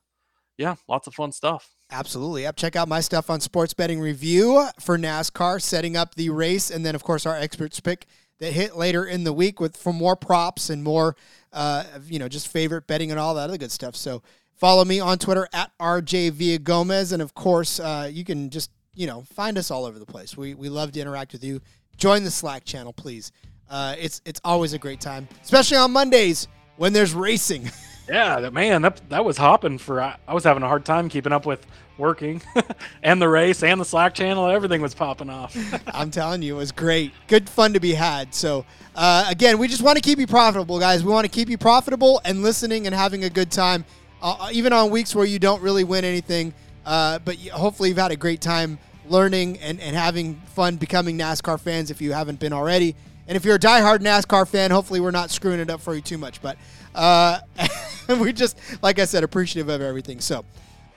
[0.59, 1.69] yeah, lots of fun stuff.
[1.90, 2.43] Absolutely.
[2.43, 2.56] Yep.
[2.56, 6.85] Check out my stuff on Sports Betting Review for NASCAR, setting up the race, and
[6.85, 8.06] then of course our experts pick
[8.39, 11.16] that hit later in the week with for more props and more,
[11.52, 13.94] uh, you know, just favorite betting and all that other good stuff.
[13.94, 14.23] So
[14.56, 19.06] follow me on Twitter at RJ Villagomez, and of course uh, you can just you
[19.06, 20.36] know find us all over the place.
[20.36, 21.60] We we love to interact with you.
[21.97, 23.32] Join the Slack channel, please.
[23.70, 27.70] Uh, it's it's always a great time, especially on Mondays when there's racing.
[28.09, 30.01] Yeah, that man, that that was hopping for.
[30.01, 31.64] I, I was having a hard time keeping up with
[31.98, 32.43] working,
[33.02, 34.48] and the race, and the Slack channel.
[34.48, 35.56] Everything was popping off.
[35.86, 37.12] I'm telling you, it was great.
[37.28, 38.35] Good fun to be had.
[38.35, 38.66] So,
[38.97, 41.05] uh, again, we just want to keep you profitable, guys.
[41.05, 43.85] We want to keep you profitable and listening and having a good time,
[44.20, 46.52] uh, even on weeks where you don't really win anything.
[46.85, 48.79] Uh, but hopefully, you've had a great time
[49.09, 52.95] learning and, and having fun becoming NASCAR fans if you haven't been already.
[53.29, 56.01] And if you're a diehard NASCAR fan, hopefully, we're not screwing it up for you
[56.01, 56.43] too much.
[56.43, 56.57] But
[56.95, 57.41] uh,
[58.21, 60.21] we just, like I said, appreciative of everything.
[60.21, 60.45] So,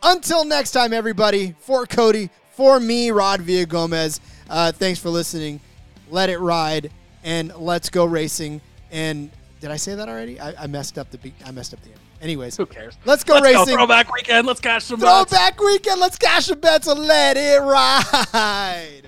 [0.02, 5.60] until next time, everybody, for Cody, for me, Rod Villagomez, uh, thanks for listening.
[6.10, 6.91] Let it ride
[7.24, 8.62] and let's go racing.
[8.91, 9.30] And
[9.60, 10.40] did I say that already?
[10.40, 11.34] I, I messed up the beat.
[11.45, 11.99] I messed up the end.
[12.22, 12.98] Anyways, Who cares?
[13.06, 13.66] let's go Let's racing.
[13.66, 14.48] go throwback weekend.
[14.48, 15.32] Let's cash some bets.
[15.32, 16.00] Throwback weekend.
[16.00, 19.02] Let's cash some bets and let it ride.